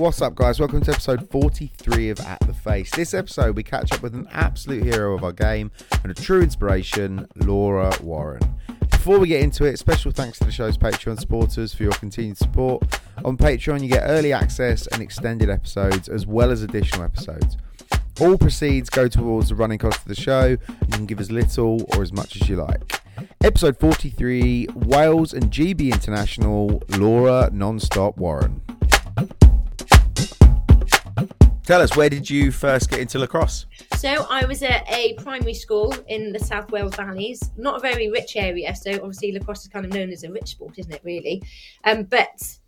What's 0.00 0.22
up, 0.22 0.34
guys? 0.34 0.58
Welcome 0.58 0.80
to 0.80 0.92
episode 0.92 1.28
43 1.28 2.08
of 2.08 2.20
At 2.20 2.40
the 2.46 2.54
Face. 2.54 2.90
This 2.90 3.12
episode, 3.12 3.54
we 3.54 3.62
catch 3.62 3.92
up 3.92 4.00
with 4.00 4.14
an 4.14 4.26
absolute 4.32 4.82
hero 4.82 5.14
of 5.14 5.22
our 5.22 5.30
game 5.30 5.70
and 6.02 6.10
a 6.10 6.14
true 6.14 6.40
inspiration, 6.40 7.28
Laura 7.36 7.92
Warren. 8.02 8.40
Before 8.90 9.18
we 9.18 9.28
get 9.28 9.42
into 9.42 9.66
it, 9.66 9.78
special 9.78 10.10
thanks 10.10 10.38
to 10.38 10.46
the 10.46 10.52
show's 10.52 10.78
Patreon 10.78 11.20
supporters 11.20 11.74
for 11.74 11.82
your 11.82 11.92
continued 11.92 12.38
support. 12.38 12.82
On 13.26 13.36
Patreon, 13.36 13.82
you 13.82 13.90
get 13.90 14.04
early 14.06 14.32
access 14.32 14.86
and 14.86 15.02
extended 15.02 15.50
episodes, 15.50 16.08
as 16.08 16.26
well 16.26 16.50
as 16.50 16.62
additional 16.62 17.04
episodes. 17.04 17.58
All 18.22 18.38
proceeds 18.38 18.88
go 18.88 19.06
towards 19.06 19.50
the 19.50 19.54
running 19.54 19.78
cost 19.78 19.98
of 19.98 20.08
the 20.08 20.14
show. 20.14 20.46
You 20.46 20.88
can 20.92 21.04
give 21.04 21.20
as 21.20 21.30
little 21.30 21.84
or 21.94 22.00
as 22.00 22.10
much 22.10 22.40
as 22.40 22.48
you 22.48 22.56
like. 22.56 23.02
Episode 23.44 23.78
43 23.78 24.68
Wales 24.74 25.34
and 25.34 25.50
GB 25.50 25.92
International, 25.92 26.82
Laura 26.88 27.50
Nonstop 27.52 28.16
Warren. 28.16 28.62
Tell 31.64 31.82
us, 31.82 31.96
where 31.96 32.10
did 32.10 32.28
you 32.28 32.50
first 32.50 32.90
get 32.90 33.00
into 33.00 33.18
lacrosse? 33.18 33.66
So 33.96 34.26
I 34.28 34.44
was 34.44 34.62
at 34.62 34.90
a 34.90 35.14
primary 35.14 35.54
school 35.54 35.94
in 36.08 36.32
the 36.32 36.38
South 36.38 36.70
Wales 36.72 36.96
Valleys, 36.96 37.50
not 37.56 37.76
a 37.76 37.80
very 37.80 38.10
rich 38.10 38.36
area. 38.36 38.74
So 38.74 38.92
obviously 38.94 39.32
lacrosse 39.32 39.62
is 39.62 39.68
kind 39.68 39.84
of 39.84 39.92
known 39.92 40.10
as 40.10 40.24
a 40.24 40.32
rich 40.32 40.48
sport, 40.48 40.78
isn't 40.78 40.92
it? 40.92 41.02
Really, 41.04 41.42
um, 41.84 42.04
but 42.04 42.58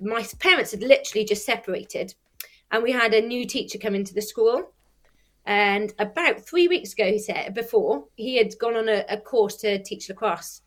my 0.00 0.24
parents 0.38 0.70
had 0.70 0.82
literally 0.82 1.24
just 1.24 1.44
separated, 1.44 2.14
and 2.70 2.82
we 2.82 2.92
had 2.92 3.14
a 3.14 3.20
new 3.20 3.46
teacher 3.46 3.78
come 3.78 3.94
into 3.94 4.14
the 4.14 4.22
school. 4.22 4.72
And 5.44 5.92
about 5.98 6.40
three 6.40 6.68
weeks 6.68 6.92
ago, 6.92 7.06
he 7.06 7.18
said 7.18 7.52
before 7.54 8.04
he 8.14 8.36
had 8.36 8.56
gone 8.60 8.76
on 8.76 8.88
a, 8.88 9.04
a 9.08 9.16
course 9.16 9.56
to 9.56 9.82
teach 9.82 10.08
lacrosse. 10.08 10.62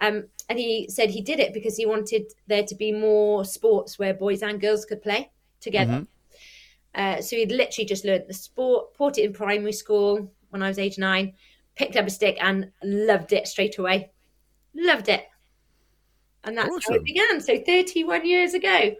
Um, 0.00 0.28
and 0.48 0.58
he 0.58 0.88
said 0.88 1.10
he 1.10 1.20
did 1.20 1.40
it 1.40 1.52
because 1.52 1.76
he 1.76 1.84
wanted 1.84 2.32
there 2.46 2.64
to 2.64 2.74
be 2.74 2.92
more 2.92 3.44
sports 3.44 3.98
where 3.98 4.14
boys 4.14 4.42
and 4.42 4.60
girls 4.60 4.84
could 4.84 5.02
play 5.02 5.30
together. 5.60 5.92
Mm-hmm. 5.92 6.04
Uh, 6.94 7.20
so 7.20 7.36
he'd 7.36 7.52
literally 7.52 7.86
just 7.86 8.04
learned 8.04 8.24
the 8.26 8.34
sport, 8.34 8.94
taught 8.94 9.18
it 9.18 9.24
in 9.24 9.32
primary 9.32 9.72
school 9.72 10.32
when 10.50 10.62
I 10.62 10.68
was 10.68 10.78
age 10.78 10.98
nine, 10.98 11.34
picked 11.76 11.96
up 11.96 12.06
a 12.06 12.10
stick 12.10 12.36
and 12.40 12.72
loved 12.82 13.32
it 13.32 13.46
straight 13.46 13.78
away. 13.78 14.10
Loved 14.74 15.08
it. 15.08 15.26
And 16.44 16.56
that's 16.56 16.88
how 16.88 16.94
it 16.94 17.04
began. 17.04 17.40
So 17.40 17.58
31 17.58 18.26
years 18.26 18.54
ago. 18.54 18.96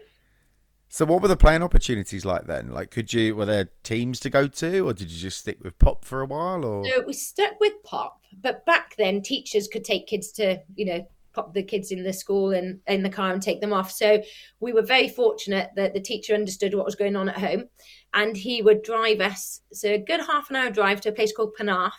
So, 0.93 1.05
what 1.05 1.21
were 1.21 1.29
the 1.29 1.37
playing 1.37 1.63
opportunities 1.63 2.25
like 2.25 2.47
then? 2.47 2.71
Like, 2.71 2.91
could 2.91 3.13
you 3.13 3.33
were 3.33 3.45
there 3.45 3.69
teams 3.81 4.19
to 4.19 4.29
go 4.29 4.47
to, 4.47 4.89
or 4.89 4.91
did 4.91 5.09
you 5.09 5.17
just 5.17 5.39
stick 5.39 5.57
with 5.63 5.79
pop 5.79 6.03
for 6.03 6.19
a 6.19 6.25
while? 6.25 6.65
Or 6.65 6.83
So 6.83 7.03
we 7.07 7.13
stuck 7.13 7.61
with 7.61 7.81
pop, 7.83 8.19
but 8.41 8.65
back 8.65 8.95
then 8.97 9.21
teachers 9.21 9.69
could 9.69 9.85
take 9.85 10.05
kids 10.05 10.33
to, 10.33 10.61
you 10.75 10.85
know, 10.85 11.07
pop 11.33 11.53
the 11.53 11.63
kids 11.63 11.91
in 11.91 12.03
the 12.03 12.13
school 12.13 12.51
and 12.51 12.79
in 12.87 13.03
the 13.03 13.09
car 13.09 13.31
and 13.33 13.41
take 13.41 13.61
them 13.61 13.73
off. 13.73 13.91
So 13.91 14.21
we 14.59 14.73
were 14.73 14.81
very 14.81 15.07
fortunate 15.07 15.69
that 15.75 15.93
the 15.93 15.99
teacher 15.99 16.33
understood 16.33 16.73
what 16.73 16.85
was 16.85 16.95
going 16.95 17.15
on 17.15 17.29
at 17.29 17.37
home 17.37 17.65
and 18.13 18.35
he 18.35 18.61
would 18.61 18.83
drive 18.83 19.21
us. 19.21 19.61
So 19.71 19.89
a 19.89 19.97
good 19.97 20.21
half 20.21 20.49
an 20.49 20.55
hour 20.57 20.69
drive 20.69 21.01
to 21.01 21.09
a 21.09 21.13
place 21.13 21.33
called 21.33 21.55
Penarth. 21.59 21.91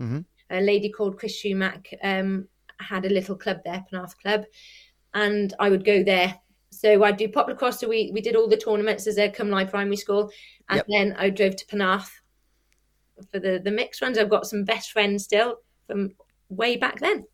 Mhm. 0.00 0.24
A 0.50 0.60
lady 0.60 0.90
called 0.90 1.18
Chris 1.18 1.40
Schumack 1.40 1.86
um, 2.02 2.48
had 2.78 3.06
a 3.06 3.10
little 3.10 3.36
club 3.36 3.58
there, 3.64 3.84
Penarth 3.90 4.16
Club, 4.18 4.44
and 5.14 5.54
I 5.58 5.70
would 5.70 5.84
go 5.84 6.02
there. 6.02 6.34
So 6.70 7.04
I'd 7.04 7.16
do 7.18 7.28
pop 7.28 7.48
lacrosse. 7.48 7.80
So 7.80 7.88
we, 7.88 8.10
we 8.12 8.20
did 8.20 8.34
all 8.34 8.48
the 8.48 8.56
tournaments 8.56 9.06
as 9.06 9.18
a 9.18 9.28
Cwmlai 9.28 9.70
primary 9.70 9.96
school. 9.96 10.30
And 10.68 10.78
Yep. 10.78 10.86
then 10.88 11.16
I 11.18 11.30
drove 11.30 11.56
to 11.56 11.66
Penarth 11.66 12.10
for 13.30 13.38
the, 13.38 13.60
the 13.62 13.70
mixed 13.70 14.02
ones. 14.02 14.18
I've 14.18 14.30
got 14.30 14.46
some 14.46 14.64
best 14.64 14.90
friends 14.90 15.24
still 15.24 15.56
from 15.86 16.12
way 16.48 16.76
back 16.76 16.98
then. 16.98 17.24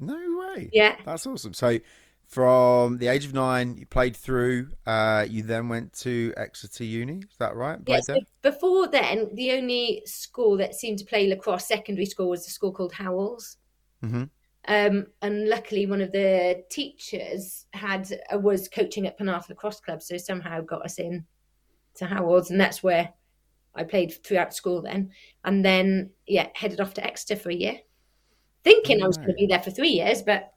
No 0.00 0.54
way. 0.54 0.70
Yeah. 0.72 0.96
That's 1.04 1.26
awesome. 1.26 1.54
So, 1.54 1.78
from 2.26 2.98
the 2.98 3.08
age 3.08 3.24
of 3.24 3.34
nine, 3.34 3.76
you 3.76 3.86
played 3.86 4.16
through. 4.16 4.68
Uh, 4.86 5.26
you 5.28 5.42
then 5.42 5.68
went 5.68 5.92
to 5.94 6.32
Exeter 6.36 6.84
Uni. 6.84 7.18
Is 7.18 7.36
that 7.38 7.56
right? 7.56 7.78
Yes. 7.86 8.06
there? 8.06 8.18
before 8.42 8.86
then, 8.86 9.30
the 9.34 9.52
only 9.52 10.02
school 10.06 10.56
that 10.58 10.74
seemed 10.74 10.98
to 11.00 11.04
play 11.04 11.26
lacrosse 11.26 11.66
secondary 11.66 12.06
school 12.06 12.30
was 12.30 12.46
a 12.46 12.50
school 12.50 12.72
called 12.72 12.92
Howells. 12.92 13.56
Mhm. 14.04 14.30
Um, 14.68 15.06
and 15.22 15.48
luckily, 15.48 15.86
one 15.86 16.00
of 16.00 16.12
the 16.12 16.62
teachers 16.70 17.66
had 17.72 18.08
uh, 18.32 18.38
was 18.38 18.68
coaching 18.68 19.06
at 19.06 19.18
Penarth 19.18 19.48
Lacrosse 19.48 19.80
Club, 19.80 20.02
so 20.02 20.16
somehow 20.16 20.60
got 20.60 20.84
us 20.84 20.98
in 20.98 21.24
to 21.94 22.06
Howells, 22.06 22.50
and 22.50 22.60
that's 22.60 22.82
where 22.82 23.12
I 23.74 23.84
played 23.84 24.12
throughout 24.22 24.54
school. 24.54 24.82
Then, 24.82 25.10
and 25.44 25.64
then 25.64 26.10
yeah, 26.26 26.48
headed 26.54 26.80
off 26.80 26.94
to 26.94 27.04
Exeter 27.04 27.36
for 27.40 27.50
a 27.50 27.54
year, 27.54 27.80
thinking 28.64 29.02
I 29.02 29.06
was 29.06 29.16
going 29.16 29.28
to 29.28 29.34
be 29.34 29.46
there 29.46 29.60
for 29.62 29.70
three 29.70 29.88
years, 29.90 30.22
but 30.22 30.52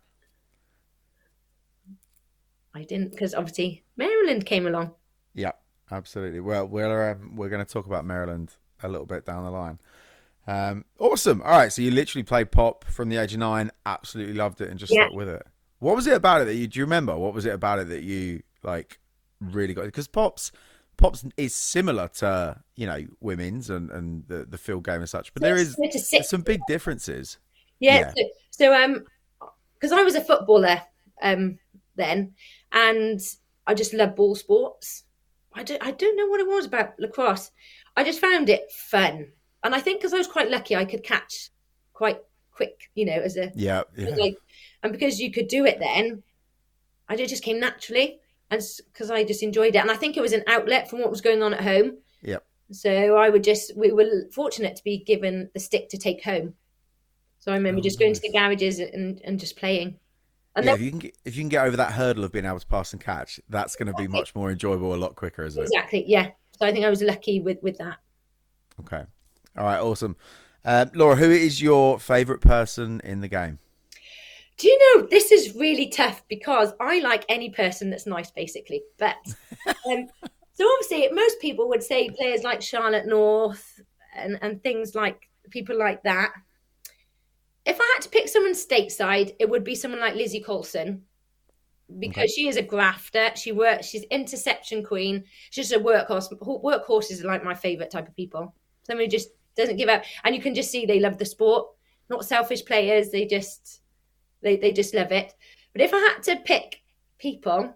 I 2.73 2.83
didn't 2.83 3.11
because 3.11 3.33
obviously 3.33 3.83
Maryland 3.97 4.45
came 4.45 4.65
along. 4.65 4.91
Yeah, 5.33 5.51
absolutely. 5.91 6.39
Well, 6.39 6.67
we're 6.67 7.11
um, 7.11 7.35
we're 7.35 7.49
going 7.49 7.63
to 7.65 7.71
talk 7.71 7.85
about 7.85 8.05
Maryland 8.05 8.55
a 8.81 8.87
little 8.87 9.05
bit 9.05 9.25
down 9.25 9.43
the 9.43 9.51
line. 9.51 9.79
Um, 10.45 10.85
awesome. 10.99 11.41
All 11.41 11.51
right, 11.51 11.71
so 11.71 11.81
you 11.81 11.91
literally 11.91 12.23
played 12.23 12.51
pop 12.51 12.83
from 12.85 13.09
the 13.09 13.17
age 13.17 13.33
of 13.33 13.39
nine. 13.39 13.71
Absolutely 13.85 14.33
loved 14.33 14.59
it 14.61 14.69
and 14.69 14.79
just 14.79 14.91
Yeah. 14.93 15.05
stuck 15.05 15.13
with 15.13 15.29
it. 15.29 15.45
What 15.79 15.95
was 15.95 16.07
it 16.07 16.13
about 16.13 16.41
it 16.41 16.45
that 16.45 16.55
you 16.55 16.67
do 16.67 16.79
you 16.79 16.85
remember? 16.85 17.17
What 17.17 17.33
was 17.33 17.45
it 17.45 17.53
about 17.53 17.79
it 17.79 17.89
that 17.89 18.03
you 18.03 18.41
like 18.63 18.99
really 19.39 19.73
got? 19.73 19.85
Because 19.85 20.07
pops 20.07 20.51
pops 20.97 21.25
is 21.37 21.55
similar 21.55 22.07
to 22.07 22.61
you 22.75 22.85
know 22.87 23.05
women's 23.19 23.69
and 23.69 23.91
and 23.91 24.27
the 24.27 24.45
the 24.45 24.57
field 24.57 24.83
game 24.83 24.99
and 25.01 25.09
such, 25.09 25.33
but 25.33 25.43
So 25.43 25.55
sit 25.57 26.03
there's 26.11 26.29
some 26.29 26.41
big 26.41 26.61
differences. 26.67 27.37
Yeah. 27.83 28.11
So, 28.15 28.23
so 28.51 28.73
um, 28.73 29.05
because 29.73 29.91
I 29.91 30.03
was 30.03 30.15
a 30.15 30.21
footballer 30.21 30.81
um 31.21 31.59
then, 31.95 32.33
and 32.71 33.19
I 33.67 33.73
just 33.73 33.93
love 33.93 34.15
ball 34.15 34.35
sports. 34.35 35.03
I 35.53 35.63
don't 35.63 35.83
I 35.85 35.91
don't 35.91 36.17
know 36.17 36.27
what 36.27 36.39
it 36.39 36.47
was 36.47 36.65
about 36.65 36.99
lacrosse. 36.99 37.51
I 37.95 38.03
just 38.03 38.21
found 38.21 38.49
it 38.49 38.71
fun, 38.71 39.27
and 39.63 39.75
I 39.75 39.79
think 39.79 39.99
because 39.99 40.13
I 40.13 40.17
was 40.17 40.27
quite 40.27 40.49
lucky, 40.49 40.75
I 40.75 40.85
could 40.85 41.03
catch 41.03 41.49
quite 41.93 42.19
quick. 42.51 42.89
You 42.95 43.05
know, 43.05 43.13
as 43.13 43.37
a 43.37 43.51
Yeah, 43.55 43.83
yeah. 43.97 44.15
like, 44.15 44.37
and 44.81 44.91
because 44.91 45.19
you 45.19 45.31
could 45.31 45.47
do 45.47 45.65
it 45.65 45.79
then, 45.79 46.23
I 47.07 47.15
it 47.15 47.29
just 47.29 47.43
came 47.43 47.59
naturally, 47.59 48.19
and 48.49 48.61
because 48.91 49.11
I 49.11 49.23
just 49.23 49.43
enjoyed 49.43 49.75
it, 49.75 49.79
and 49.79 49.91
I 49.91 49.95
think 49.95 50.17
it 50.17 50.21
was 50.21 50.33
an 50.33 50.43
outlet 50.47 50.89
from 50.89 50.99
what 50.99 51.11
was 51.11 51.21
going 51.21 51.43
on 51.43 51.53
at 51.53 51.61
home. 51.61 51.97
Yeah. 52.21 52.39
So 52.71 53.17
I 53.17 53.29
would 53.29 53.43
just 53.43 53.75
we 53.77 53.91
were 53.91 54.29
fortunate 54.31 54.75
to 54.77 54.83
be 54.83 54.97
given 54.97 55.49
the 55.53 55.59
stick 55.59 55.89
to 55.89 55.97
take 55.97 56.23
home. 56.23 56.55
So 57.43 57.51
I 57.51 57.55
remember 57.55 57.79
Oh, 57.79 57.83
just 57.83 57.99
going 57.99 58.13
to 58.13 58.21
the 58.21 58.31
garages 58.31 58.79
and, 58.79 59.19
and 59.25 59.37
just 59.37 59.57
playing. 59.57 59.99
And 60.55 60.65
yeah, 60.65 60.71
then, 60.71 60.79
if 60.79 60.81
you 60.81 60.89
can 60.91 60.99
get, 60.99 61.17
if 61.25 61.35
you 61.35 61.41
can 61.41 61.49
get 61.49 61.65
over 61.67 61.75
that 61.75 61.91
hurdle 61.91 62.23
of 62.23 62.31
being 62.31 62.45
able 62.45 62.61
to 62.61 62.65
pass 62.65 62.93
and 62.93 63.03
catch, 63.03 63.37
that's 63.49 63.75
going 63.75 63.87
to 63.87 63.93
be 63.95 64.07
much 64.07 64.33
more 64.33 64.49
enjoyable 64.49 64.93
a 64.93 64.95
lot 64.95 65.17
quicker, 65.17 65.43
isn't 65.43 65.61
it? 65.61 65.65
exactly, 65.65 66.05
yeah. 66.07 66.29
So 66.57 66.65
I 66.65 66.71
think 66.71 66.85
I 66.85 66.89
was 66.89 67.01
lucky 67.01 67.41
with 67.41 67.57
with 67.61 67.79
that. 67.79 67.97
Okay. 68.79 69.03
All 69.57 69.65
right. 69.65 69.81
Awesome. 69.81 70.15
Um, 70.63 70.91
Laura, 70.93 71.17
who 71.17 71.29
is 71.29 71.61
your 71.61 71.99
favourite 71.99 72.39
person 72.39 73.01
in 73.03 73.19
the 73.19 73.27
game? 73.27 73.59
Do 74.55 74.69
you 74.69 74.95
know 74.95 75.05
this 75.07 75.29
is 75.33 75.53
really 75.53 75.89
tough 75.89 76.23
because 76.29 76.71
I 76.79 76.99
like 76.99 77.25
any 77.27 77.49
person 77.49 77.89
that's 77.89 78.07
nice, 78.07 78.31
basically. 78.31 78.83
But 78.97 79.17
um, 79.67 80.07
so 80.53 80.65
obviously, 80.75 81.09
most 81.11 81.41
people 81.41 81.67
would 81.67 81.83
say 81.83 82.09
players 82.09 82.43
like 82.43 82.61
Charlotte 82.61 83.05
North 83.05 83.81
and 84.15 84.39
and 84.41 84.63
things 84.63 84.95
like 84.95 85.27
people 85.49 85.77
like 85.77 86.03
that. 86.03 86.31
If 87.65 87.79
I 87.79 87.91
had 87.95 88.03
to 88.03 88.09
pick 88.09 88.27
someone 88.27 88.53
stateside, 88.53 89.35
it 89.39 89.49
would 89.49 89.63
be 89.63 89.75
someone 89.75 89.99
like 90.01 90.15
Lizzie 90.15 90.41
Colson 90.41 91.05
because 91.99 92.23
Okay. 92.23 92.27
she 92.27 92.47
is 92.47 92.57
a 92.57 92.61
grafter. 92.63 93.31
She 93.35 93.51
works. 93.51 93.87
She's 93.87 94.03
interception 94.03 94.83
queen. 94.83 95.25
She's 95.51 95.69
just 95.69 95.81
a 95.81 95.83
workhorse. 95.83 96.31
Workhorses 96.41 97.23
are 97.23 97.27
like 97.27 97.43
my 97.43 97.53
favorite 97.53 97.91
type 97.91 98.07
of 98.07 98.15
people. 98.15 98.53
Someone 98.83 99.05
who 99.05 99.11
just 99.11 99.29
doesn't 99.55 99.77
give 99.77 99.89
up, 99.89 100.03
and 100.23 100.35
you 100.35 100.41
can 100.41 100.55
just 100.55 100.71
see 100.71 100.85
they 100.85 100.99
love 100.99 101.17
the 101.17 101.25
sport. 101.25 101.67
Not 102.09 102.25
selfish 102.25 102.65
players. 102.65 103.11
They 103.11 103.25
just 103.25 103.81
they 104.41 104.57
they 104.57 104.71
just 104.71 104.93
love 104.93 105.11
it. 105.11 105.33
But 105.73 105.81
if 105.81 105.93
I 105.93 105.99
had 105.99 106.23
to 106.23 106.37
pick 106.37 106.81
people, 107.17 107.75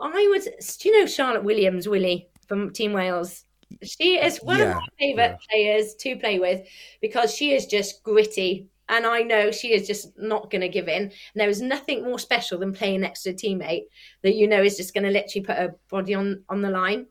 I 0.00 0.26
would. 0.30 0.42
Do 0.44 0.88
you 0.88 1.00
know 1.00 1.06
Charlotte 1.06 1.44
Williams, 1.44 1.88
Willie 1.88 2.28
from 2.46 2.72
Team 2.72 2.92
Wales? 2.92 3.44
She 3.82 4.18
is 4.18 4.42
one 4.42 4.58
Yeah, 4.58 4.70
of 4.70 4.76
my 4.76 4.88
favourite 4.98 5.36
players 5.50 5.94
to 5.96 6.16
play 6.16 6.38
with 6.38 6.66
because 7.00 7.34
she 7.34 7.52
is 7.54 7.66
just 7.66 8.02
gritty. 8.02 8.68
And 8.88 9.06
I 9.06 9.22
know 9.22 9.50
she 9.50 9.72
is 9.72 9.86
just 9.86 10.18
not 10.18 10.50
going 10.50 10.60
to 10.60 10.68
give 10.68 10.88
in. 10.88 11.04
And 11.04 11.12
there 11.34 11.48
is 11.48 11.62
nothing 11.62 12.04
more 12.04 12.18
special 12.18 12.58
than 12.58 12.72
playing 12.72 13.00
next 13.00 13.22
to 13.22 13.30
a 13.30 13.34
teammate 13.34 13.84
that 14.22 14.34
you 14.34 14.46
know 14.46 14.62
is 14.62 14.76
just 14.76 14.92
going 14.92 15.04
to 15.04 15.10
literally 15.10 15.44
put 15.44 15.56
her 15.56 15.74
body 15.90 16.14
on, 16.14 16.44
on 16.48 16.60
the 16.60 16.70
line. 16.70 17.06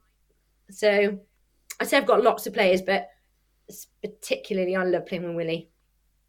So 0.70 1.20
I 1.80 1.86
say 1.86 1.98
I've 1.98 2.06
got 2.06 2.24
lots 2.24 2.46
of 2.46 2.54
players, 2.54 2.81
but 2.81 3.08
particularly 4.02 4.75
I 4.75 4.84
love 4.84 5.06
playing 5.08 5.25
with 5.25 5.36
Willie. 5.36 5.70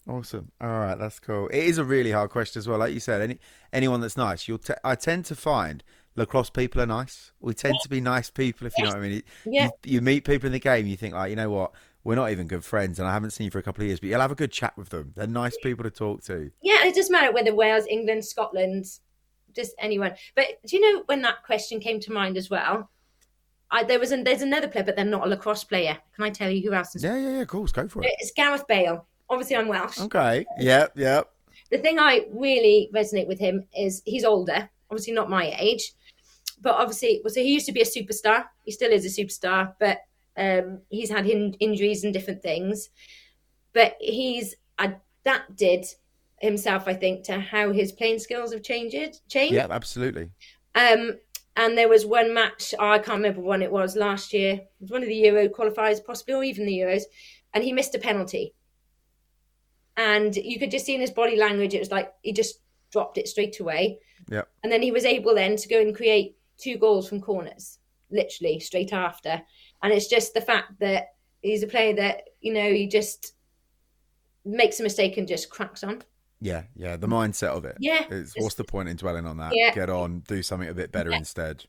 Awesome. 0.08 0.50
All 0.60 0.68
right, 0.68 0.98
that's 0.98 1.18
cool. 1.18 1.48
It 1.48 1.64
is 1.64 1.78
a 1.78 1.84
really 1.84 2.10
hard 2.10 2.30
question 2.30 2.58
as 2.58 2.68
well. 2.68 2.78
Like 2.78 2.92
you 2.92 3.00
said, 3.00 3.22
any 3.22 3.38
anyone 3.72 4.00
that's 4.00 4.18
nice, 4.18 4.46
you'll. 4.46 4.58
Te- 4.58 4.74
I 4.84 4.96
tend 4.96 5.24
to 5.26 5.34
find 5.34 5.82
lacrosse 6.16 6.50
people 6.50 6.80
are 6.80 6.86
nice. 6.86 7.32
We 7.40 7.54
tend 7.54 7.76
to 7.82 7.88
be 7.88 8.00
nice 8.00 8.30
people, 8.30 8.66
if 8.66 8.74
you 8.76 8.84
know 8.84 8.90
what 8.90 8.98
I 8.98 9.08
mean. 9.08 9.22
Yeah. 9.44 9.70
You, 9.84 9.94
you 9.94 10.00
meet 10.00 10.24
people 10.24 10.46
in 10.46 10.52
the 10.52 10.58
game, 10.58 10.86
you 10.86 10.96
think 10.96 11.14
like, 11.14 11.30
you 11.30 11.36
know 11.36 11.50
what, 11.50 11.72
we're 12.04 12.14
not 12.14 12.30
even 12.30 12.46
good 12.46 12.64
friends, 12.64 12.98
and 12.98 13.08
I 13.08 13.12
haven't 13.12 13.30
seen 13.30 13.46
you 13.46 13.50
for 13.50 13.58
a 13.58 13.62
couple 13.62 13.82
of 13.82 13.88
years, 13.88 13.98
but 13.98 14.10
you'll 14.10 14.20
have 14.20 14.30
a 14.30 14.36
good 14.36 14.52
chat 14.52 14.76
with 14.76 14.90
them. 14.90 15.12
They're 15.16 15.26
nice 15.26 15.56
people 15.62 15.84
to 15.84 15.90
talk 15.90 16.22
to. 16.24 16.50
Yeah, 16.62 16.84
it 16.84 16.94
doesn't 16.94 17.10
matter 17.10 17.32
whether 17.32 17.54
Wales, 17.54 17.86
England, 17.88 18.24
Scotland, 18.24 18.84
just 19.54 19.74
anyone. 19.78 20.12
But 20.34 20.46
do 20.66 20.76
you 20.76 20.82
know 20.82 21.02
when 21.06 21.22
that 21.22 21.42
question 21.44 21.80
came 21.80 22.00
to 22.00 22.12
mind 22.12 22.36
as 22.36 22.50
well? 22.50 22.90
I, 23.70 23.84
there 23.84 23.98
was 23.98 24.12
an, 24.12 24.22
there's 24.22 24.42
another 24.42 24.68
player, 24.68 24.84
but 24.84 24.96
they're 24.96 25.04
not 25.04 25.26
a 25.26 25.30
lacrosse 25.30 25.64
player. 25.64 25.96
Can 26.14 26.24
I 26.24 26.30
tell 26.30 26.50
you 26.50 26.68
who 26.68 26.74
else? 26.74 26.94
Is 26.94 27.02
Yeah, 27.02 27.16
yeah, 27.16 27.30
yeah. 27.30 27.40
Of 27.40 27.48
course, 27.48 27.72
go 27.72 27.88
for 27.88 28.02
it. 28.02 28.10
It's 28.18 28.32
Gareth 28.32 28.66
Bale. 28.68 29.06
Obviously, 29.30 29.56
I'm 29.56 29.68
Welsh. 29.68 29.98
Okay. 29.98 30.44
Yep, 30.58 30.92
yep. 30.96 31.30
The 31.70 31.78
thing 31.78 31.98
I 31.98 32.26
really 32.30 32.90
resonate 32.94 33.26
with 33.26 33.38
him 33.38 33.66
is 33.76 34.02
he's 34.04 34.24
older, 34.24 34.68
obviously 34.90 35.14
not 35.14 35.30
my 35.30 35.54
age, 35.58 35.92
but 36.60 36.74
obviously, 36.74 37.20
well, 37.24 37.32
so 37.32 37.40
he 37.40 37.52
used 37.52 37.66
to 37.66 37.72
be 37.72 37.80
a 37.80 37.84
superstar. 37.84 38.44
He 38.64 38.70
still 38.70 38.92
is 38.92 39.04
a 39.06 39.20
superstar, 39.20 39.74
but 39.80 39.98
um, 40.36 40.80
he's 40.88 41.10
had 41.10 41.26
in- 41.26 41.54
injuries 41.60 42.04
and 42.04 42.12
different 42.12 42.42
things. 42.42 42.90
But 43.72 43.96
he's 44.00 44.54
adapted 44.78 45.86
himself, 46.40 46.84
I 46.86 46.94
think, 46.94 47.24
to 47.24 47.40
how 47.40 47.72
his 47.72 47.92
playing 47.92 48.18
skills 48.18 48.52
have 48.52 48.62
changed. 48.62 49.28
Changed. 49.28 49.54
Yeah, 49.54 49.66
absolutely. 49.70 50.30
Um, 50.74 51.18
and 51.56 51.78
there 51.78 51.88
was 51.88 52.04
one 52.04 52.34
match, 52.34 52.74
oh, 52.78 52.90
I 52.90 52.98
can't 52.98 53.18
remember 53.18 53.40
when 53.40 53.62
it 53.62 53.70
was 53.70 53.96
last 53.96 54.32
year. 54.32 54.54
It 54.54 54.68
was 54.80 54.90
one 54.90 55.02
of 55.02 55.08
the 55.08 55.14
Euro 55.14 55.48
qualifiers, 55.48 56.04
possibly, 56.04 56.34
or 56.34 56.44
even 56.44 56.66
the 56.66 56.78
Euros, 56.78 57.02
and 57.52 57.62
he 57.62 57.72
missed 57.72 57.94
a 57.94 57.98
penalty. 57.98 58.54
And 59.96 60.34
you 60.34 60.58
could 60.58 60.72
just 60.72 60.86
see 60.86 60.94
in 60.94 61.00
his 61.00 61.12
body 61.12 61.36
language, 61.36 61.74
it 61.74 61.78
was 61.78 61.92
like 61.92 62.12
he 62.22 62.32
just 62.32 62.60
dropped 62.90 63.18
it 63.18 63.28
straight 63.28 63.60
away. 63.60 63.98
Yeah. 64.28 64.42
And 64.62 64.72
then 64.72 64.82
he 64.82 64.90
was 64.90 65.04
able 65.04 65.34
then 65.34 65.56
to 65.56 65.68
go 65.68 65.80
and 65.80 65.94
create 65.94 66.36
two 66.58 66.76
goals 66.76 67.08
from 67.08 67.20
corners, 67.20 67.78
literally 68.10 68.58
straight 68.58 68.92
after. 68.92 69.42
And 69.84 69.92
it's 69.92 70.08
just 70.08 70.32
the 70.32 70.40
fact 70.40 70.80
that 70.80 71.08
he's 71.42 71.62
a 71.62 71.66
player 71.66 71.94
that, 71.96 72.22
you 72.40 72.54
know, 72.54 72.72
he 72.72 72.88
just 72.88 73.34
makes 74.46 74.80
a 74.80 74.82
mistake 74.82 75.18
and 75.18 75.28
just 75.28 75.50
cracks 75.50 75.84
on. 75.84 76.02
Yeah, 76.40 76.62
yeah. 76.74 76.96
The 76.96 77.06
mindset 77.06 77.48
of 77.48 77.66
it. 77.66 77.76
Yeah. 77.78 78.04
It's, 78.10 78.32
what's 78.38 78.54
the 78.54 78.64
point 78.64 78.88
in 78.88 78.96
dwelling 78.96 79.26
on 79.26 79.36
that? 79.36 79.52
Yeah. 79.54 79.74
Get 79.74 79.90
on, 79.90 80.20
do 80.26 80.42
something 80.42 80.70
a 80.70 80.74
bit 80.74 80.90
better 80.90 81.10
Yeah. 81.10 81.18
instead. 81.18 81.60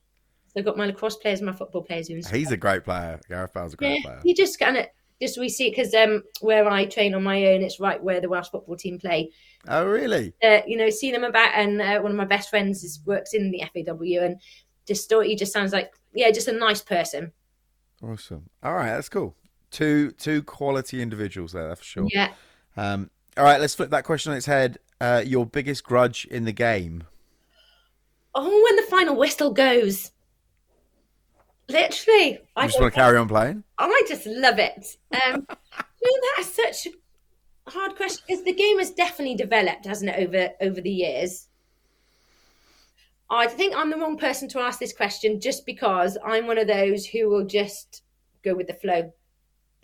So 0.47 0.59
I've 0.59 0.65
got 0.65 0.77
my 0.77 0.85
lacrosse 0.85 1.17
players 1.17 1.39
and 1.39 1.47
my 1.47 1.51
football 1.51 1.83
players 1.83 2.07
who 2.07 2.15
He's 2.31 2.51
a 2.51 2.57
great 2.57 2.85
player. 2.85 3.19
Gareth 3.27 3.53
Bale's 3.53 3.73
a 3.73 3.77
great 3.77 4.00
yeah, 4.00 4.03
player. 4.03 4.21
you 4.23 4.33
just 4.33 4.57
kind 4.57 4.77
of 4.77 4.85
just 5.21 5.38
we 5.38 5.50
see 5.50 5.67
it 5.67 5.75
because 5.75 5.94
um, 5.94 6.23
where 6.39 6.69
I 6.69 6.85
train 6.85 7.13
on 7.15 7.23
my 7.23 7.47
own, 7.47 7.63
it's 7.63 7.81
right 7.81 8.01
where 8.01 8.21
the 8.21 8.29
Welsh 8.29 8.47
football 8.50 8.77
team 8.77 8.97
play. 8.97 9.31
Oh, 9.67 9.85
really? 9.85 10.33
Uh, 10.41 10.62
you 10.65 10.77
know, 10.77 10.89
see 10.89 11.12
them 11.12 11.25
about, 11.25 11.51
and 11.53 11.81
uh, 11.81 12.00
one 12.00 12.12
of 12.12 12.17
my 12.17 12.25
best 12.25 12.50
friends 12.50 12.83
is, 12.83 13.01
works 13.06 13.33
in 13.33 13.51
the 13.51 13.62
FAW, 13.73 14.25
and 14.25 14.39
just 14.88 15.09
thought 15.09 15.25
he 15.25 15.35
just 15.35 15.51
sounds 15.51 15.73
like 15.73 15.94
yeah, 16.13 16.31
just 16.31 16.47
a 16.47 16.53
nice 16.53 16.81
person. 16.81 17.33
Awesome. 18.07 18.50
All 18.63 18.74
right, 18.74 18.94
that's 18.94 19.10
cool. 19.10 19.36
Two 19.72 20.12
two 20.12 20.44
quality 20.44 21.02
individuals 21.02 21.52
there, 21.52 21.68
that's 21.68 21.80
for 21.80 21.86
sure. 21.86 22.07
Yeah. 22.12 22.31
Um, 22.78 23.10
all 23.38 23.44
right, 23.44 23.60
let's 23.60 23.75
flip 23.75 23.90
that 23.90 24.04
question 24.04 24.31
on 24.31 24.38
its 24.38 24.46
head. 24.46 24.78
Uh, 25.02 25.22
your 25.25 25.46
biggest 25.46 25.84
grudge 25.84 26.25
in 26.25 26.46
the 26.46 26.54
game? 26.54 27.04
Oh, 28.34 28.63
when 28.63 28.75
the 28.75 28.84
final 28.84 29.16
whistle 29.16 29.52
goes, 29.52 30.12
literally, 31.68 32.31
You 32.31 32.40
I 32.56 32.68
just 32.68 32.80
want 32.80 32.94
to 32.94 33.00
carry 33.00 33.18
on 33.18 33.28
playing? 33.28 33.63
I 33.78 34.04
just 34.08 34.25
love 34.25 34.60
it. 34.60 34.98
Um, 35.13 35.46
you 36.01 36.22
know, 36.22 36.28
that's 36.38 36.54
such 36.56 36.88
a 36.88 37.72
hard 37.72 37.96
question 37.96 38.24
because 38.28 38.44
the 38.44 38.54
game 38.54 38.78
has 38.80 38.92
definitely 38.92 39.36
developed, 39.36 39.86
hasn't 39.86 40.12
it, 40.12 40.28
over 40.28 40.50
over 40.62 40.80
the 40.80 40.92
years. 40.92 41.48
I 43.30 43.48
think 43.48 43.75
I'm 43.75 43.89
the 43.89 43.98
wrong 43.98 44.18
person 44.18 44.48
to 44.50 44.60
ask 44.60 44.80
this 44.80 44.94
question 44.94 45.39
just 45.39 45.66
because 45.66 46.18
I'm 46.24 46.48
one 46.48 46.57
of 46.57 46.68
those 46.68 47.06
who 47.06 47.30
will 47.30 47.45
just 47.45 48.04
go 48.44 48.54
with 48.54 48.68
the 48.68 48.74
flow. 48.74 49.12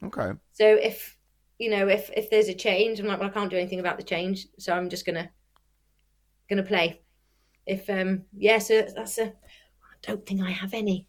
Okay. 0.04 0.32
So 0.54 0.66
if 0.66 1.18
you 1.58 1.70
know 1.70 1.88
if 1.88 2.10
if 2.16 2.30
there's 2.30 2.50
a 2.50 2.54
change, 2.54 3.00
I'm 3.00 3.08
like, 3.08 3.20
well, 3.20 3.30
I 3.30 3.32
can't 3.32 3.50
do 3.50 3.58
anything 3.58 3.80
about 3.80 3.98
the 3.98 4.04
change, 4.04 4.48
so 4.58 4.74
I'm 4.74 4.90
just 4.90 5.06
gonna 5.06 5.30
gonna 6.50 6.64
play. 6.64 7.02
If 7.66 7.90
um 7.90 8.24
yeah, 8.38 8.60
so 8.60 8.88
that's 8.96 9.18
a. 9.18 9.26
I 9.26 9.96
don't 10.04 10.26
think 10.26 10.42
I 10.42 10.52
have 10.52 10.74
any. 10.74 11.08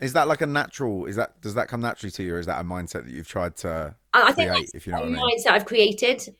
Is 0.00 0.12
that 0.14 0.28
like 0.28 0.40
a 0.40 0.46
natural? 0.46 1.06
Is 1.06 1.16
that 1.16 1.40
does 1.40 1.54
that 1.54 1.68
come 1.68 1.80
naturally 1.80 2.10
to 2.12 2.22
you, 2.22 2.34
or 2.34 2.38
is 2.38 2.46
that 2.46 2.60
a 2.60 2.64
mindset 2.64 3.04
that 3.04 3.08
you've 3.08 3.28
tried 3.28 3.56
to 3.56 3.94
I 4.14 4.32
think 4.32 4.50
create? 4.50 4.70
If 4.74 4.86
you 4.86 4.92
know 4.92 4.98
a 4.98 5.02
what 5.02 5.08
I 5.08 5.12
mean? 5.12 5.38
mindset 5.38 5.50
I've 5.50 5.66
created. 5.66 6.34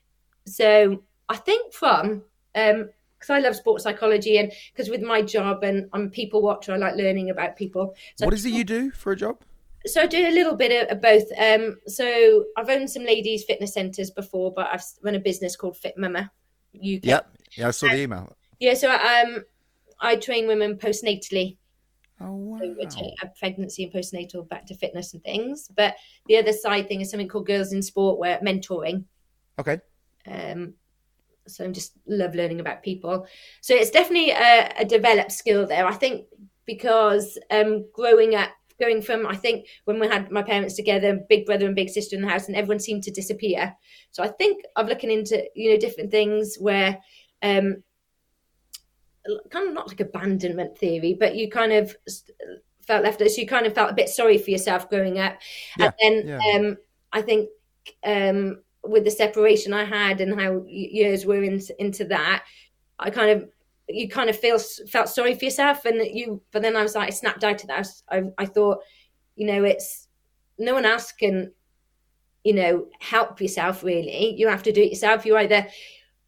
So 0.47 1.03
I 1.29 1.37
think 1.37 1.75
from 1.75 2.23
um 2.55 2.91
because 3.20 3.31
I 3.31 3.38
love 3.38 3.55
sports 3.55 3.84
psychology 3.84 4.38
and 4.38 4.50
because 4.72 4.88
with 4.88 5.02
my 5.02 5.20
job 5.20 5.62
and 5.62 5.88
I'm 5.93 6.06
a 6.06 6.11
people 6.11 6.40
watcher, 6.40 6.72
I 6.72 6.76
like 6.78 6.96
learning 6.96 7.28
about 7.28 7.55
people. 7.55 7.94
So 8.17 8.25
What 8.25 8.32
is 8.34 8.46
it 8.46 8.50
you 8.50 8.64
do 8.64 8.90
for 8.90 9.12
a 9.12 9.17
job? 9.17 9.37
so 9.87 10.02
I 10.02 10.06
do 10.06 10.26
a 10.28 10.31
little 10.31 10.56
bit 10.56 10.90
of, 10.90 11.00
both. 11.00 11.25
Um, 11.38 11.78
so 11.87 12.44
I've 12.56 12.69
owned 12.69 12.90
some 12.90 13.05
ladies' 13.05 13.44
fitness 13.44 13.72
centres 13.75 14.11
before, 14.11 14.52
but 14.52 14.69
I've 14.72 14.82
run 15.02 15.14
a 15.14 15.19
business 15.20 15.56
called 15.56 15.76
Fit 15.76 15.96
Mama 15.96 16.31
UK. 16.75 17.00
Yep. 17.02 17.31
Yeah, 17.56 17.69
I 17.69 17.70
saw 17.70 17.88
the 17.88 18.00
email. 18.00 18.37
Yeah, 18.58 18.75
so 18.75 18.90
um, 18.90 19.44
I 20.00 20.17
train 20.17 20.46
women 20.46 20.76
postnatally, 20.76 21.56
Oh 22.20 22.34
wow. 22.34 22.58
so 22.90 23.11
pregnancy 23.38 23.84
and 23.84 23.93
postnatal 23.93 24.46
back 24.46 24.67
to 24.67 24.75
fitness 24.75 25.14
and 25.14 25.25
things. 25.25 25.69
But 25.75 25.96
the 26.26 26.37
other 26.37 26.52
side 26.52 26.87
thing 26.88 27.00
is 27.00 27.11
something 27.11 27.28
called 27.28 27.46
Girls 27.46 27.72
in 27.72 27.81
Sport, 27.82 28.19
where 28.19 28.38
mentoring. 28.40 29.05
Okay. 29.58 29.78
Um, 30.26 30.75
so 31.50 31.64
I 31.64 31.69
just 31.69 31.93
love 32.06 32.35
learning 32.35 32.61
about 32.61 32.82
people. 32.82 33.26
So 33.61 33.75
it's 33.75 33.91
definitely 33.91 34.31
a, 34.31 34.73
a 34.79 34.85
developed 34.85 35.32
skill 35.32 35.67
there. 35.67 35.87
I 35.87 35.94
think 35.94 36.26
because 36.67 37.38
um, 37.50 37.87
growing 37.93 38.35
up, 38.35 38.50
going 38.79 39.02
from 39.02 39.26
I 39.26 39.37
think 39.37 39.67
when 39.85 40.00
we 40.00 40.08
had 40.08 40.31
my 40.31 40.43
parents 40.43 40.75
together, 40.75 41.20
big 41.29 41.44
brother 41.47 41.67
and 41.67 41.76
big 41.76 41.91
sister 41.91 42.17
in 42.17 42.23
the 42.23 42.29
house, 42.29 42.49
and 42.49 42.56
everyone 42.56 42.81
seemed 42.81 43.02
to 43.05 43.11
disappear. 43.11 43.75
So 44.11 44.23
I 44.23 44.29
think 44.29 44.64
I'm 44.76 44.87
looking 44.87 45.11
into 45.11 45.44
you 45.55 45.70
know 45.70 45.79
different 45.79 46.11
things 46.11 46.56
where. 46.58 46.99
Um, 47.43 47.82
kind 49.50 49.69
of 49.69 49.75
not 49.75 49.88
like 49.88 50.00
abandonment 50.00 50.76
theory, 50.79 51.14
but 51.19 51.35
you 51.35 51.50
kind 51.50 51.73
of 51.73 51.94
felt 52.87 53.05
left. 53.05 53.19
So 53.20 53.41
you 53.41 53.46
kind 53.46 53.67
of 53.67 53.75
felt 53.75 53.91
a 53.91 53.94
bit 53.94 54.08
sorry 54.08 54.38
for 54.38 54.50
yourself 54.50 54.88
growing 54.88 55.19
up, 55.19 55.38
Yeah, 55.79 55.93
and 56.00 56.26
then 56.26 56.29
yeah. 56.29 56.56
um, 56.56 56.76
I 57.12 57.23
think 57.23 57.49
um, 58.05 58.62
with 58.85 59.05
the 59.05 59.11
separation 59.11 59.73
I 59.73 59.85
had 59.85 60.21
and 60.21 60.41
how 60.41 60.65
years 60.67 61.27
were 61.27 61.43
in, 61.43 61.61
into 61.79 62.05
that, 62.06 62.44
I 62.99 63.11
kind 63.11 63.31
of 63.31 63.49
you 63.93 64.09
kind 64.09 64.31
of 64.31 64.38
feel 64.38 64.59
felt 64.59 65.09
sorry 65.09 65.35
for 65.35 65.44
yourself, 65.44 65.85
and 65.85 66.00
you. 66.15 66.43
But 66.53 66.62
then 66.62 66.77
I 66.77 66.82
was 66.82 66.94
like, 66.94 67.09
I 67.09 67.11
snapped 67.11 67.44
out 67.44 67.62
of 67.62 67.69
that. 67.69 67.88
I, 68.09 68.23
I 68.38 68.47
thought, 68.47 68.79
you 69.37 69.47
know, 69.47 69.65
it's 69.65 70.09
no 70.59 70.75
one 70.75 70.85
else 70.85 71.12
can, 71.12 71.53
you 72.44 72.55
know, 72.55 72.87
help 73.00 73.41
yourself. 73.41 73.82
Really, 73.82 74.35
you 74.37 74.49
have 74.49 74.62
to 74.65 74.73
do 74.73 74.82
it 74.82 74.91
yourself. 74.91 75.27
You 75.27 75.37
either 75.37 75.67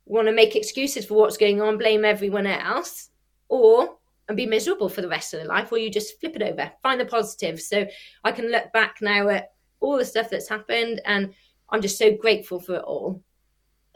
want 0.06 0.28
to 0.28 0.32
make 0.32 0.56
excuses 0.56 1.06
for 1.06 1.14
what's 1.14 1.37
going 1.37 1.60
on, 1.62 1.78
blame 1.78 2.04
everyone 2.04 2.46
else, 2.46 3.10
or 3.49 3.96
and 4.28 4.37
be 4.37 4.46
miserable 4.46 4.88
for 4.88 5.02
the 5.02 5.08
rest 5.08 5.34
of 5.34 5.40
their 5.40 5.49
life, 5.49 5.70
or 5.72 5.78
you 5.78 5.90
just 5.90 6.19
flip 6.20 6.37
it 6.37 6.43
over, 6.43 6.70
find 6.82 7.00
the 7.00 7.04
positive. 7.04 7.60
So 7.60 7.87
I 8.25 8.32
can 8.32 8.50
look 8.50 8.73
back 8.73 8.97
now 9.00 9.28
at 9.28 9.52
all 9.80 9.97
the 9.97 10.04
stuff 10.04 10.30
that's 10.30 10.49
happened, 10.49 11.00
and 11.04 11.32
I'm 11.71 11.83
just 11.83 11.99
so 11.99 12.16
grateful 12.16 12.61
for 12.61 12.75
it 12.76 12.83
all. 12.83 13.23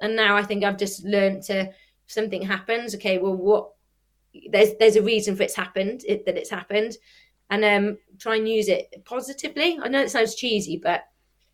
And 0.01 0.17
now 0.17 0.37
I 0.37 0.43
think 0.43 0.65
I've 0.65 0.79
just 0.79 1.05
learned 1.05 1.43
to 1.45 1.71
something 2.07 2.43
happens, 2.43 2.95
okay, 2.95 3.19
well, 3.19 3.35
what 3.35 3.71
there's 4.51 4.75
there's 4.79 4.97
a 4.97 5.03
reason 5.03 5.37
for 5.37 5.43
it's 5.43 5.55
happened, 5.55 6.03
it, 6.07 6.27
that 6.27 6.37
it's 6.37 6.51
happened, 6.51 6.97
and 7.51 7.65
um, 7.65 7.99
try 8.19 8.37
and 8.37 8.49
use 8.49 8.69
it 8.69 9.05
positively. 9.05 9.79
I 9.83 9.89
know 9.89 10.03
it 10.03 10.11
sounds 10.11 10.35
cheesy, 10.35 10.77
but 10.83 11.05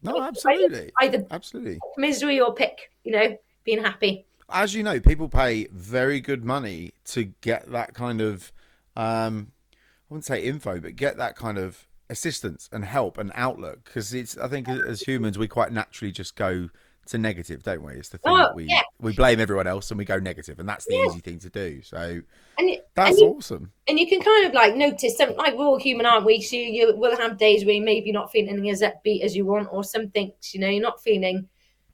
No, 0.03 0.21
absolutely. 0.21 0.91
either 1.01 1.25
Absolutely. 1.31 1.79
misery 1.97 2.41
or 2.41 2.55
pick, 2.55 2.91
you 3.05 3.13
know, 3.13 3.37
being 3.65 3.83
happy. 3.83 4.27
As 4.49 4.75
you 4.75 4.83
know, 4.83 5.01
people 5.01 5.29
pay 5.29 5.67
very 5.73 6.21
good 6.21 6.45
money 6.45 6.93
to 7.07 7.25
get 7.41 7.71
that 7.71 7.95
kind 7.95 8.21
of 8.21 8.53
um 8.97 9.53
I 9.73 10.15
wouldn't 10.15 10.27
say 10.27 10.43
info, 10.43 10.79
but 10.81 10.97
get 10.97 11.17
that 11.17 11.37
kind 11.37 11.57
of 11.57 11.87
assistance 12.13 12.69
and 12.73 12.85
help 12.85 13.19
and 13.19 13.33
outlook 13.35 13.85
because 13.85 14.15
it's 14.15 14.39
I 14.39 14.47
think 14.47 14.69
as 14.69 15.03
humans 15.03 15.39
we 15.39 15.49
quite 15.49 15.73
naturally 15.73 16.13
just 16.13 16.37
go 16.37 16.69
to 17.07 17.19
negative, 17.19 17.65
don't 17.65 17.83
we? 17.83 17.95
It's 17.95 18.11
the 18.11 18.19
thing 18.19 18.33
Oh, 18.33 18.39
that 18.39 18.55
we 18.55 18.65
yeah. 18.67 18.83
we 19.01 19.13
blame 19.13 19.41
everyone 19.41 19.67
else 19.67 19.91
and 19.91 19.99
we 19.99 20.05
go 20.05 20.19
negative, 20.19 20.61
and 20.61 20.69
that's 20.69 20.85
the 20.87 20.95
Yeah. 20.95 21.07
easy 21.07 21.21
thing 21.21 21.41
to 21.41 21.51
do. 21.51 21.83
So 21.83 22.21
And 22.59 22.71
it, 22.71 22.87
that's 22.95 23.11
and 23.11 23.19
you, 23.19 23.27
awesome. 23.27 23.73
and 23.89 23.99
you 23.99 24.07
can 24.07 24.21
kind 24.21 24.47
of 24.47 24.53
like 24.53 24.77
notice 24.77 25.17
something 25.17 25.37
like 25.37 25.57
we're 25.57 25.65
all 25.67 25.81
human, 25.81 26.07
aren't 26.07 26.27
we? 26.27 26.41
So 26.41 26.55
you 26.57 26.95
will 26.97 27.17
have 27.17 27.39
days 27.39 27.65
where 27.65 27.75
you 27.75 27.83
maybe 27.83 28.13
not 28.13 28.31
feeling 28.31 28.71
as 28.71 28.83
upbeat 28.83 29.23
as 29.23 29.35
you 29.35 29.45
want, 29.47 29.69
or 29.73 29.83
some 29.83 30.11
things, 30.11 30.55
you 30.55 30.61
know, 30.61 30.69
you're 30.69 30.83
not 30.83 31.03
feeling 31.03 31.49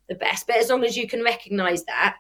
the 0.09 0.15
best. 0.17 0.47
But 0.47 0.57
as 0.57 0.69
long 0.69 0.85
as 0.85 0.97
you 0.97 1.09
can 1.09 1.23
recognise 1.23 1.85
that, 1.85 2.17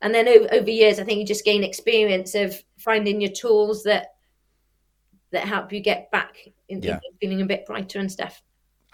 and 0.00 0.14
then 0.14 0.28
over, 0.28 0.52
over 0.52 0.70
years, 0.70 0.98
I 0.98 1.04
think 1.04 1.18
you 1.18 1.26
just 1.26 1.44
gain 1.44 1.64
experience 1.64 2.34
of 2.34 2.60
finding 2.76 3.20
your 3.20 3.30
tools 3.32 3.84
that 3.84 4.11
that 5.32 5.44
help 5.44 5.72
you 5.72 5.80
get 5.80 6.10
back 6.10 6.36
in, 6.68 6.82
Yeah. 6.82 7.00
in 7.04 7.16
feeling 7.20 7.42
a 7.42 7.46
bit 7.46 7.66
brighter 7.66 7.98
and 7.98 8.10
stuff. 8.10 8.42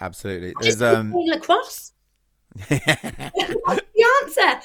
Absolutely. 0.01 0.53
Just 0.61 0.79
There's 0.79 0.95
um 0.95 1.13
lacrosse. 1.13 1.93
The 2.69 4.05
answer. 4.23 4.61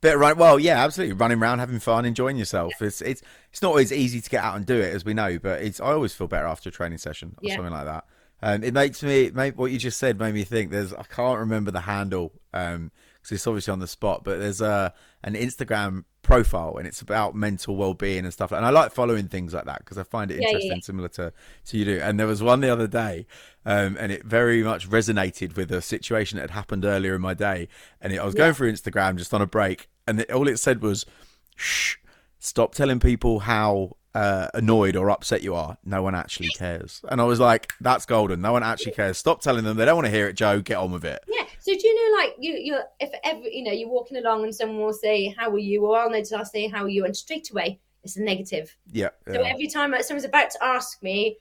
Bit 0.00 0.18
right. 0.18 0.36
Well, 0.36 0.58
yeah, 0.60 0.84
absolutely. 0.84 1.14
Running 1.14 1.38
around, 1.38 1.58
having 1.58 1.78
fun, 1.80 2.04
enjoying 2.04 2.36
yourself. 2.36 2.72
It's 2.80 3.00
it's 3.02 3.22
it's 3.52 3.62
not 3.62 3.68
always 3.70 3.92
easy 3.92 4.20
to 4.20 4.30
get 4.30 4.44
out 4.44 4.56
and 4.56 4.64
do 4.66 4.76
it, 4.78 4.94
as 4.94 5.04
we 5.04 5.14
know. 5.14 5.38
But 5.38 5.62
it's 5.62 5.80
I 5.80 5.86
always 5.92 6.14
feel 6.14 6.28
better 6.28 6.46
after 6.46 6.68
a 6.68 6.72
training 6.72 6.98
session 6.98 7.34
or 7.38 7.40
Yeah. 7.42 7.56
something 7.56 7.72
like 7.72 7.86
that. 7.86 8.04
Um, 8.42 8.62
it 8.62 8.74
makes 8.74 9.02
me, 9.02 9.30
mate, 9.30 9.56
what 9.56 9.70
you 9.70 9.78
just 9.78 9.98
said 9.98 10.18
made 10.18 10.34
me 10.34 10.44
think. 10.44 10.70
There's 10.70 10.92
I 10.92 11.04
can't 11.04 11.38
remember 11.40 11.70
the 11.70 11.80
handle 11.80 12.32
um 12.52 12.92
because 13.22 13.32
it's 13.36 13.46
obviously 13.46 13.72
on 13.72 13.78
the 13.80 13.88
spot, 13.88 14.22
but 14.22 14.38
there's 14.38 14.60
a 14.60 14.92
an 15.24 15.34
Instagram 15.34 16.04
profile 16.26 16.76
and 16.76 16.86
it's 16.86 17.00
about 17.00 17.34
mental 17.34 17.76
well-being 17.76 18.24
and 18.24 18.32
stuff. 18.32 18.50
And 18.52 18.66
i 18.66 18.70
like 18.70 18.90
following 18.92 19.28
things 19.28 19.54
like 19.54 19.64
that 19.64 19.78
because 19.78 19.96
i 19.96 20.02
find 20.02 20.30
it 20.30 20.40
Yeah, 20.40 20.48
interesting 20.48 20.72
yeah. 20.78 20.82
similar 20.82 21.08
to, 21.10 21.32
to 21.66 21.78
you 21.78 21.84
do. 21.84 22.00
And 22.02 22.18
there 22.18 22.26
was 22.26 22.42
one 22.42 22.60
the 22.60 22.68
other 22.68 22.88
day 22.88 23.26
um, 23.64 23.96
and 24.00 24.10
it 24.10 24.24
very 24.24 24.62
much 24.62 24.88
resonated 24.90 25.56
with 25.56 25.70
a 25.70 25.80
situation 25.80 26.36
that 26.36 26.42
had 26.42 26.50
happened 26.50 26.84
earlier 26.84 27.14
in 27.14 27.20
my 27.20 27.34
day. 27.34 27.68
And 28.00 28.12
it, 28.12 28.18
i 28.18 28.24
was 28.24 28.34
going 28.34 28.54
through 28.54 28.72
instagram 28.72 29.16
just 29.16 29.32
on 29.32 29.40
a 29.40 29.46
break 29.46 29.88
and 30.06 30.20
it, 30.20 30.30
all 30.32 30.48
it 30.48 30.58
said 30.58 30.82
was 30.82 31.06
shh 31.54 31.96
stop 32.38 32.74
telling 32.74 33.00
people 33.00 33.40
how 33.40 33.96
uh, 34.16 34.48
annoyed 34.54 34.96
or 34.96 35.10
upset 35.10 35.42
you 35.42 35.54
are 35.54 35.76
no 35.84 36.02
one 36.02 36.14
actually 36.14 36.48
cares 36.56 37.02
and 37.10 37.20
i 37.20 37.24
was 37.24 37.38
like 37.38 37.72
that's 37.80 38.06
golden 38.06 38.40
no 38.40 38.52
one 38.52 38.62
actually 38.62 38.92
cares 38.92 39.18
stop 39.18 39.42
telling 39.42 39.62
them 39.62 39.76
they 39.76 39.84
don't 39.84 39.96
want 39.96 40.06
to 40.06 40.10
hear 40.10 40.26
it 40.26 40.32
joe 40.32 40.60
get 40.60 40.78
on 40.78 40.90
with 40.90 41.04
it 41.04 41.22
Yeah. 41.28 41.46
So 41.66 41.72
do 41.72 41.88
you 41.88 41.94
know, 41.96 42.18
like 42.18 42.36
you, 42.38 42.52
you, 42.52 42.80
if 43.00 43.10
ever 43.24 43.40
you 43.40 43.64
know 43.64 43.72
you're 43.72 43.88
walking 43.88 44.16
along 44.18 44.44
and 44.44 44.54
someone 44.54 44.78
will 44.78 44.92
say, 44.92 45.34
"How 45.36 45.50
are 45.50 45.58
you?" 45.58 45.84
or 45.84 45.98
I'll 45.98 46.08
notice 46.08 46.32
I'll 46.32 46.44
say, 46.44 46.68
"How 46.68 46.84
are 46.84 46.88
you?" 46.88 47.04
and 47.04 47.16
straight 47.16 47.50
away 47.50 47.80
it's 48.04 48.16
a 48.16 48.22
negative. 48.22 48.76
yeah, 48.92 49.08
So 49.26 49.42
every 49.42 49.66
time 49.66 49.92
someone's 50.00 50.24
about 50.24 50.50
to 50.52 50.64
ask 50.64 51.02
me, 51.02 51.38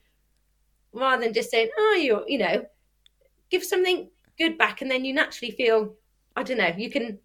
rather 0.94 1.24
than 1.24 1.34
just 1.34 1.52
saying, 1.52 1.70
"Oh, 1.78 2.00
you," 2.02 2.24
you 2.28 2.40
know, 2.40 2.66
give 3.52 3.64
something 3.64 4.10
good 4.40 4.58
back, 4.58 4.82
and 4.82 4.90
then 4.90 5.06
you 5.06 5.14
naturally 5.14 5.52
feel, 5.52 5.94
I 6.36 6.42
don't 6.42 6.58
know, 6.58 6.74
you 6.76 6.90
can. 6.90 7.20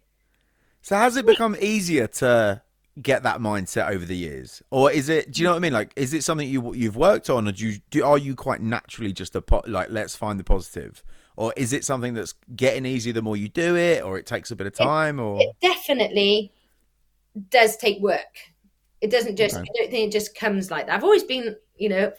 So 0.83 0.95
has 0.95 1.17
it 1.17 1.25
become 1.25 1.55
easier 1.59 2.05
to 2.07 2.61
get 3.01 3.23
that 3.23 3.39
mindset 3.39 3.89
over 3.89 4.05
the 4.05 4.15
years, 4.15 4.61
or 4.71 4.91
is 4.91 5.09
it? 5.09 5.31
Do 5.31 5.41
you 5.41 5.45
know 5.45 5.51
what 5.51 5.57
I 5.57 5.59
mean? 5.59 5.73
Like, 5.73 5.93
is 5.95 6.13
it 6.13 6.23
something 6.23 6.47
you 6.47 6.73
you've 6.73 6.97
worked 6.97 7.29
on, 7.29 7.47
or 7.47 7.51
do 7.51 7.67
you 7.67 7.79
do? 7.89 8.03
Are 8.03 8.17
you 8.17 8.35
quite 8.35 8.61
naturally 8.61 9.13
just 9.13 9.35
a 9.35 9.41
po- 9.41 9.63
like 9.67 9.89
let's 9.89 10.15
find 10.15 10.39
the 10.39 10.43
positive, 10.43 11.03
or 11.37 11.53
is 11.55 11.73
it 11.73 11.85
something 11.85 12.13
that's 12.13 12.33
getting 12.55 12.85
easier 12.85 13.13
the 13.13 13.21
more 13.21 13.37
you 13.37 13.49
do 13.49 13.75
it, 13.75 14.03
or 14.03 14.17
it 14.17 14.25
takes 14.25 14.51
a 14.51 14.55
bit 14.55 14.67
of 14.67 14.73
time, 14.73 15.19
or 15.19 15.39
It 15.41 15.55
definitely 15.61 16.51
does 17.49 17.77
take 17.77 17.99
work. 18.01 18.51
It 18.99 19.09
doesn't 19.09 19.35
just. 19.35 19.55
Okay. 19.55 19.63
I 19.63 19.81
don't 19.81 19.91
think 19.91 20.07
it 20.07 20.11
just 20.11 20.35
comes 20.35 20.69
like 20.69 20.87
that. 20.87 20.95
I've 20.95 21.03
always 21.03 21.23
been, 21.23 21.55
you 21.77 21.89
know, 21.89 22.11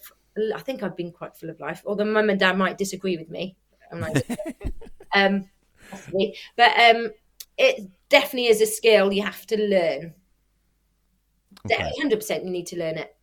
I 0.54 0.60
think 0.60 0.82
I've 0.82 0.96
been 0.96 1.12
quite 1.12 1.36
full 1.36 1.50
of 1.50 1.60
life. 1.60 1.82
Although 1.86 2.06
mum 2.06 2.30
and 2.30 2.40
dad 2.40 2.56
might 2.56 2.78
disagree 2.78 3.16
with 3.16 3.30
me. 3.30 3.56
I'm 3.92 4.00
like, 4.00 4.26
um, 5.14 5.48
possibly. 5.90 6.36
but 6.56 6.70
um, 6.80 7.10
it 7.58 7.88
definitely 8.08 8.46
is 8.46 8.60
a 8.60 8.66
skill 8.66 9.12
you 9.12 9.22
have 9.22 9.46
to 9.46 9.56
learn. 9.60 10.14
Okay. 11.70 11.90
Hundred 12.00 12.16
percent, 12.16 12.44
you 12.44 12.50
need 12.50 12.66
to 12.68 12.78
learn 12.78 12.98
it. 12.98 13.14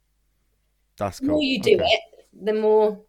that's 0.97 1.19
cool. 1.19 1.27
The 1.27 1.31
more 1.33 1.43
you 1.43 1.61
do 1.61 1.75
Okay. 1.75 1.85
it, 1.85 2.01
the 2.45 2.53
more. 2.53 3.01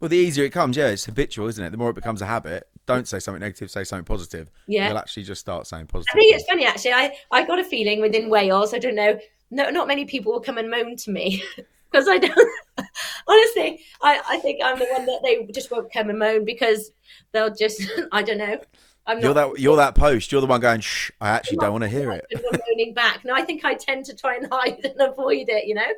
well, 0.00 0.08
the 0.08 0.16
easier 0.16 0.44
it 0.44 0.50
comes. 0.50 0.76
Yeah, 0.76 0.88
it's 0.88 1.04
habitual, 1.06 1.48
isn't 1.48 1.64
it? 1.64 1.70
The 1.70 1.76
more 1.76 1.90
it 1.90 1.94
becomes 1.94 2.22
a 2.22 2.26
habit. 2.26 2.68
Don't 2.86 3.08
say 3.08 3.18
something 3.18 3.40
negative. 3.40 3.70
Say 3.70 3.82
something 3.84 4.04
positive. 4.04 4.50
Yeah, 4.68 4.88
You'll 4.88 4.98
actually 4.98 5.22
just 5.24 5.40
start 5.40 5.66
saying 5.66 5.86
positive. 5.86 6.12
I 6.14 6.18
think 6.18 6.34
it's 6.36 6.44
funny 6.44 6.66
actually. 6.66 6.92
I 6.92 7.16
I 7.30 7.44
got 7.46 7.58
a 7.58 7.64
feeling 7.64 8.00
within 8.00 8.28
Wales. 8.28 8.74
I 8.74 8.78
don't 8.78 8.94
know. 8.94 9.18
No, 9.50 9.70
not 9.70 9.88
many 9.88 10.04
people 10.04 10.32
will 10.32 10.40
come 10.40 10.58
and 10.58 10.70
moan 10.70 10.96
to 10.96 11.10
me 11.10 11.42
because 11.90 12.06
I 12.08 12.18
don't. 12.18 12.50
honestly, 13.26 13.80
I 14.02 14.20
I 14.28 14.38
think 14.38 14.60
I'm 14.62 14.78
the 14.78 14.86
one 14.92 15.06
that 15.06 15.20
they 15.22 15.46
just 15.52 15.70
won't 15.70 15.92
come 15.92 16.10
and 16.10 16.18
moan 16.18 16.44
because 16.44 16.90
they'll 17.32 17.54
just. 17.54 17.82
I 18.12 18.22
don't 18.22 18.38
know. 18.38 18.60
I'm 19.06 19.20
You're 19.20 19.34
not. 19.34 19.54
that. 19.54 19.60
You're 19.60 19.76
that 19.76 19.94
post. 19.94 20.32
You're 20.32 20.40
the 20.40 20.46
one 20.46 20.60
going. 20.60 20.80
Shh. 20.80 21.10
I 21.20 21.30
actually 21.30 21.58
don't 21.58 21.72
want 21.72 21.82
to 21.82 21.88
hear 21.88 22.10
it. 22.12 22.24
moaning 22.68 22.94
back. 22.94 23.24
No, 23.24 23.34
I 23.34 23.42
think 23.42 23.64
I 23.64 23.74
tend 23.74 24.06
to 24.06 24.16
try 24.16 24.36
and 24.36 24.46
hide 24.50 24.80
and 24.84 25.00
avoid 25.00 25.46
it. 25.48 25.66
You 25.66 25.74
know. 25.74 25.92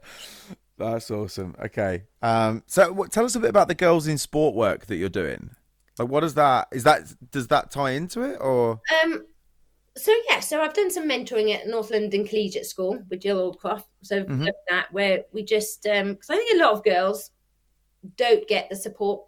That's 0.78 1.10
awesome. 1.10 1.56
Okay. 1.64 2.04
Um, 2.22 2.64
so 2.68 2.92
what, 2.92 3.12
tell 3.12 3.24
us 3.24 3.36
a 3.36 3.40
bit 3.40 3.50
about 3.50 3.70
the 3.70 3.76
girls 3.76 4.08
in 4.08 4.18
sport 4.18 4.56
work 4.56 4.88
that 4.88 4.98
you're 4.98 5.08
doing. 5.10 5.52
Like, 5.98 6.10
what 6.10 6.24
is 6.26 6.34
that? 6.34 6.68
Is 6.74 6.84
that 6.84 7.14
does 7.32 7.48
that 7.48 7.72
tie 7.72 7.92
into 7.92 8.22
it, 8.24 8.36
or 8.42 8.82
Um, 9.04 9.26
so 9.96 10.14
yeah, 10.30 10.42
so 10.42 10.62
I've 10.62 10.74
done 10.74 10.92
some 10.92 11.08
mentoring 11.08 11.56
at 11.56 11.68
North 11.68 11.90
London 11.92 12.28
Collegiate 12.28 12.66
School 12.66 13.02
with 13.10 13.22
Jill 13.22 13.38
Oldcroft. 13.54 13.86
So 14.02 14.26
Mhm. 14.26 14.44
done 14.46 14.54
that 14.68 14.92
where 14.92 15.24
we 15.32 15.44
just 15.44 15.84
because 15.84 16.30
I 16.30 16.36
think 16.36 16.60
a 16.60 16.64
lot 16.64 16.74
of 16.74 16.84
girls 16.84 17.32
don't 18.18 18.46
get 18.46 18.70
the 18.70 18.76
support 18.76 19.24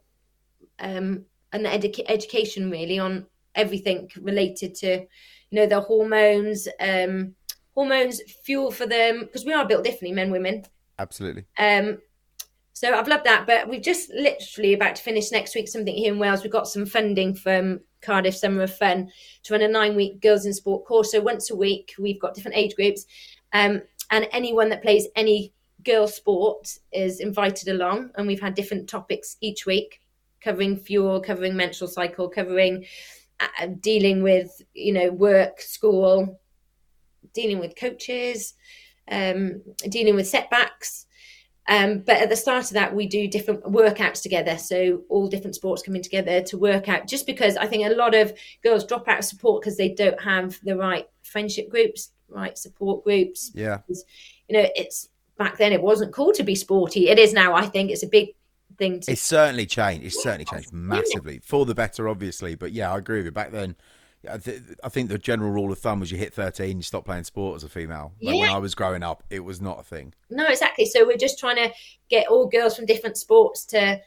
um, 0.80 1.24
and 1.54 1.66
the 1.66 2.10
education 2.10 2.70
really 2.70 3.00
on 3.00 3.26
everything 3.56 4.10
related 4.22 4.76
to 4.76 5.06
you 5.50 5.60
know 5.60 5.66
their 5.66 5.82
hormones, 5.82 6.68
um, 6.80 7.36
hormones 7.74 8.22
fuel 8.44 8.72
for 8.72 8.86
them 8.86 9.22
because 9.22 9.46
we 9.46 9.54
are 9.54 9.68
built 9.68 9.84
differently, 9.84 10.14
men, 10.14 10.32
women. 10.32 10.64
absolutely? 11.00 11.46
Um, 11.58 12.00
so 12.74 12.94
I've 12.94 13.08
loved 13.08 13.26
that, 13.26 13.48
but 13.48 13.68
we've 13.68 13.82
just 13.82 14.12
literally 14.12 14.74
about 14.74 14.98
to 14.98 15.02
finish 15.02 15.32
next 15.32 15.56
week 15.56 15.68
something 15.68 15.96
here 15.96 16.14
in 16.14 16.20
Wales. 16.20 16.44
We've 16.44 16.52
got 16.52 16.68
some 16.68 16.86
funding 16.86 17.34
from 17.34 17.80
Cardiff 18.02 18.36
Summer 18.36 18.62
of 18.62 18.78
Fun 18.78 19.10
to 19.44 19.54
run 19.54 19.64
a 19.64 19.68
nine-week 19.68 20.22
girls 20.22 20.46
in 20.46 20.54
sport 20.54 20.86
course. 20.86 21.12
So 21.12 21.20
once 21.20 21.50
a 21.50 21.56
week, 21.56 21.96
we've 21.98 22.22
got 22.22 22.36
different 22.36 22.56
age 22.56 22.76
groups, 22.76 23.08
um, 23.54 23.82
and 24.12 24.28
anyone 24.32 24.70
that 24.70 24.84
plays 24.84 25.08
any 25.16 25.54
girl 25.84 26.08
sport 26.08 26.78
is 26.92 27.20
invited 27.20 27.68
along. 27.68 28.12
And 28.16 28.28
we've 28.28 28.42
had 28.42 28.54
different 28.54 28.88
topics 28.88 29.38
each 29.42 29.66
week, 29.66 30.00
covering 30.48 30.78
fuel, 30.78 31.20
covering 31.20 31.58
menstrual 31.58 31.90
cycle, 31.90 32.30
covering 32.30 32.86
uh, 33.42 33.68
dealing 33.82 34.24
with 34.24 34.50
you 34.74 34.94
know 34.94 35.12
work, 35.12 35.60
school, 35.60 36.40
dealing 37.34 37.60
with 37.60 37.76
coaches, 37.76 38.54
um, 39.12 39.62
dealing 39.90 40.16
with 40.16 40.28
setbacks. 40.28 41.06
Um, 41.70 42.00
but 42.00 42.16
at 42.16 42.30
the 42.30 42.38
start 42.38 42.64
of 42.64 42.72
that, 42.72 42.96
we 42.96 43.08
do 43.08 43.28
different 43.28 43.62
workouts 43.64 44.22
together. 44.22 44.58
So 44.58 45.02
all 45.10 45.28
different 45.28 45.56
sports 45.56 45.84
coming 45.84 46.02
together 46.02 46.42
to 46.44 46.58
work 46.58 46.88
out. 46.88 47.08
Just 47.08 47.26
because 47.26 47.58
I 47.58 47.68
think 47.68 47.86
a 47.86 47.94
lot 47.94 48.16
of 48.16 48.32
girls 48.64 48.86
drop 48.86 49.06
out 49.10 49.20
of 49.20 49.26
support 49.26 49.62
because 49.62 49.76
they 49.76 49.90
don't 49.90 50.22
have 50.22 50.58
the 50.64 50.78
right 50.78 51.06
friendship 51.24 51.70
groups, 51.70 52.12
right 52.30 52.58
support 52.58 53.04
groups. 53.04 53.52
Yeah. 53.54 53.80
Because, 53.86 54.06
You 54.48 54.58
know, 54.58 54.70
it's 54.78 55.10
back 55.38 55.58
then 55.58 55.74
it 55.74 55.82
wasn't 55.82 56.14
cool 56.14 56.32
to 56.32 56.44
be 56.44 56.56
sporty. 56.56 57.10
It 57.10 57.20
is 57.20 57.34
now. 57.34 57.54
I 57.54 57.66
think 57.66 57.92
it's 57.92 58.04
a 58.04 58.08
big 58.08 58.30
thing 58.78 59.00
to. 59.02 59.12
It's 59.12 59.22
certainly 59.22 59.66
changed. 59.66 60.06
It's 60.06 60.22
certainly 60.22 60.46
changed 60.46 60.74
massively 60.74 61.40
for 61.40 61.66
the 61.66 61.76
better, 61.76 62.08
obviously. 62.08 62.56
But 62.56 62.72
yeah, 62.72 62.92
I 62.92 62.98
agree 62.98 63.18
with 63.18 63.26
you. 63.26 63.32
Back 63.32 63.52
then, 63.52 63.76
I, 64.30 64.38
th- 64.38 64.62
I 64.84 64.90
think 64.90 65.10
the 65.10 65.18
general 65.18 65.52
rule 65.52 65.72
of 65.72 65.80
thumb 65.80 66.00
was 66.00 66.12
you 66.12 66.18
hit 66.18 66.34
13, 66.34 66.78
you 66.78 66.84
stop 66.84 67.06
playing 67.06 67.24
sport 67.24 67.58
as 67.58 67.64
a 67.64 67.70
female. 67.70 68.14
Like 68.22 68.40
when 68.40 68.50
I 68.50 68.58
was 68.58 68.76
growing 68.76 69.04
up, 69.04 69.24
it 69.30 69.42
was 69.42 69.62
not 69.62 69.80
a 69.80 69.84
thing. 69.84 70.14
No, 70.30 70.46
exactly. 70.46 70.86
So 70.86 71.06
we're 71.06 71.18
just 71.18 71.40
trying 71.40 71.58
to 71.58 71.72
get 72.10 72.28
all 72.28 72.48
girls 72.48 72.76
from 72.76 72.86
different 72.86 73.18
sports 73.18 73.66
to 73.68 74.02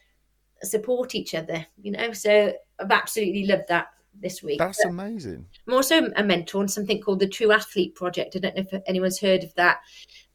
support 0.62 1.14
each 1.14 1.34
other. 1.34 1.66
You 1.80 1.92
know, 1.92 2.12
so 2.12 2.52
I've 2.78 2.90
absolutely 2.90 3.46
loved 3.46 3.68
that 3.68 3.88
this 4.20 4.42
week. 4.42 4.58
That's 4.58 4.84
amazing. 4.84 5.46
I'm 5.66 5.74
also 5.74 6.10
a 6.16 6.24
mentor 6.24 6.60
on 6.60 6.68
something 6.68 7.00
called 7.00 7.20
the 7.20 7.28
True 7.28 7.52
Athlete 7.52 7.94
Project. 7.94 8.36
I 8.36 8.40
don't 8.40 8.56
know 8.56 8.64
if 8.70 8.82
anyone's 8.86 9.20
heard 9.20 9.44
of 9.44 9.54
that. 9.54 9.78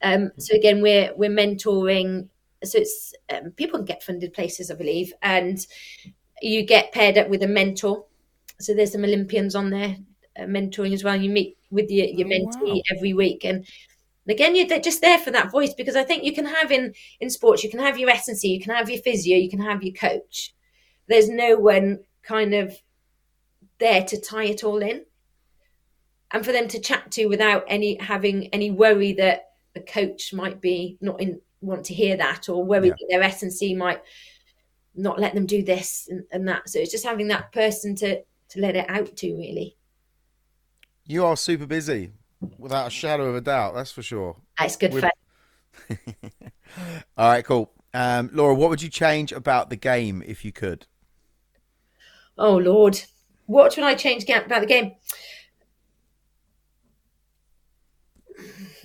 Um, 0.02 0.32
so 0.38 0.56
again, 0.56 0.82
we're 0.82 1.14
we're 1.16 1.30
mentoring. 1.30 2.30
So 2.66 2.80
it's 2.80 3.14
um, 3.34 3.52
people 3.52 3.80
can 3.80 3.86
get 3.86 4.04
funded 4.04 4.34
places, 4.34 4.72
I 4.72 4.76
believe, 4.76 5.14
and 5.22 5.66
you 6.42 6.66
get 6.66 6.92
paired 6.92 7.18
up 7.18 7.30
with 7.30 7.44
a 7.44 7.48
mentor. 7.48 8.06
So 8.60 8.74
there's 8.74 8.94
some 8.94 9.04
Olympians 9.04 9.56
on 9.56 9.70
there 9.70 9.98
uh, 10.38 10.44
mentoring 10.44 10.94
as 10.94 11.04
well. 11.04 11.16
You 11.16 11.30
meet 11.30 11.58
with 11.72 11.90
your 11.90 12.08
your 12.08 12.28
Oh, 12.28 12.30
mentee 12.30 12.76
wow. 12.76 12.82
every 12.96 13.14
week, 13.14 13.46
and 13.46 13.66
again, 14.28 14.56
you're 14.56 14.80
just 14.80 15.02
there 15.02 15.20
for 15.20 15.32
that 15.32 15.52
voice 15.52 15.74
because 15.74 15.96
I 15.96 16.04
think 16.04 16.24
you 16.24 16.34
can 16.34 16.46
have 16.46 16.72
in 16.72 16.94
in 17.20 17.30
sports, 17.30 17.64
you 17.64 17.70
can 17.70 17.80
have 17.80 17.98
your 17.98 18.10
S 18.10 18.28
and 18.28 18.38
C, 18.38 18.50
you 18.50 18.60
can 18.62 18.74
have 18.74 18.90
your 18.90 19.02
physio, 19.02 19.38
you 19.38 19.50
can 19.50 19.62
have 19.62 19.84
your 19.84 19.94
coach. 19.94 20.54
There's 21.08 21.30
no 21.30 21.58
one 21.58 22.00
kind 22.24 22.54
of 22.54 22.76
there 23.78 24.04
to 24.04 24.20
tie 24.20 24.46
it 24.46 24.64
all 24.64 24.82
in 24.82 25.06
and 26.32 26.46
for 26.46 26.52
them 26.52 26.68
to 26.70 26.80
chat 26.80 27.12
to 27.12 27.28
without 27.28 27.64
any 27.68 27.98
having 28.00 28.48
any 28.48 28.72
worry 28.72 29.14
that 29.14 29.50
the 29.74 29.80
coach 29.82 30.34
might 30.34 30.62
be 30.62 30.98
not 31.02 31.20
in 31.22 31.40
want 31.66 31.86
to 31.86 31.94
hear 31.94 32.16
that 32.18 32.50
or 32.50 32.64
worry 32.64 32.88
Yeah. 32.88 32.94
that 33.00 33.08
their 33.10 33.24
S 33.24 33.44
and 33.44 33.54
C 33.54 33.76
might 33.76 34.02
not 34.96 35.20
let 35.20 35.34
them 35.36 35.46
do 35.46 35.64
this 35.64 36.08
and, 36.10 36.24
and 36.32 36.48
that. 36.48 36.70
So 36.70 36.80
it's 36.80 36.92
just 36.92 37.06
having 37.06 37.28
that 37.30 37.52
person 37.52 37.96
to 37.98 38.22
to 38.50 38.60
let 38.60 38.76
it 38.76 38.90
out 38.90 39.16
to 39.18 39.36
really. 39.36 39.76
You 41.06 41.26
are 41.26 41.36
super 41.38 41.66
busy, 41.66 42.14
without 42.58 42.88
a 42.88 42.90
shadow 42.90 43.26
of 43.30 43.36
a 43.36 43.42
doubt. 43.42 43.76
That's 43.76 43.92
for 43.92 44.02
sure. 44.02 44.38
It's 44.60 44.76
good 44.76 44.94
fun. 44.94 45.12
All 47.18 47.30
right, 47.30 47.46
cool. 47.46 47.72
Um, 47.94 48.30
Laura, 48.34 48.56
what 48.56 48.70
would 48.70 48.82
you 48.82 48.90
change 48.90 49.32
about 49.32 49.70
the 49.70 49.76
game 49.76 50.24
if 50.26 50.44
you 50.44 50.52
could? 50.52 50.86
Oh 52.38 52.58
Lord, 52.58 53.02
what 53.46 53.76
would 53.76 53.86
I 53.86 53.96
change 53.96 54.24
about 54.30 54.62
the 54.62 54.66
game? 54.66 54.96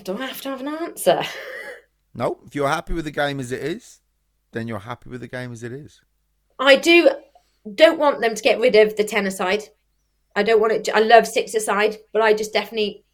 Do 0.04 0.16
I 0.16 0.26
have 0.26 0.40
to 0.42 0.48
have 0.50 0.60
an 0.60 0.68
answer? 0.68 1.22
No, 2.14 2.40
if 2.46 2.54
you're 2.54 2.68
happy 2.68 2.92
with 2.92 3.04
the 3.04 3.10
game 3.10 3.40
as 3.40 3.52
it 3.52 3.62
is, 3.62 4.00
then 4.52 4.66
you're 4.66 4.80
happy 4.80 5.10
with 5.10 5.20
the 5.20 5.28
game 5.28 5.52
as 5.52 5.62
it 5.62 5.72
is. 5.72 6.00
I 6.58 6.76
do 6.76 7.10
don't 7.74 7.98
want 7.98 8.20
them 8.20 8.34
to 8.34 8.42
get 8.42 8.60
rid 8.60 8.76
of 8.76 8.96
the 8.96 9.04
ten 9.04 9.26
aside. 9.26 9.64
I 10.34 10.42
don't 10.42 10.60
want 10.60 10.72
it. 10.72 10.84
To, 10.84 10.96
I 10.96 11.00
love 11.00 11.26
six 11.26 11.54
aside, 11.54 11.98
but 12.12 12.22
I 12.22 12.32
just 12.32 12.52
definitely 12.52 13.04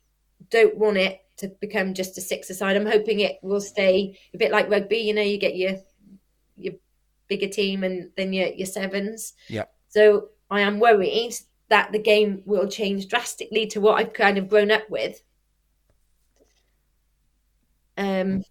don't 0.50 0.76
want 0.76 0.97
it 0.97 1.21
to 1.38 1.49
become 1.61 1.95
just 1.95 2.17
a 2.19 2.21
six 2.21 2.50
aside. 2.50 2.76
I'm 2.76 2.87
hoping 2.87 3.21
it 3.21 3.38
will 3.43 3.61
stay 3.61 4.19
a 4.35 4.38
bit 4.38 4.53
like 4.53 4.71
rugby. 4.71 4.99
You 4.99 5.15
know, 5.15 5.23
you 5.23 5.38
get 5.38 5.57
your 5.57 5.76
your 6.57 6.75
bigger 7.29 7.49
team 7.49 7.85
and 7.85 8.11
then 8.17 8.33
your 8.33 8.49
your 8.49 8.67
sevens. 8.67 9.35
Yep. 9.49 9.73
So 9.88 10.29
I 10.50 10.61
am 10.61 10.79
worried 10.79 11.35
that 11.69 11.93
the 11.93 11.99
game 11.99 12.43
will 12.45 12.69
change 12.69 13.09
drastically 13.09 13.67
to 13.67 13.81
what 13.81 13.99
I've 13.99 14.12
kind 14.12 14.38
of 14.38 14.49
grown 14.49 14.71
up 14.71 14.88
with. 14.88 15.21
Um, 17.99 18.45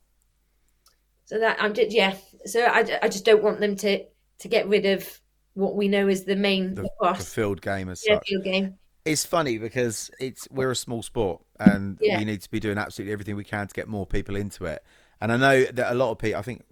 so 1.25 1.39
that 1.39 1.57
I'm 1.59 1.73
just 1.73 1.91
yeah. 1.91 2.15
So 2.45 2.61
I, 2.63 2.99
I 3.01 3.07
just 3.09 3.25
don't 3.25 3.43
want 3.43 3.59
them 3.59 3.75
to 3.77 4.03
to 4.39 4.47
get 4.47 4.67
rid 4.67 4.85
of 4.85 5.21
what 5.53 5.75
we 5.75 5.87
know 5.87 6.07
is 6.07 6.25
the 6.25 6.35
main 6.35 6.75
The, 6.75 6.89
the 7.01 7.13
field 7.15 7.61
game 7.61 7.89
as 7.89 8.03
yeah, 8.05 8.15
such. 8.15 8.27
field 8.27 8.43
game. 8.43 8.75
It's 9.05 9.25
funny 9.25 9.57
because 9.57 10.09
it's 10.19 10.47
we're 10.51 10.71
a 10.71 10.75
small 10.75 11.03
sport 11.03 11.41
and 11.59 11.97
Yeah. 12.01 12.17
we 12.17 12.25
need 12.25 12.41
to 12.41 12.49
be 12.51 12.59
doing 12.59 12.77
absolutely 12.77 13.13
everything 13.13 13.35
we 13.35 13.43
can 13.43 13.67
to 13.67 13.73
get 13.73 13.87
more 13.87 14.05
people 14.05 14.35
into 14.35 14.65
it. 14.65 14.83
And 15.21 15.31
I 15.31 15.37
know 15.37 15.63
that 15.63 15.91
a 15.91 15.95
lot 15.95 16.11
of 16.11 16.17
people, 16.17 16.39
I 16.39 16.41
think, 16.41 16.63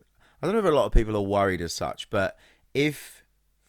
I 0.41 0.47
don't 0.47 0.53
know 0.53 0.59
if 0.59 0.65
a 0.65 0.75
lot 0.75 0.85
of 0.85 0.91
people 0.91 1.15
are 1.15 1.21
worried 1.21 1.61
as 1.61 1.73
such, 1.73 2.09
but 2.09 2.37
if 2.73 3.23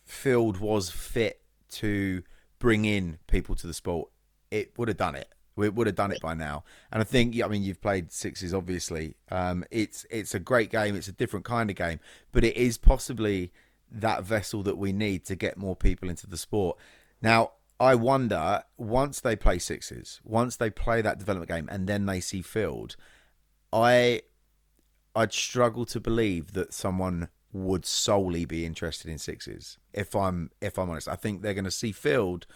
field 0.05 0.59
was 0.59 0.91
fit 0.91 1.43
to 1.73 2.23
bring 2.59 2.85
in 2.85 3.19
people 3.29 3.55
to 3.55 3.67
the 3.67 3.75
sport, 3.75 4.11
it 4.51 4.77
would 4.79 4.89
have 4.89 4.97
done 4.97 5.15
it. 5.15 5.29
We 5.57 5.69
would 5.69 5.87
have 5.87 5.97
done 5.97 6.13
it 6.13 6.21
by 6.21 6.35
now. 6.35 6.65
And 6.91 7.01
I 7.01 7.05
think, 7.05 7.41
I 7.43 7.47
mean, 7.47 7.63
you've 7.63 7.81
played 7.81 8.13
sixes, 8.13 8.53
obviously. 8.53 9.17
Um, 9.31 9.65
it's 9.71 10.05
it's 10.11 10.35
a 10.35 10.41
great 10.41 10.71
game. 10.71 10.97
It's 10.97 11.09
a 11.09 11.13
different 11.13 11.45
kind 11.45 11.71
of 11.71 11.77
game, 11.77 12.01
but 12.33 12.45
it 12.45 12.57
is 12.57 12.77
possibly 12.79 13.53
that 13.91 14.25
vessel 14.25 14.63
that 14.65 14.77
we 14.77 14.93
need 14.93 15.25
to 15.27 15.37
get 15.37 15.57
more 15.57 15.77
people 15.77 16.11
into 16.11 16.27
the 16.27 16.37
sport. 16.37 16.77
Now, 17.23 17.53
I 17.79 17.95
wonder 17.95 18.63
once 18.77 19.21
they 19.21 19.37
play 19.37 19.59
sixes, 19.59 20.21
once 20.25 20.57
they 20.57 20.71
play 20.71 21.03
that 21.03 21.19
development 21.19 21.51
game, 21.51 21.69
and 21.71 21.87
then 21.87 22.07
they 22.07 22.21
see 22.21 22.43
field, 22.43 22.97
I 23.73 24.23
I'd 25.15 25.33
struggle 25.33 25.85
to 25.87 26.01
believe 26.01 26.53
that 26.55 26.73
someone 26.73 27.29
would 27.53 27.87
solely 27.87 28.45
be 28.45 28.67
interested 28.67 29.11
in 29.11 29.19
sixes. 29.19 29.79
If 29.93 30.15
I'm 30.17 30.51
if 30.61 30.79
I'm 30.79 30.91
honest, 30.91 31.09
I 31.09 31.17
think 31.17 31.43
they're 31.43 31.55
going 31.55 31.65
to 31.65 31.71
see 31.71 31.93
field, 31.93 32.47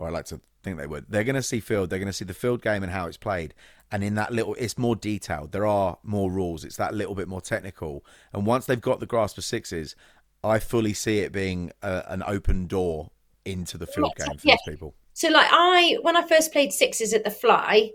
or 0.00 0.08
I 0.08 0.10
like 0.10 0.24
to 0.26 0.40
think 0.62 0.78
they 0.78 0.86
would. 0.86 1.06
They're 1.08 1.24
going 1.24 1.36
to 1.36 1.42
see 1.42 1.60
field. 1.60 1.90
They're 1.90 1.98
going 1.98 2.06
to 2.06 2.12
see 2.12 2.24
the 2.24 2.34
field 2.34 2.62
game 2.62 2.82
and 2.82 2.90
how 2.90 3.06
it's 3.06 3.16
played, 3.16 3.54
and 3.92 4.02
in 4.02 4.14
that 4.14 4.32
little, 4.32 4.54
it's 4.54 4.78
more 4.78 4.96
detailed. 4.96 5.52
There 5.52 5.66
are 5.66 5.98
more 6.02 6.30
rules. 6.30 6.64
It's 6.64 6.76
that 6.76 6.94
little 6.94 7.14
bit 7.14 7.28
more 7.28 7.40
technical. 7.40 8.04
And 8.32 8.46
once 8.46 8.66
they've 8.66 8.80
got 8.80 8.98
the 8.98 9.06
grasp 9.06 9.36
of 9.38 9.44
sixes, 9.44 9.94
I 10.42 10.58
fully 10.58 10.94
see 10.94 11.18
it 11.18 11.32
being 11.32 11.70
a, 11.82 12.04
an 12.08 12.22
open 12.26 12.66
door 12.66 13.10
into 13.44 13.76
the 13.78 13.86
field 13.86 14.12
Yeah, 14.18 14.26
game 14.26 14.38
for 14.38 14.48
yeah. 14.48 14.56
these 14.64 14.74
people. 14.74 14.94
So 15.12 15.28
like 15.28 15.48
I 15.50 15.98
when 16.02 16.16
I 16.16 16.26
first 16.26 16.52
played 16.52 16.72
sixes 16.72 17.12
at 17.12 17.24
the 17.24 17.30
fly, 17.30 17.90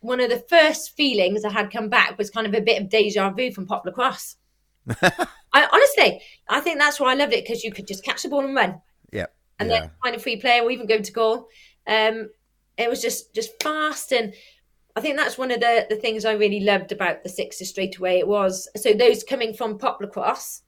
one 0.00 0.20
of 0.20 0.30
the 0.30 0.38
first 0.48 0.96
feelings 0.96 1.44
I 1.44 1.50
had 1.52 1.70
come 1.70 1.88
back 1.90 2.16
was 2.16 2.30
kind 2.30 2.46
of 2.46 2.54
a 2.54 2.60
bit 2.60 2.80
of 2.80 2.88
deja 2.88 3.30
vu 3.30 3.52
from 3.52 3.66
Pop 3.66 3.84
Lacrosse. 3.84 4.36
I 5.52 5.68
honestly, 5.72 6.22
I 6.48 6.60
think 6.60 6.78
that's 6.78 6.98
why 6.98 7.10
I 7.12 7.14
loved 7.14 7.32
it 7.34 7.44
because 7.44 7.62
you 7.64 7.72
could 7.72 7.86
just 7.86 8.04
catch 8.04 8.22
the 8.22 8.28
ball 8.28 8.44
and 8.44 8.54
run, 8.54 8.80
and 9.60 9.70
yeah. 9.70 9.80
then 9.80 9.90
find 10.02 10.16
a 10.16 10.18
free 10.18 10.36
player 10.36 10.62
or 10.62 10.70
even 10.70 10.86
go 10.86 10.98
to 10.98 11.12
goal. 11.12 11.48
Um, 11.86 12.30
it 12.76 12.88
was 12.88 13.00
just 13.00 13.34
just 13.34 13.62
fast, 13.62 14.12
and 14.12 14.34
I 14.96 15.00
think 15.00 15.16
that's 15.16 15.38
one 15.38 15.50
of 15.50 15.60
the 15.60 15.86
the 15.88 15.96
things 15.96 16.24
I 16.24 16.32
really 16.32 16.60
loved 16.60 16.90
about 16.90 17.22
the 17.22 17.28
sixes 17.28 17.68
straight 17.68 17.98
away. 17.98 18.18
It 18.18 18.26
was 18.26 18.68
so 18.76 18.92
those 18.94 19.22
coming 19.22 19.54
from 19.54 19.78
Pop 19.78 20.00
Lacrosse, 20.00 20.62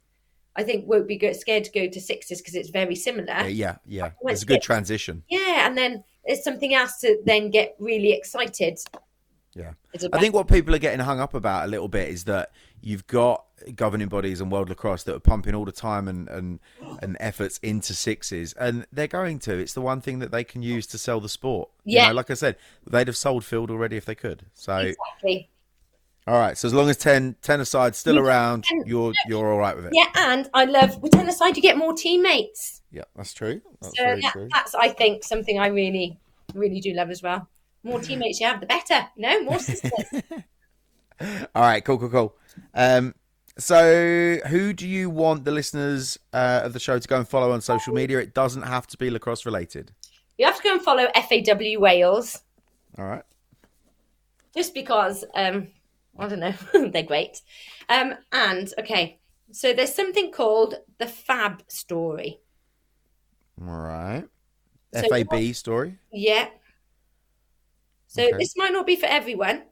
I 0.54 0.62
think 0.62 0.86
won't 0.86 1.08
be 1.08 1.18
scared 1.32 1.64
to 1.64 1.72
go 1.72 1.88
to 1.88 2.00
sixes 2.00 2.40
because 2.40 2.54
it's 2.54 2.70
very 2.70 2.94
similar. 2.94 3.48
yeah, 3.48 3.48
yeah, 3.48 3.76
yeah. 3.86 4.10
It's 4.24 4.42
a 4.42 4.46
good 4.46 4.56
six. 4.56 4.66
transition. 4.66 5.22
Yeah, 5.28 5.66
and 5.66 5.76
then 5.76 6.04
it's 6.24 6.44
something 6.44 6.74
else 6.74 6.98
to 7.00 7.18
then 7.24 7.50
get 7.50 7.74
really 7.78 8.12
excited. 8.12 8.78
Yeah. 9.54 9.72
I 10.12 10.18
think 10.18 10.34
what 10.34 10.48
people 10.48 10.74
are 10.74 10.78
getting 10.78 11.00
hung 11.00 11.20
up 11.20 11.34
about 11.34 11.66
a 11.66 11.68
little 11.68 11.88
bit 11.88 12.08
is 12.08 12.24
that 12.24 12.52
you've 12.80 13.06
got 13.06 13.44
governing 13.76 14.08
bodies 14.08 14.40
and 14.40 14.50
World 14.50 14.68
Lacrosse 14.68 15.02
that 15.04 15.14
are 15.14 15.20
pumping 15.20 15.54
all 15.54 15.64
the 15.64 15.72
time 15.72 16.08
and, 16.08 16.28
and, 16.28 16.60
and 17.00 17.16
efforts 17.20 17.58
into 17.62 17.94
sixes, 17.94 18.52
and 18.54 18.86
they're 18.92 19.06
going 19.06 19.38
to. 19.40 19.56
It's 19.58 19.74
the 19.74 19.80
one 19.80 20.00
thing 20.00 20.18
that 20.20 20.30
they 20.32 20.44
can 20.44 20.62
use 20.62 20.86
to 20.88 20.98
sell 20.98 21.20
the 21.20 21.28
sport. 21.28 21.70
You 21.84 21.96
Yeah. 21.96 22.08
know, 22.08 22.14
like 22.14 22.30
I 22.30 22.34
said, 22.34 22.56
they'd 22.86 23.06
have 23.06 23.16
sold 23.16 23.44
field 23.44 23.70
already 23.70 23.96
if 23.96 24.04
they 24.04 24.14
could. 24.14 24.46
So, 24.54 24.76
exactly. 24.78 25.48
all 26.26 26.38
right. 26.38 26.56
So 26.56 26.66
as 26.68 26.74
long 26.74 26.88
as 26.90 26.96
10, 26.96 27.36
10 27.42 27.60
aside 27.60 27.94
still 27.94 28.14
Yeah. 28.16 28.22
around, 28.22 28.64
you're 28.86 29.12
you're 29.26 29.52
all 29.52 29.58
right 29.58 29.74
with 29.76 29.86
it. 29.86 29.92
Yeah, 29.94 30.08
and 30.14 30.48
I 30.54 30.64
love 30.64 31.02
with 31.02 31.12
ten 31.12 31.28
aside 31.28 31.56
you 31.56 31.62
get 31.62 31.76
more 31.76 31.92
teammates. 31.94 32.82
Yeah, 32.90 33.04
that's 33.16 33.32
true. 33.34 33.60
That's 33.80 33.96
So 33.96 34.20
true. 34.32 34.48
that's 34.52 34.74
I 34.74 34.88
think 34.90 35.24
something 35.24 35.58
I 35.58 35.68
really, 35.68 36.18
really 36.54 36.80
do 36.80 36.92
love 36.92 37.10
as 37.10 37.22
well. 37.22 37.48
More 37.84 38.00
teammates 38.00 38.38
you 38.40 38.46
have, 38.46 38.60
the 38.60 38.66
better. 38.66 39.08
You 39.16 39.22
know, 39.22 39.42
more 39.42 39.58
sisters. 39.70 40.22
All 41.54 41.62
right, 41.62 41.84
cool, 41.84 41.98
cool, 41.98 42.10
cool. 42.10 42.36
Um, 42.74 43.14
so, 43.58 44.38
who 44.48 44.72
do 44.72 44.88
you 44.88 45.10
want 45.10 45.44
the 45.44 45.50
listeners 45.50 46.18
uh, 46.32 46.60
of 46.64 46.72
the 46.72 46.80
show 46.80 46.98
to 46.98 47.08
go 47.08 47.16
and 47.18 47.28
follow 47.28 47.52
on 47.52 47.60
social 47.60 47.92
media? 47.94 48.18
It 48.18 48.34
doesn't 48.34 48.62
have 48.62 48.86
to 48.88 48.96
be 48.96 49.10
lacrosse 49.10 49.44
related. 49.46 49.92
you 50.38 50.46
have 50.46 50.56
to 50.56 50.62
go 50.62 50.72
and 50.72 50.82
follow 50.82 51.06
FAW 51.14 51.78
Wales 51.78 52.40
All 52.98 53.04
right. 53.04 53.22
just 54.56 54.72
because 54.74 55.24
um, 55.34 55.68
I 56.18 56.28
don't 56.28 56.40
know, 56.40 56.54
they're 56.90 57.02
great. 57.02 57.40
Um, 57.88 58.14
and 58.32 58.72
okay, 58.78 59.18
so 59.50 59.72
there's 59.72 59.94
something 59.94 60.32
called 60.32 60.76
the 60.98 61.06
Fab 61.06 61.62
Story. 61.68 62.38
All 63.60 63.66
right. 63.76 64.24
So 64.94 65.02
FAB 65.08 65.54
story. 65.54 65.98
Yeah. 66.12 66.48
So 68.06 68.22
Okay. 68.24 68.36
this 68.38 68.54
might 68.56 68.72
not 68.72 68.86
be 68.86 68.96
for 68.96 69.06
everyone, 69.06 69.62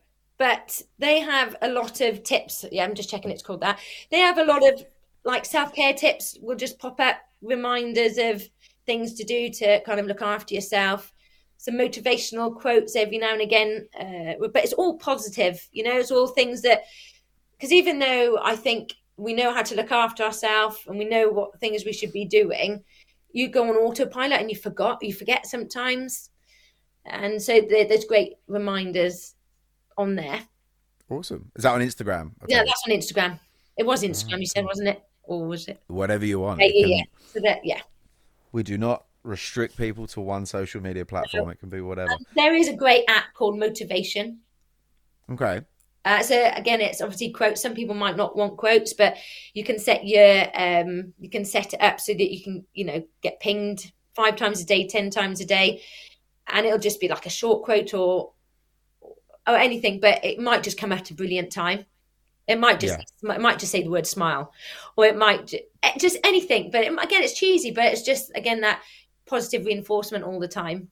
but 0.40 0.80
they 0.98 1.20
have 1.20 1.54
a 1.60 1.68
lot 1.68 2.00
of 2.00 2.22
tips. 2.22 2.64
Yeah, 2.72 2.84
I'm 2.84 2.94
just 2.94 3.10
checking 3.10 3.30
it's 3.30 3.42
called 3.42 3.60
that. 3.60 3.78
They 4.10 4.20
have 4.20 4.38
a 4.38 4.44
lot 4.44 4.66
of 4.66 4.82
like 5.22 5.44
self 5.44 5.74
care 5.74 5.92
tips. 5.92 6.38
Will 6.40 6.56
just 6.56 6.78
pop 6.78 6.98
up 6.98 7.18
reminders 7.42 8.16
of 8.16 8.42
things 8.86 9.12
to 9.14 9.24
do 9.24 9.50
to 9.50 9.82
kind 9.82 10.00
of 10.00 10.06
look 10.06 10.22
after 10.22 10.54
yourself. 10.54 11.12
Some 11.58 11.74
motivational 11.74 12.58
quotes 12.58 12.96
every 12.96 13.18
now 13.18 13.34
and 13.34 13.42
again, 13.42 13.86
uh, 14.00 14.32
but 14.40 14.64
it's 14.64 14.72
all 14.72 14.96
positive. 14.96 15.60
You 15.72 15.84
know, 15.84 15.98
it's 15.98 16.10
all 16.10 16.26
things 16.26 16.62
that 16.62 16.84
because 17.52 17.70
even 17.70 17.98
though 17.98 18.38
I 18.42 18.56
think 18.56 18.94
we 19.18 19.34
know 19.34 19.52
how 19.52 19.62
to 19.62 19.74
look 19.74 19.92
after 19.92 20.22
ourselves 20.22 20.78
and 20.86 20.98
we 20.98 21.04
know 21.04 21.28
what 21.28 21.60
things 21.60 21.84
we 21.84 21.92
should 21.92 22.12
be 22.12 22.24
doing, 22.24 22.82
you 23.30 23.48
go 23.48 23.68
on 23.68 23.76
autopilot 23.76 24.40
and 24.40 24.50
you 24.50 24.56
forgot 24.56 25.02
you 25.02 25.12
forget 25.12 25.44
sometimes 25.44 26.30
and 27.04 27.40
so 27.42 27.60
there's 27.60 28.04
great 28.04 28.34
reminders 28.46 29.34
on 30.00 30.14
there 30.16 30.40
Awesome. 31.08 31.50
Is 31.56 31.64
that 31.64 31.72
on 31.74 31.80
Instagram? 31.80 32.32
Okay. 32.42 32.54
yeah 32.54 32.62
that's 32.64 32.82
on 32.88 32.94
instagram 32.96 33.38
it 33.76 33.84
was 33.86 34.02
instagram 34.02 34.40
you 34.40 34.46
said 34.46 34.64
wasn't 34.64 34.88
it 34.88 35.02
or 35.24 35.46
was 35.46 35.66
it 35.68 35.80
Whatever 35.88 36.24
you 36.24 36.40
want. 36.40 36.60
yeah 36.60 36.66
yeah, 36.72 36.82
can- 36.82 36.90
yeah. 36.98 37.02
so 37.32 37.40
that 37.40 37.58
yeah 37.64 37.80
We 38.52 38.62
do 38.62 38.76
not 38.78 39.04
restrict 39.22 39.76
people 39.76 40.06
to 40.08 40.20
one 40.20 40.46
social 40.46 40.80
media 40.80 41.04
platform. 41.04 41.50
It 41.50 41.60
can 41.60 41.68
be 41.68 41.80
whatever. 41.82 42.16
there 42.34 42.54
is 42.54 42.68
a 42.68 42.74
great 42.74 43.04
app 43.08 43.34
called 43.34 43.58
motivation 43.58 44.40
Okay. 45.30 45.60
Uh, 46.04 46.22
so 46.22 46.50
again, 46.56 46.80
it's 46.80 47.00
obviously 47.02 47.30
quotes. 47.30 47.60
Some 47.60 47.74
people 47.74 47.94
might 47.94 48.16
not 48.16 48.34
want 48.34 48.56
quotes, 48.56 48.94
but 48.94 49.16
you 49.52 49.62
can 49.62 49.78
set 49.78 50.06
your 50.06 50.46
um, 50.58 51.12
you 51.20 51.28
can 51.30 51.44
set 51.44 51.74
it 51.74 51.80
up 51.82 52.00
so 52.00 52.12
that 52.12 52.32
you 52.34 52.42
can 52.42 52.64
you 52.72 52.84
know 52.86 53.04
get 53.22 53.38
pinged 53.38 53.92
five 54.16 54.34
times 54.36 54.60
a 54.62 54.64
day, 54.64 54.88
ten 54.88 55.10
times 55.10 55.40
a 55.40 55.44
day, 55.44 55.82
and 56.48 56.64
it'll 56.66 56.78
just 56.78 57.00
be 57.00 57.08
like 57.08 57.26
a 57.26 57.30
short 57.30 57.62
quote 57.64 57.92
or 57.94 58.32
or 59.46 59.56
anything. 59.56 60.00
But 60.00 60.24
it 60.24 60.38
might 60.38 60.62
just 60.62 60.78
come 60.78 60.92
at 60.92 61.10
a 61.10 61.14
brilliant 61.14 61.52
time. 61.52 61.86
It 62.46 62.58
might 62.58 62.80
just 62.80 62.98
it 63.22 63.40
might 63.40 63.60
just 63.60 63.70
say 63.70 63.82
the 63.82 63.90
word 63.90 64.06
smile, 64.06 64.52
or 64.96 65.04
it 65.04 65.16
might 65.16 65.54
eh, 65.82 65.92
just 65.98 66.18
anything. 66.24 66.70
But 66.70 66.84
it, 66.84 66.92
again, 66.92 67.22
it's 67.22 67.38
cheesy, 67.38 67.70
but 67.70 67.84
it's 67.84 68.02
just 68.02 68.32
again 68.34 68.62
that 68.62 68.82
positive 69.26 69.64
reinforcement 69.66 70.24
all 70.24 70.40
the 70.40 70.48
time. 70.48 70.88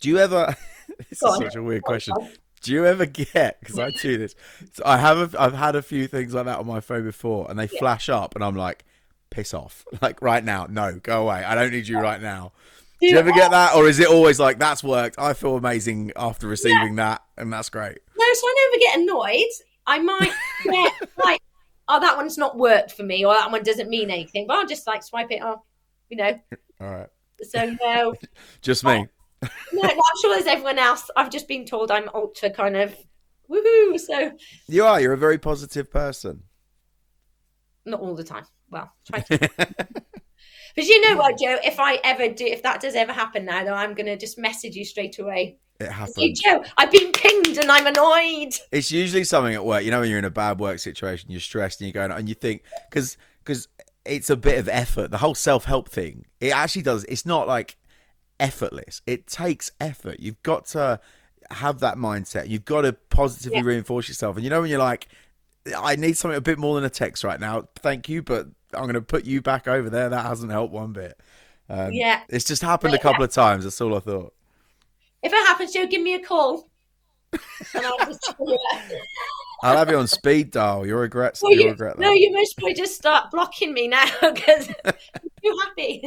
Do 0.00 0.10
you 0.10 0.18
ever? 0.18 0.54
this 1.08 1.20
Go 1.20 1.28
is 1.28 1.36
on. 1.36 1.42
such 1.42 1.56
a 1.56 1.62
weird 1.62 1.82
question. 1.82 2.14
Do 2.60 2.72
you 2.72 2.84
ever 2.86 3.06
get? 3.06 3.60
Because 3.60 3.78
I 3.78 3.90
do 3.90 4.18
this. 4.18 4.34
So 4.72 4.82
I 4.84 4.98
have. 4.98 5.34
A, 5.34 5.40
I've 5.40 5.54
had 5.54 5.74
a 5.74 5.82
few 5.82 6.06
things 6.06 6.34
like 6.34 6.44
that 6.44 6.58
on 6.58 6.66
my 6.66 6.80
phone 6.80 7.04
before, 7.04 7.48
and 7.48 7.58
they 7.58 7.66
flash 7.66 8.08
up, 8.08 8.34
and 8.34 8.44
I'm 8.44 8.56
like, 8.56 8.84
piss 9.30 9.54
off! 9.54 9.84
Like 10.02 10.20
right 10.20 10.44
now, 10.44 10.66
no, 10.68 11.00
go 11.02 11.22
away. 11.22 11.44
I 11.44 11.54
don't 11.54 11.72
need 11.72 11.88
you 11.88 11.98
right 11.98 12.20
now. 12.20 12.52
Do 13.00 13.06
you 13.06 13.16
ever 13.16 13.30
get 13.32 13.50
that, 13.52 13.74
or 13.76 13.88
is 13.88 14.00
it 14.00 14.08
always 14.08 14.40
like 14.40 14.58
that's 14.58 14.82
worked? 14.82 15.18
I 15.18 15.32
feel 15.32 15.56
amazing 15.56 16.12
after 16.16 16.48
receiving 16.48 16.96
that, 16.96 17.22
and 17.36 17.52
that's 17.52 17.70
great. 17.70 17.98
No, 18.18 18.24
so 18.34 18.46
I 18.46 18.68
never 18.70 18.80
get 18.80 18.98
annoyed. 18.98 19.50
I 19.86 19.98
might 20.00 20.32
get 20.64 20.92
like, 21.24 21.40
oh, 21.88 22.00
that 22.00 22.16
one's 22.16 22.36
not 22.36 22.58
worked 22.58 22.92
for 22.92 23.04
me, 23.04 23.24
or 23.24 23.32
that 23.34 23.50
one 23.52 23.62
doesn't 23.62 23.88
mean 23.88 24.10
anything. 24.10 24.46
But 24.48 24.56
I'll 24.56 24.66
just 24.66 24.86
like 24.86 25.02
swipe 25.04 25.30
it 25.30 25.42
off, 25.42 25.60
you 26.08 26.16
know. 26.16 26.38
All 26.80 26.88
right, 26.92 27.08
So 27.42 27.76
no, 27.80 28.14
just 28.62 28.84
me. 28.84 29.06
no, 29.42 29.48
no, 29.72 29.82
I'm 29.88 30.00
sure 30.20 30.34
there's 30.34 30.46
everyone 30.46 30.78
else. 30.78 31.08
I've 31.16 31.30
just 31.30 31.46
been 31.46 31.64
told 31.64 31.90
I'm 31.92 32.08
ultra 32.12 32.50
kind 32.50 32.76
of 32.76 32.96
woohoo. 33.48 33.98
So 34.00 34.32
You 34.66 34.84
are. 34.84 35.00
You're 35.00 35.12
a 35.12 35.18
very 35.18 35.38
positive 35.38 35.90
person. 35.90 36.42
not 37.84 38.00
all 38.00 38.14
the 38.16 38.24
time. 38.24 38.44
Well, 38.70 38.92
try 39.06 39.20
to. 39.20 39.50
But 40.78 40.86
you 40.86 41.00
know 41.00 41.16
what, 41.16 41.34
mm. 41.34 41.38
Joe? 41.40 41.58
If 41.64 41.80
I 41.80 41.96
ever 42.04 42.28
do, 42.28 42.44
if 42.44 42.62
that 42.62 42.80
does 42.80 42.94
ever 42.94 43.12
happen 43.12 43.44
now, 43.44 43.64
though, 43.64 43.74
I'm 43.74 43.94
gonna 43.94 44.16
just 44.16 44.38
message 44.38 44.76
you 44.76 44.84
straight 44.84 45.18
away. 45.18 45.58
It 45.80 45.88
Hey, 45.88 45.92
happens. 45.92 46.40
Joe, 46.40 46.62
I've 46.76 46.92
been 46.92 47.10
pinged 47.10 47.58
and 47.58 47.68
I'm 47.68 47.88
annoyed. 47.88 48.54
It's 48.70 48.92
usually 48.92 49.24
something 49.24 49.54
at 49.56 49.64
work. 49.64 49.82
You 49.82 49.90
know, 49.90 49.98
when 49.98 50.08
you're 50.08 50.20
in 50.20 50.24
a 50.24 50.30
bad 50.30 50.60
work 50.60 50.78
situation, 50.78 51.32
you're 51.32 51.40
stressed 51.40 51.80
and 51.80 51.88
you're 51.92 52.00
going, 52.06 52.16
and 52.16 52.28
you 52.28 52.36
think, 52.36 52.62
because 52.88 53.16
because 53.42 53.66
it's 54.04 54.30
a 54.30 54.36
bit 54.36 54.56
of 54.60 54.68
effort. 54.68 55.10
The 55.10 55.18
whole 55.18 55.34
self 55.34 55.64
help 55.64 55.88
thing, 55.88 56.26
it 56.40 56.50
actually 56.54 56.82
does. 56.82 57.02
It's 57.08 57.26
not 57.26 57.48
like 57.48 57.76
effortless. 58.38 59.02
It 59.04 59.26
takes 59.26 59.72
effort. 59.80 60.20
You've 60.20 60.40
got 60.44 60.66
to 60.66 61.00
have 61.50 61.80
that 61.80 61.96
mindset. 61.96 62.48
You've 62.48 62.64
got 62.64 62.82
to 62.82 62.92
positively 62.92 63.58
Yeah. 63.58 63.64
reinforce 63.64 64.06
yourself. 64.06 64.36
And 64.36 64.44
you 64.44 64.50
know 64.50 64.60
when 64.60 64.70
you're 64.70 64.78
like, 64.78 65.08
I 65.76 65.96
need 65.96 66.16
something 66.16 66.38
a 66.38 66.40
bit 66.40 66.56
more 66.56 66.76
than 66.76 66.84
a 66.84 66.90
text 66.90 67.24
right 67.24 67.40
now. 67.40 67.64
Thank 67.80 68.08
you, 68.08 68.22
but 68.22 68.46
I'm 68.74 68.82
going 68.82 68.94
to 68.94 69.02
put 69.02 69.24
you 69.24 69.40
back 69.42 69.66
over 69.68 69.88
there. 69.90 70.08
That 70.08 70.24
hasn't 70.26 70.52
helped 70.52 70.72
one 70.72 70.92
bit. 70.92 71.18
Um, 71.68 71.92
Yeah. 71.92 72.22
It's 72.28 72.44
just 72.44 72.62
happened 72.62 72.94
a 72.94 72.98
couple 72.98 73.24
of 73.24 73.32
times. 73.32 73.64
That's 73.64 73.80
all 73.80 73.94
I 73.96 74.00
thought. 74.00 74.34
If 75.22 75.32
it 75.32 75.46
happens, 75.46 75.72
Joe, 75.72 75.86
give 75.86 76.02
me 76.02 76.14
a 76.14 76.20
call. 76.22 76.68
I'll 77.74 77.98
just 78.06 78.22
tell 78.36 78.36
you. 78.48 78.58
I'll 79.62 79.76
have 79.76 79.90
you 79.90 79.98
on 79.98 80.06
speed 80.06 80.52
dial. 80.52 80.86
You'll 80.86 81.00
regret. 81.00 81.38
No, 81.42 81.50
You'll 81.50 81.60
you, 81.62 81.70
regret 81.70 81.96
that. 81.96 82.02
no, 82.02 82.12
you 82.12 82.32
must 82.32 82.56
probably 82.56 82.74
just 82.74 82.94
start 82.94 83.30
blocking 83.32 83.72
me 83.74 83.88
now 83.88 84.04
because 84.20 84.68
you're 85.42 85.62
happy. 85.64 86.04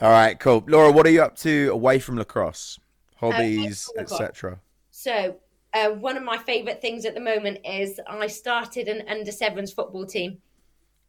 All 0.00 0.10
right, 0.10 0.38
cool. 0.40 0.64
Laura, 0.66 0.90
what 0.90 1.06
are 1.06 1.10
you 1.10 1.22
up 1.22 1.36
to 1.38 1.68
away 1.72 1.98
from 1.98 2.16
lacrosse? 2.16 2.78
Hobbies, 3.16 3.90
from 3.94 4.02
etc. 4.02 4.60
So, 4.90 5.38
uh, 5.74 5.90
one 5.90 6.16
of 6.16 6.22
my 6.22 6.38
favourite 6.38 6.80
things 6.80 7.04
at 7.04 7.14
the 7.14 7.20
moment 7.20 7.58
is 7.64 8.00
I 8.08 8.26
started 8.28 8.88
an 8.88 9.06
under 9.08 9.32
sevens 9.32 9.72
football 9.72 10.06
team. 10.06 10.38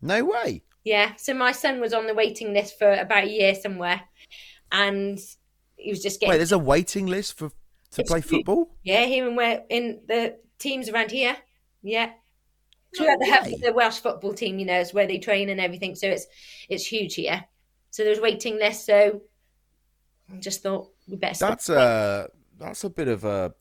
No 0.02 0.24
way. 0.26 0.64
Yeah, 0.84 1.16
so 1.18 1.34
my 1.34 1.52
son 1.52 1.80
was 1.80 1.94
on 1.94 2.06
the 2.08 2.14
waiting 2.14 2.54
list 2.54 2.78
for 2.78 2.92
about 2.94 3.24
a 3.24 3.30
year 3.30 3.56
somewhere, 3.56 4.02
and 4.72 5.20
he 5.78 5.90
was 5.90 6.02
just 6.02 6.20
getting 6.20 6.32
Wait, 6.32 6.38
there's 6.38 6.52
a 6.52 6.60
waiting 6.60 7.08
list 7.08 7.38
for 7.38 7.50
to 7.92 8.02
It's 8.02 8.10
play 8.12 8.22
football. 8.22 8.76
yeah 8.84 9.06
here 9.06 9.28
and 9.28 9.38
where 9.38 9.64
in 9.70 10.02
the 10.08 10.38
teams 10.60 10.90
around 10.90 11.12
here. 11.12 11.38
Yeah, 11.82 12.12
so 12.94 13.04
No 13.04 13.12
at 13.14 13.20
the 13.20 13.26
hub 13.32 13.46
way. 13.46 13.54
of 13.54 13.62
the 13.62 13.74
Welsh 13.74 14.00
football 14.00 14.34
team, 14.34 14.60
you 14.60 14.66
know, 14.66 14.80
it's 14.80 14.94
where 14.94 15.08
they 15.08 15.18
train 15.20 15.50
and 15.50 15.60
everything. 15.60 15.96
So 15.96 16.08
it's 16.08 16.28
it's 16.70 16.86
huge 16.86 17.16
here. 17.16 17.46
So 17.92 18.04
there's 18.04 18.20
waiting 18.20 18.58
list. 18.60 18.86
So 18.86 19.22
I 20.32 20.38
just 20.38 20.62
thought 20.64 20.90
we 21.08 21.16
better. 21.16 21.46
That's 21.46 21.70
a 21.70 22.30
that's 22.60 22.84
a 22.84 22.90
bit 22.90 23.08
of 23.08 23.24
a 23.24 23.54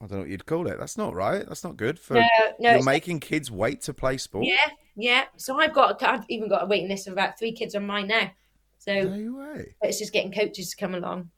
I 0.00 0.06
don't 0.06 0.12
know 0.12 0.18
what 0.20 0.28
you'd 0.28 0.46
call 0.46 0.68
it. 0.68 0.78
That's 0.78 0.96
not 0.96 1.14
right. 1.14 1.44
That's 1.46 1.64
not 1.64 1.76
good 1.76 1.98
for 1.98 2.14
no, 2.14 2.28
no, 2.60 2.72
you're 2.72 2.84
making 2.84 3.20
kids 3.20 3.50
wait 3.50 3.82
to 3.82 3.94
play 3.94 4.16
sport. 4.16 4.46
Yeah, 4.46 4.68
yeah. 4.94 5.24
So 5.36 5.58
I've 5.58 5.74
got, 5.74 6.00
I've 6.02 6.24
even 6.28 6.48
got 6.48 6.62
a 6.62 6.66
waiting 6.66 6.88
list 6.88 7.08
of 7.08 7.14
about 7.14 7.38
three 7.38 7.52
kids 7.52 7.74
on 7.74 7.86
mine 7.86 8.06
now. 8.06 8.30
So 8.78 8.94
No 8.94 9.38
way. 9.38 9.74
it's 9.82 9.98
just 9.98 10.12
getting 10.12 10.32
coaches 10.32 10.70
to 10.70 10.76
come 10.76 10.94
along. 10.94 11.30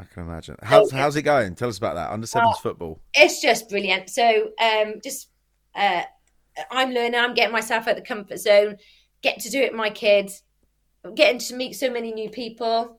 I 0.00 0.04
can 0.04 0.24
imagine. 0.24 0.56
How's 0.62 0.90
how's 0.90 1.14
it 1.16 1.22
going? 1.22 1.54
Tell 1.54 1.68
us 1.68 1.78
about 1.78 1.94
that. 1.94 2.10
Under 2.10 2.26
sevens 2.26 2.58
football. 2.58 3.00
It's 3.14 3.40
just 3.40 3.68
brilliant. 3.68 4.08
So 4.08 4.50
um, 4.60 4.94
just, 5.04 5.28
uh, 5.74 6.02
I'm 6.70 6.90
learning. 6.90 7.16
I'm 7.20 7.34
getting 7.34 7.52
myself 7.52 7.86
out 7.86 7.90
of 7.90 8.02
the 8.02 8.08
comfort 8.08 8.38
zone. 8.38 8.78
Get 9.22 9.40
to 9.40 9.50
do 9.50 9.60
it, 9.60 9.72
with 9.72 9.78
my 9.78 9.90
kids. 9.90 10.42
I'm 11.04 11.14
getting 11.14 11.38
to 11.38 11.54
meet 11.54 11.74
so 11.74 11.90
many 11.90 12.12
new 12.12 12.30
people, 12.30 12.98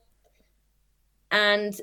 and 1.30 1.74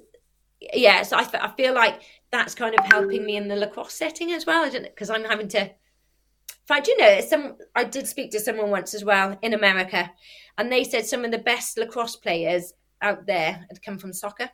yeah, 0.73 1.03
so 1.03 1.17
I, 1.17 1.27
I 1.41 1.51
feel 1.55 1.73
like 1.73 2.01
that's 2.31 2.55
kind 2.55 2.77
of 2.77 2.85
helping 2.85 3.25
me 3.25 3.35
in 3.35 3.47
the 3.47 3.55
lacrosse 3.55 3.93
setting 3.93 4.31
as 4.31 4.45
well. 4.45 4.65
I 4.65 4.69
don't 4.69 4.83
because 4.83 5.09
I'm 5.09 5.23
having 5.23 5.47
to. 5.49 5.61
In 5.61 6.75
fact, 6.75 6.87
you 6.87 6.97
know, 6.97 7.19
some 7.21 7.57
I 7.75 7.83
did 7.83 8.07
speak 8.07 8.31
to 8.31 8.39
someone 8.39 8.69
once 8.69 8.93
as 8.93 9.03
well 9.03 9.37
in 9.41 9.53
America, 9.53 10.11
and 10.57 10.71
they 10.71 10.83
said 10.83 11.05
some 11.05 11.25
of 11.25 11.31
the 11.31 11.39
best 11.39 11.77
lacrosse 11.77 12.15
players 12.15 12.73
out 13.01 13.25
there 13.25 13.65
had 13.69 13.81
come 13.81 13.97
from 13.97 14.11
soccer 14.13 14.49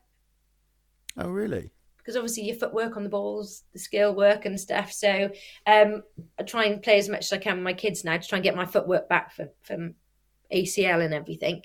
Oh 1.18 1.30
really? 1.30 1.72
because 1.98 2.16
obviously 2.18 2.44
your 2.44 2.56
footwork 2.56 2.96
on 2.98 3.04
the 3.04 3.10
balls, 3.10 3.64
the 3.74 3.80
skill 3.80 4.14
work 4.14 4.46
and 4.46 4.60
stuff. 4.60 4.92
So 4.92 5.32
um, 5.66 6.04
I 6.38 6.44
try 6.44 6.66
and 6.66 6.84
play 6.84 7.00
as 7.00 7.10
much 7.10 7.26
as 7.26 7.34
I 7.34 7.40
can 7.40 7.56
with 7.56 7.64
my 7.64 7.74
kids 7.74 8.04
now 8.04 8.16
to 8.16 8.28
try 8.28 8.38
and 8.38 8.44
get 8.44 8.56
my 8.56 8.68
footwork 8.68 9.10
back 9.10 9.34
for, 9.34 9.50
from 9.64 9.96
ACL 10.54 11.04
and 11.04 11.16
everything. 11.16 11.64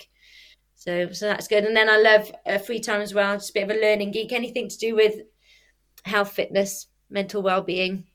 So 0.73 1.11
so 1.11 1.27
that's 1.27 1.47
good. 1.47 1.63
And 1.63 1.77
then 1.77 1.89
I 1.89 1.97
love 1.97 2.31
uh, 2.47 2.57
free 2.57 2.79
time 2.79 3.01
as 3.01 3.13
well. 3.13 3.35
Just 3.35 3.51
a 3.51 3.53
bit 3.53 3.69
of 3.69 3.77
a 3.77 3.79
learning 3.79 4.13
geek. 4.13 4.31
Anything 4.31 4.67
to 4.67 4.77
do 4.79 4.95
with 4.95 5.13
health, 6.03 6.31
fitness, 6.33 6.87
mental 7.09 7.41
well 7.41 7.61
being. 7.61 8.05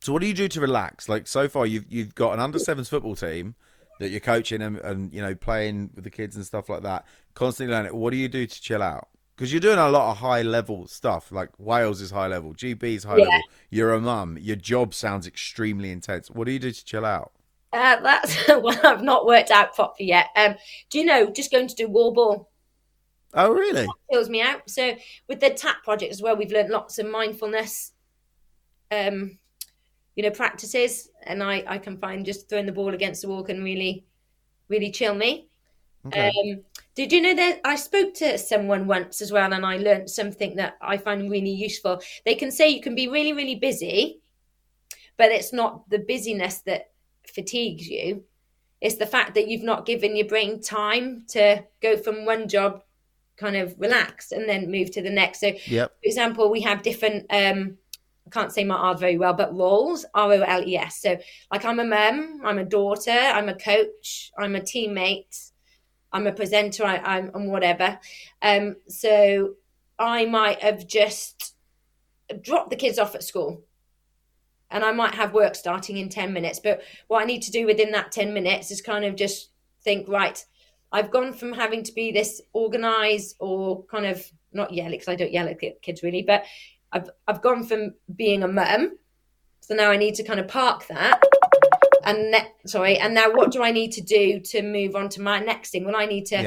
So 0.00 0.12
what 0.12 0.22
do 0.22 0.28
you 0.28 0.34
do 0.34 0.48
to 0.48 0.60
relax? 0.60 1.08
Like 1.08 1.26
so 1.26 1.48
far, 1.48 1.66
you've 1.66 1.86
you've 1.90 2.14
got 2.14 2.32
an 2.34 2.40
under 2.40 2.58
sevens 2.58 2.88
football 2.88 3.14
team 3.14 3.54
that 3.98 4.08
you're 4.10 4.20
coaching 4.20 4.62
and, 4.62 4.78
and 4.78 5.12
you 5.12 5.20
know 5.20 5.34
playing 5.34 5.90
with 5.94 6.04
the 6.04 6.10
kids 6.10 6.36
and 6.36 6.44
stuff 6.44 6.68
like 6.68 6.82
that. 6.82 7.04
Constantly 7.34 7.74
learning. 7.74 7.94
What 7.96 8.10
do 8.10 8.16
you 8.16 8.28
do 8.28 8.46
to 8.46 8.62
chill 8.62 8.82
out? 8.82 9.08
Because 9.36 9.52
you're 9.52 9.60
doing 9.60 9.78
a 9.78 9.88
lot 9.88 10.10
of 10.10 10.18
high 10.18 10.42
level 10.42 10.86
stuff. 10.86 11.32
Like 11.32 11.48
Wales 11.58 12.00
is 12.02 12.10
high 12.10 12.26
level, 12.26 12.52
GB 12.54 12.82
is 12.82 13.04
high 13.04 13.16
Yeah. 13.16 13.24
level. 13.24 13.40
You're 13.70 13.94
a 13.94 14.00
mum. 14.00 14.36
Your 14.40 14.56
job 14.56 14.92
sounds 14.94 15.26
extremely 15.26 15.90
intense. 15.90 16.30
What 16.30 16.44
do 16.44 16.52
you 16.52 16.58
do 16.58 16.70
to 16.72 16.84
chill 16.84 17.04
out? 17.06 17.32
Uh, 17.72 18.00
that's 18.00 18.36
what 18.48 18.84
I've 18.84 19.02
not 19.02 19.24
worked 19.26 19.50
out 19.50 19.74
properly 19.74 20.08
yet. 20.08 20.26
Um, 20.36 20.56
do 20.90 20.98
you 20.98 21.04
know, 21.06 21.30
just 21.30 21.50
going 21.50 21.68
to 21.68 21.74
do 21.74 21.88
wall 21.88 22.12
ball 22.12 22.49
Oh 23.34 23.52
really? 23.52 23.86
fills 24.10 24.28
me 24.28 24.42
out. 24.42 24.68
So 24.68 24.96
with 25.28 25.40
the 25.40 25.50
TAP 25.50 25.82
project 25.84 26.12
as 26.12 26.22
well, 26.22 26.36
we've 26.36 26.52
learned 26.52 26.70
lots 26.70 26.98
of 26.98 27.08
mindfulness, 27.08 27.92
um, 28.90 29.38
you 30.16 30.22
know, 30.22 30.30
practices, 30.30 31.08
and 31.22 31.42
I 31.42 31.64
I 31.66 31.78
can 31.78 31.98
find 31.98 32.26
just 32.26 32.48
throwing 32.48 32.66
the 32.66 32.72
ball 32.72 32.94
against 32.94 33.22
the 33.22 33.28
wall 33.28 33.44
can 33.44 33.62
really, 33.62 34.04
really 34.68 34.90
chill 34.90 35.14
me. 35.14 35.48
Okay. 36.06 36.28
Um, 36.28 36.62
did 36.94 37.12
you 37.12 37.20
know 37.20 37.34
that 37.34 37.60
I 37.64 37.76
spoke 37.76 38.14
to 38.14 38.36
someone 38.38 38.86
once 38.86 39.20
as 39.20 39.30
well, 39.30 39.52
and 39.52 39.64
I 39.64 39.76
learned 39.76 40.10
something 40.10 40.56
that 40.56 40.76
I 40.80 40.96
find 40.96 41.30
really 41.30 41.50
useful. 41.50 42.00
They 42.24 42.34
can 42.34 42.50
say 42.50 42.68
you 42.68 42.82
can 42.82 42.94
be 42.94 43.08
really, 43.08 43.32
really 43.32 43.54
busy, 43.54 44.20
but 45.16 45.30
it's 45.30 45.52
not 45.52 45.88
the 45.88 45.98
busyness 45.98 46.60
that 46.62 46.90
fatigues 47.26 47.86
you. 47.88 48.24
It's 48.80 48.96
the 48.96 49.06
fact 49.06 49.34
that 49.34 49.46
you've 49.46 49.62
not 49.62 49.86
given 49.86 50.16
your 50.16 50.26
brain 50.26 50.60
time 50.60 51.24
to 51.28 51.64
go 51.82 51.96
from 51.96 52.24
one 52.24 52.48
job 52.48 52.82
kind 53.40 53.56
of 53.56 53.74
relaxed 53.78 54.32
and 54.32 54.48
then 54.48 54.70
move 54.70 54.90
to 54.92 55.02
the 55.02 55.10
next. 55.10 55.40
So, 55.40 55.52
yep. 55.66 55.88
for 55.90 56.06
example, 56.06 56.50
we 56.50 56.60
have 56.60 56.82
different. 56.82 57.26
Um, 57.30 57.78
I 58.26 58.30
can't 58.30 58.52
say 58.52 58.64
my 58.64 58.76
R 58.76 58.96
very 58.96 59.18
well, 59.18 59.32
but 59.32 59.56
roles 59.56 60.04
R 60.14 60.32
O 60.32 60.40
L 60.42 60.62
E 60.62 60.76
S. 60.76 61.00
So, 61.02 61.18
like, 61.50 61.64
I'm 61.64 61.80
a 61.80 61.84
mum, 61.84 62.42
I'm 62.44 62.58
a 62.58 62.64
daughter, 62.64 63.10
I'm 63.10 63.48
a 63.48 63.54
coach, 63.54 64.30
I'm 64.38 64.54
a 64.54 64.60
teammate, 64.60 65.50
I'm 66.12 66.26
a 66.28 66.32
presenter, 66.32 66.84
I, 66.84 66.98
I'm, 66.98 67.30
I'm 67.34 67.46
whatever. 67.46 67.98
Um, 68.40 68.76
so, 68.88 69.54
I 69.98 70.26
might 70.26 70.60
have 70.62 70.86
just 70.86 71.56
dropped 72.40 72.70
the 72.70 72.76
kids 72.76 72.98
off 72.98 73.16
at 73.16 73.24
school, 73.24 73.64
and 74.70 74.84
I 74.84 74.92
might 74.92 75.14
have 75.14 75.34
work 75.34 75.54
starting 75.56 75.96
in 75.96 76.08
ten 76.08 76.32
minutes. 76.32 76.60
But 76.60 76.82
what 77.08 77.22
I 77.22 77.26
need 77.26 77.42
to 77.42 77.50
do 77.50 77.66
within 77.66 77.90
that 77.92 78.12
ten 78.12 78.32
minutes 78.32 78.70
is 78.70 78.80
kind 78.80 79.04
of 79.04 79.16
just 79.16 79.50
think, 79.82 80.08
right, 80.08 80.44
I've 80.92 81.10
gone 81.10 81.32
from 81.32 81.52
having 81.52 81.82
to 81.84 81.92
be 81.92 82.10
this 82.12 82.40
organized 82.52 83.36
or 83.38 83.84
kind 83.84 84.06
of 84.06 84.24
not 84.52 84.72
yell 84.72 84.90
because 84.90 85.08
I 85.08 85.14
don't 85.14 85.32
yell 85.32 85.48
at 85.48 85.60
kids 85.82 86.02
really, 86.02 86.22
but 86.22 86.44
I've 86.92 87.10
I've 87.28 87.42
gone 87.42 87.64
from 87.64 87.94
being 88.14 88.42
a 88.42 88.48
mum, 88.48 88.98
so 89.60 89.74
now 89.74 89.90
I 89.90 89.96
need 89.96 90.16
to 90.16 90.24
kind 90.24 90.40
of 90.40 90.48
park 90.48 90.86
that. 90.88 91.22
And 92.02 92.30
ne- 92.30 92.52
sorry, 92.66 92.98
and 92.98 93.14
now 93.14 93.30
what 93.30 93.52
do 93.52 93.62
I 93.62 93.70
need 93.70 93.92
to 93.92 94.00
do 94.00 94.40
to 94.40 94.62
move 94.62 94.96
on 94.96 95.08
to 95.10 95.22
my 95.22 95.38
next 95.38 95.70
thing? 95.70 95.84
Well, 95.84 95.96
I 95.96 96.06
need 96.06 96.26
to 96.26 96.42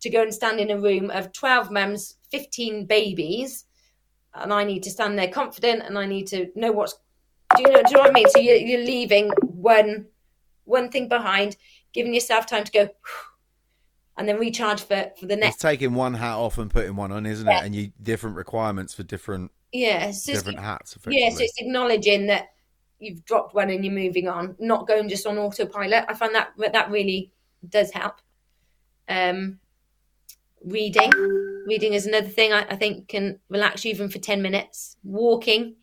to 0.00 0.10
go 0.10 0.22
and 0.22 0.32
stand 0.32 0.60
in 0.60 0.70
a 0.70 0.78
room 0.78 1.10
of 1.10 1.32
twelve 1.32 1.70
mums, 1.70 2.16
fifteen 2.30 2.86
babies, 2.86 3.64
and 4.34 4.52
I 4.52 4.64
need 4.64 4.84
to 4.84 4.90
stand 4.90 5.18
there 5.18 5.28
confident, 5.28 5.82
and 5.82 5.98
I 5.98 6.06
need 6.06 6.28
to 6.28 6.50
know 6.54 6.70
what's. 6.72 6.94
Do 7.56 7.62
you 7.62 7.68
know? 7.72 7.82
Do 7.82 7.90
you 7.90 7.96
know 7.96 8.02
what 8.02 8.10
I 8.10 8.12
mean? 8.12 8.28
So 8.28 8.38
you're, 8.38 8.56
you're 8.56 8.84
leaving 8.84 9.30
one 9.42 10.06
one 10.64 10.90
thing 10.90 11.08
behind, 11.08 11.56
giving 11.92 12.14
yourself 12.14 12.46
time 12.46 12.64
to 12.64 12.70
go, 12.70 12.88
and 14.18 14.28
then 14.28 14.38
recharge 14.38 14.82
for 14.82 15.10
for 15.18 15.26
the 15.26 15.36
next. 15.36 15.54
It's 15.54 15.62
taking 15.62 15.94
one 15.94 16.14
hat 16.14 16.34
off 16.36 16.58
and 16.58 16.70
putting 16.70 16.96
one 16.96 17.12
on, 17.12 17.24
isn't 17.24 17.46
Yeah. 17.46 17.60
it? 17.62 17.66
And 17.66 17.74
you 17.74 17.92
different 18.02 18.36
requirements 18.36 18.92
for 18.92 19.04
different 19.04 19.52
Yeah, 19.72 20.10
so 20.10 20.32
different 20.34 20.58
hats. 20.58 20.98
Yeah, 21.06 21.30
so 21.30 21.42
it's 21.44 21.58
acknowledging 21.58 22.26
that 22.26 22.48
you've 22.98 23.24
dropped 23.24 23.54
one 23.54 23.70
and 23.70 23.84
you're 23.84 23.94
moving 23.94 24.26
on, 24.28 24.56
not 24.58 24.88
going 24.88 25.08
just 25.08 25.24
on 25.26 25.38
autopilot. 25.38 26.04
I 26.08 26.14
find 26.14 26.34
that 26.34 26.50
that 26.72 26.90
really 26.90 27.30
does 27.66 27.92
help. 27.92 28.16
Um, 29.08 29.60
reading, 30.64 31.12
reading 31.66 31.92
is 31.94 32.06
another 32.06 32.28
thing 32.28 32.52
I, 32.52 32.66
I 32.68 32.76
think 32.76 33.08
can 33.08 33.38
relax 33.48 33.84
you 33.84 33.92
even 33.92 34.08
for 34.10 34.18
ten 34.18 34.42
minutes. 34.42 34.96
Walking, 35.04 35.76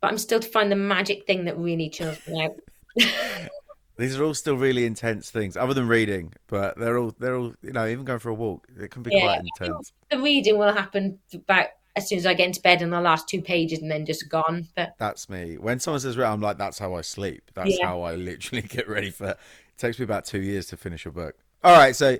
but 0.00 0.10
I'm 0.10 0.18
still 0.18 0.40
to 0.40 0.48
find 0.48 0.70
the 0.70 0.76
magic 0.76 1.26
thing 1.26 1.46
that 1.46 1.56
really 1.56 1.88
chills 1.88 2.18
me 2.28 2.44
out. 2.44 2.56
These 3.96 4.18
are 4.18 4.24
all 4.24 4.34
still 4.34 4.56
really 4.56 4.86
intense 4.86 5.30
things, 5.30 5.56
other 5.56 5.72
than 5.74 5.86
reading. 5.86 6.32
But 6.48 6.76
they're 6.78 6.98
all 6.98 7.14
they're 7.18 7.36
all 7.36 7.54
you 7.62 7.72
know 7.72 7.86
even 7.86 8.04
going 8.04 8.18
for 8.18 8.30
a 8.30 8.34
walk. 8.34 8.66
It 8.80 8.90
can 8.90 9.02
be 9.02 9.10
Yeah. 9.12 9.20
quite 9.20 9.40
intense. 9.40 9.92
the 10.10 10.18
reading 10.20 10.58
will 10.58 10.72
happen 10.72 11.18
about 11.32 11.68
as 11.96 12.08
soon 12.08 12.18
as 12.18 12.26
I 12.26 12.34
get 12.34 12.48
into 12.48 12.60
bed 12.60 12.82
and 12.82 12.92
the 12.92 13.00
last 13.00 13.28
two 13.28 13.40
pages 13.40 13.78
and 13.78 13.88
then 13.90 14.04
just 14.04 14.28
gone. 14.28 14.66
But 14.74 14.94
That's 14.98 15.28
me. 15.28 15.58
When 15.58 15.78
someone 15.78 16.00
says 16.00 16.16
read, 16.16 16.26
I'm 16.28 16.40
like, 16.40 16.58
that's 16.58 16.78
how 16.78 16.94
I 16.94 17.02
sleep. 17.02 17.52
That's 17.54 17.78
Yeah. 17.78 17.86
how 17.86 18.02
I 18.02 18.16
literally 18.16 18.62
get 18.68 18.88
ready 18.88 19.10
for. 19.10 19.28
It 19.28 19.38
takes 19.78 19.98
me 20.00 20.04
about 20.04 20.24
two 20.24 20.40
years 20.42 20.66
to 20.66 20.76
finish 20.76 21.06
a 21.06 21.12
book. 21.12 21.36
All 21.62 21.76
right, 21.76 21.94
so 21.94 22.18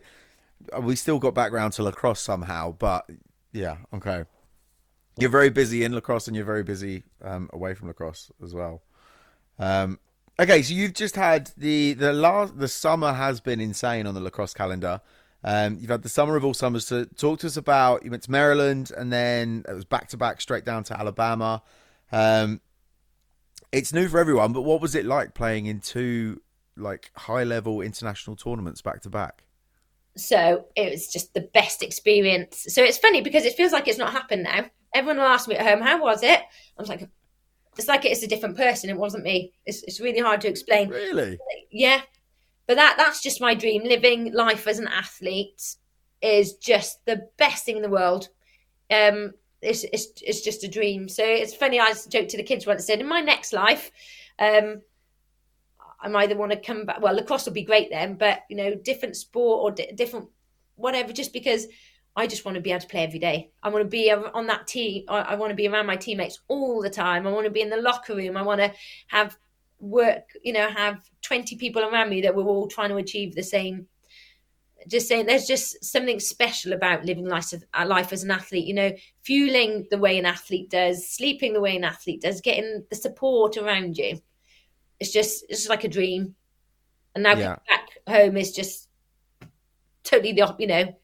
uh, 0.75 0.81
we 0.81 0.95
still 0.95 1.19
got 1.19 1.35
background 1.35 1.73
to 1.75 1.83
lacrosse 1.83 2.21
somehow, 2.21 2.71
but 2.73 3.11
yeah, 3.53 3.79
okay. 3.93 4.25
You're 5.19 5.31
very 5.31 5.51
busy 5.51 5.85
in 5.85 5.93
lacrosse, 5.93 6.27
and 6.29 6.37
you're 6.37 6.45
very 6.47 6.63
busy 6.65 7.03
um, 7.23 7.49
away 7.53 7.75
from 7.75 7.89
lacrosse 7.89 8.31
as 8.43 8.55
well. 8.55 8.83
Um, 9.59 9.99
okay, 10.39 10.63
so 10.63 10.75
you've 10.75 10.95
just 10.95 11.17
had 11.17 11.51
the 11.57 11.95
the 11.95 12.13
last 12.13 12.59
the 12.59 12.69
summer 12.69 13.13
has 13.13 13.41
been 13.41 13.61
insane 13.61 14.07
on 14.07 14.15
the 14.15 14.21
lacrosse 14.21 14.55
calendar. 14.55 15.01
Um, 15.43 15.77
you've 15.79 15.91
had 15.91 16.03
the 16.03 16.09
summer 16.09 16.37
of 16.37 16.45
all 16.45 16.55
summers 16.55 16.87
to 16.87 17.05
talk 17.05 17.41
to 17.41 17.47
us 17.47 17.57
about. 17.57 18.05
You 18.05 18.11
went 18.11 18.23
to 18.23 18.31
Maryland 18.31 18.91
and 18.97 19.13
then 19.13 19.65
it 19.69 19.75
was 19.75 19.85
back 19.85 20.09
to 20.09 20.17
back 20.17 20.41
straight 20.41 20.65
down 20.65 20.85
to 20.85 20.99
Alabama. 20.99 21.63
Um, 22.11 22.63
it's 23.71 23.93
new 23.93 24.09
for 24.09 24.19
everyone, 24.19 24.55
but 24.55 24.63
what 24.63 24.81
was 24.81 24.95
it 24.95 25.05
like 25.05 25.35
playing 25.35 25.67
in 25.67 25.81
two 25.81 26.41
like 26.77 27.11
high 27.15 27.45
level 27.45 27.83
international 27.83 28.37
tournaments 28.37 28.81
back 28.81 29.03
to 29.03 29.11
back? 29.11 29.45
So 30.17 30.67
it 30.77 30.91
was 30.91 31.09
just 31.09 31.35
the 31.35 31.43
best 31.43 31.83
experience. 31.83 32.67
So 32.69 32.83
it's 32.83 32.99
funny 32.99 33.21
because 33.21 33.45
it 33.45 33.55
feels 33.55 33.73
like 33.73 33.87
it's 33.87 33.99
not 33.99 34.13
happened 34.13 34.45
now. 34.45 34.67
Everyone 34.95 35.19
will 35.19 35.25
ask 35.25 35.49
me 35.49 35.57
at 35.57 35.67
home, 35.67 35.83
"How 35.83 36.01
was 36.01 36.23
it?" 36.23 36.39
I 36.39 36.83
was 36.83 36.89
like, 36.89 37.09
"It's 37.79 37.89
like 37.89 38.05
it's 38.05 38.23
a 38.23 38.29
different 38.29 38.57
person. 38.57 38.91
It 38.91 38.97
wasn't 38.97 39.25
me." 39.25 39.53
It's 39.67 39.83
it's 39.85 40.01
really 40.01 40.21
hard 40.21 40.41
to 40.43 40.49
explain. 40.49 40.89
Really? 40.89 41.39
Yeah, 41.71 42.03
but 42.67 42.77
that 42.77 42.97
that's 42.97 43.23
just 43.23 43.41
my 43.41 43.55
dream. 43.55 43.85
Living 43.85 44.33
life 44.33 44.67
as 44.67 44.79
an 44.79 44.89
athlete 44.89 45.77
is 46.23 46.55
just 46.55 47.05
the 47.05 47.29
best 47.37 47.65
thing 47.65 47.77
in 47.77 47.83
the 47.83 47.89
world. 47.89 48.29
Um, 48.91 49.33
it's 49.61 49.85
it's 49.93 50.09
it's 50.23 50.43
just 50.43 50.65
a 50.65 50.69
dream. 50.69 51.09
So 51.09 51.25
it's 51.25 51.55
funny. 51.55 51.81
I 51.81 51.93
joked 52.09 52.31
to 52.31 52.37
the 52.37 52.43
kids 52.43 52.67
once. 52.67 52.87
Said, 52.87 53.01
"In 53.01 53.09
my 53.09 53.21
next 53.21 53.53
life." 53.53 53.91
Um, 54.39 54.83
I 56.01 56.13
either 56.23 56.37
want 56.37 56.53
to 56.53 56.61
come 56.61 56.85
back. 56.85 57.01
Well, 57.01 57.15
lacrosse 57.15 57.47
will 57.47 57.55
be 57.55 57.65
great 57.65 57.91
then, 57.91 58.15
but 58.15 58.41
you 58.51 58.57
know, 58.57 58.75
different 58.75 59.17
sport 59.17 59.63
or 59.63 59.71
di- 59.71 59.93
different 59.95 60.29
whatever. 60.77 61.13
Just 61.13 61.33
because 61.33 61.67
I 62.17 62.27
just 62.27 62.45
want 62.45 62.55
to 62.55 62.61
be 62.61 62.71
able 62.71 62.81
to 62.81 62.87
play 62.87 63.03
every 63.03 63.19
day. 63.19 63.51
I 63.63 63.69
want 63.71 63.85
to 63.85 63.89
be 63.89 64.11
on 64.11 64.47
that 64.47 64.67
team. 64.67 65.05
I, 65.09 65.35
want 65.35 65.51
to 65.51 65.57
be 65.57 65.67
around 65.67 65.87
my 65.87 65.97
teammates 65.97 66.41
all 66.49 66.81
the 66.81 66.91
time. 66.91 67.27
I 67.27 67.33
want 67.33 67.45
to 67.45 67.51
be 67.51 67.61
in 67.61 67.71
the 67.71 67.77
locker 67.77 68.15
room. 68.15 68.37
I 68.37 68.43
want 68.43 68.61
to 68.61 68.73
have 69.09 69.37
work. 69.81 70.25
You 70.43 70.53
know, 70.53 70.69
have 70.69 71.01
twenty 71.23 71.57
people 71.57 71.83
around 71.83 72.11
me 72.11 72.21
that 72.23 72.35
we're 72.35 72.45
all 72.45 72.69
trying 72.69 72.91
to 72.91 72.97
achieve 72.97 73.35
the 73.35 73.43
same. 73.43 73.89
Just 74.87 75.09
saying, 75.09 75.27
there's 75.27 75.47
just 75.47 75.83
something 75.83 76.21
special 76.21 76.75
about 76.75 77.07
living 77.07 77.27
life, 77.27 77.55
uh, 77.73 77.87
life 77.87 78.13
as 78.13 78.23
an 78.23 78.31
athlete. 78.31 78.67
You 78.67 78.75
know, 78.75 78.93
fueling 79.23 79.87
the 79.91 79.99
way 79.99 80.19
an 80.19 80.27
athlete 80.27 80.71
does, 80.71 81.09
sleeping 81.09 81.53
the 81.53 81.61
way 81.61 81.75
an 81.75 81.85
athlete 81.85 82.21
does, 82.21 82.41
getting 82.41 82.85
the 82.91 82.97
support 82.97 83.57
around 83.57 83.97
you 83.97 84.21
it's 85.01 85.13
just 85.13 85.45
it's 85.49 85.61
just 85.61 85.71
like 85.71 85.85
a 85.85 85.89
dream. 85.89 86.35
And 87.15 87.23
now 87.23 87.37
yeah. 87.37 87.57
back 87.69 87.89
home 88.09 88.37
is 88.37 88.53
just 88.53 88.89
totally 90.03 90.33
the 90.33 90.55
you 90.59 90.67
know 90.67 90.97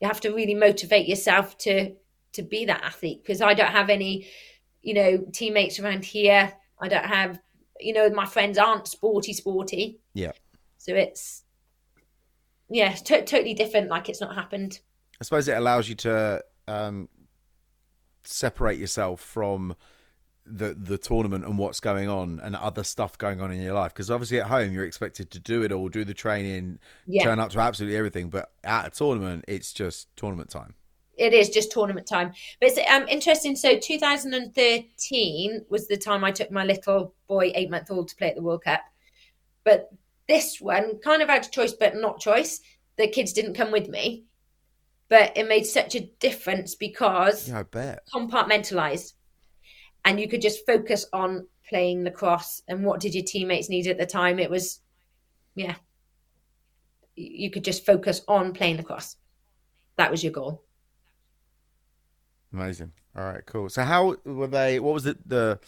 you 0.00 0.08
have 0.08 0.20
to 0.20 0.30
really 0.30 0.54
motivate 0.54 1.06
yourself 1.06 1.56
to 1.58 1.94
to 2.32 2.42
be 2.42 2.64
that 2.64 2.82
athlete 2.82 3.22
because 3.22 3.40
I 3.40 3.54
don't 3.54 3.72
have 3.72 3.90
any 3.90 4.26
you 4.82 4.94
know 4.94 5.18
teammates 5.32 5.78
around 5.78 6.04
here. 6.04 6.52
I 6.80 6.88
don't 6.88 7.04
have 7.04 7.38
you 7.78 7.92
know 7.92 8.08
my 8.10 8.26
friends 8.26 8.58
aren't 8.58 8.88
sporty 8.88 9.32
sporty. 9.32 10.00
Yeah. 10.14 10.32
So 10.78 10.94
it's 10.94 11.44
yeah, 12.70 12.92
t- 12.92 13.22
totally 13.22 13.54
different. 13.54 13.88
Like 13.88 14.08
it's 14.08 14.20
not 14.20 14.34
happened. 14.34 14.80
I 15.20 15.24
suppose 15.24 15.48
it 15.48 15.56
allows 15.56 15.88
you 15.88 15.96
to 15.96 16.42
um, 16.68 17.08
separate 18.24 18.78
yourself 18.78 19.20
from 19.20 19.74
the 20.50 20.74
the 20.74 20.98
tournament 20.98 21.44
and 21.44 21.58
what's 21.58 21.80
going 21.80 22.08
on 22.08 22.40
and 22.42 22.56
other 22.56 22.82
stuff 22.82 23.16
going 23.18 23.40
on 23.40 23.52
in 23.52 23.60
your 23.60 23.74
life. 23.74 23.92
Because 23.92 24.10
obviously 24.10 24.40
at 24.40 24.46
home 24.46 24.72
you're 24.72 24.84
expected 24.84 25.30
to 25.30 25.38
do 25.38 25.62
it 25.62 25.72
all 25.72 25.88
do 25.88 26.04
the 26.04 26.14
training 26.14 26.78
yeah. 27.06 27.24
turn 27.24 27.38
up 27.38 27.50
to 27.50 27.60
absolutely 27.60 27.96
everything. 27.96 28.30
But 28.30 28.50
at 28.64 28.86
a 28.86 28.90
tournament 28.90 29.44
it's 29.48 29.72
just 29.72 30.14
tournament 30.16 30.50
time. 30.50 30.74
It 31.16 31.34
is 31.34 31.50
just 31.50 31.70
tournament 31.70 32.06
time. 32.06 32.32
But 32.60 32.70
it's 32.70 32.90
um, 32.90 33.06
interesting. 33.08 33.54
So 33.54 33.78
2013 33.78 35.66
was 35.68 35.86
the 35.86 35.96
time 35.96 36.24
i 36.24 36.30
took 36.30 36.50
my 36.50 36.64
little 36.64 37.14
boy 37.28 37.52
eight 37.54 37.70
month 37.70 37.90
old 37.90 38.08
to 38.08 38.16
play 38.16 38.28
at 38.30 38.36
the 38.36 38.42
world 38.42 38.64
cup. 38.64 38.80
But 39.64 39.90
this 40.28 40.60
one 40.60 40.98
kind 40.98 41.22
of 41.22 41.28
had 41.28 41.44
a 41.44 41.50
choice 41.50 41.72
but 41.72 41.96
not 41.96 42.20
choice. 42.20 42.60
The 42.96 43.08
kids 43.08 43.32
didn't 43.32 43.54
come 43.54 43.70
with 43.70 43.88
me. 43.88 44.24
But 45.08 45.36
it 45.36 45.48
made 45.48 45.66
such 45.66 45.96
a 45.96 46.00
difference 46.20 46.76
because 46.76 47.48
yeah, 47.48 47.58
I 47.58 47.62
bet. 47.64 48.06
compartmentalized 48.14 49.14
and 50.04 50.20
you 50.20 50.28
could 50.28 50.42
just 50.42 50.66
focus 50.66 51.06
on 51.12 51.46
playing 51.68 52.04
lacrosse. 52.04 52.62
And 52.68 52.84
what 52.84 53.00
did 53.00 53.14
your 53.14 53.24
teammates 53.24 53.68
need 53.68 53.86
at 53.86 53.98
the 53.98 54.06
time? 54.06 54.38
It 54.38 54.50
was 54.50 54.80
yeah 55.54 55.76
you 57.16 57.50
could 57.50 57.64
just 57.64 57.84
focus 57.84 58.22
on 58.28 58.52
playing 58.52 58.78
lacrosse. 58.78 59.16
That 59.96 60.10
was 60.10 60.24
your 60.24 60.32
goal. 60.32 60.62
Amazing. 62.52 62.92
All 63.16 63.24
right 63.24 63.44
cool. 63.46 63.68
So 63.68 63.82
how 63.84 64.16
were 64.24 64.46
they 64.46 64.80
what 64.80 64.94
was 64.94 65.06
it 65.06 65.28
the 65.28 65.58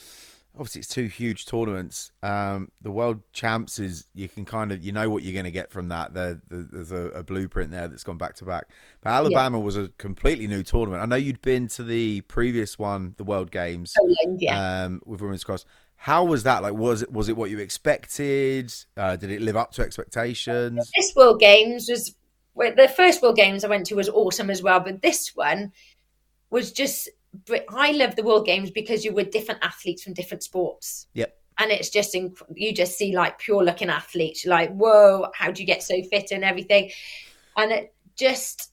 obviously 0.55 0.81
it's 0.81 0.89
two 0.89 1.07
huge 1.07 1.47
tournaments. 1.47 2.13
Um, 2.23 2.71
the 2.81 2.91
world 2.91 3.21
champs 3.33 3.79
is 3.79 4.07
you 4.15 4.29
can 4.29 4.45
kind 4.45 4.73
of 4.73 4.83
you 4.83 4.93
know 4.93 5.09
what 5.09 5.23
you're 5.23 5.33
going 5.33 5.45
to 5.45 5.51
get 5.51 5.71
from 5.71 5.89
that. 5.89 6.15
There, 6.15 6.41
there's 6.49 6.93
a, 6.93 7.09
a, 7.11 7.23
blueprint 7.23 7.71
there 7.71 7.89
that's 7.89 8.05
gone 8.05 8.19
back 8.19 8.35
to 8.37 8.45
back. 8.45 8.69
But 9.01 9.11
Alabama 9.11 9.59
yeah. 9.59 9.65
was 9.65 9.77
a 9.77 9.89
completely 9.99 10.47
new 10.47 10.63
tournament. 10.63 11.03
I 11.03 11.07
know 11.07 11.17
you'd 11.17 11.43
been 11.43 11.69
to 11.69 11.83
the 11.83 12.21
previous 12.23 12.79
one, 12.79 13.15
the 13.17 13.25
World 13.25 13.51
Games, 13.51 13.95
Poland, 13.99 14.41
yeah. 14.41 14.85
um, 14.85 15.01
with 15.05 15.21
women's 15.21 15.45
cross. 15.45 15.65
How 15.97 16.25
was 16.25 16.43
that? 16.43 16.63
Like, 16.63 16.75
was 16.75 17.03
it 17.03 17.13
was 17.13 17.29
it 17.29 17.37
what 17.37 17.51
you 17.51 17.59
expected? 17.59 18.75
Uh, 18.97 19.17
did 19.17 19.31
it 19.31 19.41
live 19.41 19.57
up 19.57 19.73
to 19.73 19.83
expectations? 19.83 20.91
This 20.97 21.15
World 21.15 21.41
Games 21.41 21.89
was 21.89 22.15
the 22.57 22.93
first 22.95 23.23
World 23.23 23.37
Games 23.37 23.65
I 23.65 23.69
went 23.69 23.87
to 23.87 23.95
was 23.95 24.09
awesome 24.09 24.51
as 24.51 24.63
well, 24.63 24.81
but 24.81 25.01
this 25.01 25.35
one 25.35 25.73
was 26.51 26.73
just 26.73 27.09
I 27.71 27.93
love 27.93 28.17
the 28.17 28.23
World 28.23 28.47
Games 28.47 28.71
because 28.71 29.05
you 29.05 29.13
were 29.13 29.25
different 29.25 29.65
athletes 29.65 30.03
from 30.03 30.15
different 30.15 30.43
sports. 30.43 31.07
Yep. 31.15 31.37
And 31.59 31.71
it's 31.71 31.91
just 31.91 32.15
inc- 32.15 32.43
you 32.55 32.73
just 32.73 32.97
see 32.97 33.15
like 33.15 33.39
pure 33.39 33.65
looking 33.65 33.91
athletes. 33.91 34.47
Like, 34.47 34.75
whoa, 34.75 35.29
how 35.35 35.51
do 35.51 35.63
you 35.63 35.67
get 35.67 35.83
so 35.83 36.03
fit 36.05 36.31
and 36.31 36.45
everything? 36.45 36.91
And 37.57 37.73
it 37.73 37.95
just 38.17 38.73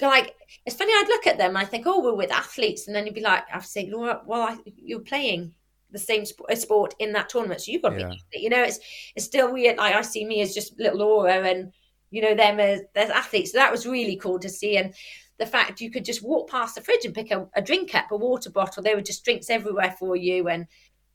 like 0.00 0.34
it's 0.64 0.76
funny. 0.76 0.92
I'd 0.92 1.08
look 1.08 1.26
at 1.26 1.38
them. 1.38 1.50
And 1.50 1.58
I 1.58 1.64
think, 1.64 1.86
oh, 1.86 2.00
we're 2.00 2.14
with 2.14 2.32
athletes, 2.32 2.86
and 2.86 2.96
then 2.96 3.06
you'd 3.06 3.14
be 3.14 3.20
like, 3.20 3.44
I 3.52 3.58
say, 3.60 3.88
Laura, 3.90 4.22
well, 4.26 4.42
I, 4.42 4.56
you're 4.76 5.00
playing 5.00 5.54
the 5.90 5.98
same 5.98 6.24
sport, 6.24 6.50
uh, 6.50 6.56
sport 6.56 6.94
in 6.98 7.12
that 7.12 7.28
tournament, 7.28 7.60
so 7.60 7.72
you've 7.72 7.82
got 7.82 7.90
to 7.90 8.00
yeah. 8.00 8.12
be. 8.32 8.40
You 8.40 8.50
know, 8.50 8.62
it's 8.62 8.80
it's 9.14 9.24
still 9.24 9.52
weird. 9.52 9.76
Like 9.76 9.94
I 9.94 10.02
see 10.02 10.24
me 10.24 10.40
as 10.40 10.54
just 10.54 10.78
little 10.78 10.98
Laura, 10.98 11.34
and 11.34 11.72
you 12.10 12.22
know 12.22 12.34
them 12.34 12.60
as 12.60 12.82
there's 12.94 13.10
athletes. 13.10 13.52
So 13.52 13.58
that 13.58 13.72
was 13.72 13.86
really 13.86 14.16
cool 14.16 14.38
to 14.38 14.48
see, 14.48 14.76
and 14.76 14.94
the 15.38 15.46
fact 15.46 15.80
you 15.80 15.90
could 15.90 16.04
just 16.04 16.22
walk 16.22 16.48
past 16.48 16.74
the 16.74 16.80
fridge 16.80 17.04
and 17.04 17.14
pick 17.14 17.30
a, 17.30 17.46
a 17.54 17.62
drink 17.62 17.94
up, 17.94 18.10
a 18.10 18.16
water 18.16 18.50
bottle. 18.50 18.82
There 18.82 18.96
were 18.96 19.02
just 19.02 19.24
drinks 19.24 19.50
everywhere 19.50 19.94
for 19.98 20.16
you, 20.16 20.48
and 20.48 20.66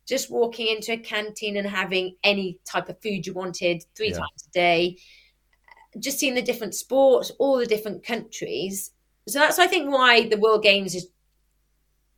just 0.06 0.32
walking 0.32 0.68
into 0.68 0.94
a 0.94 0.98
canteen 0.98 1.56
and 1.58 1.68
having 1.68 2.16
any 2.24 2.60
type 2.66 2.90
of 2.90 3.02
food 3.02 3.26
you 3.26 3.34
wanted 3.34 3.84
three 3.96 4.10
yeah. 4.10 4.18
times 4.18 4.48
a 4.48 4.52
day. 4.52 4.98
Just 6.00 6.20
seeing 6.20 6.36
the 6.36 6.42
different 6.42 6.76
sports, 6.76 7.32
all 7.40 7.58
the 7.58 7.66
different 7.66 8.06
countries. 8.06 8.92
So 9.28 9.40
that's 9.40 9.60
I 9.60 9.68
think 9.68 9.92
why 9.92 10.28
the 10.28 10.38
World 10.38 10.64
Games 10.64 10.96
is 10.96 11.08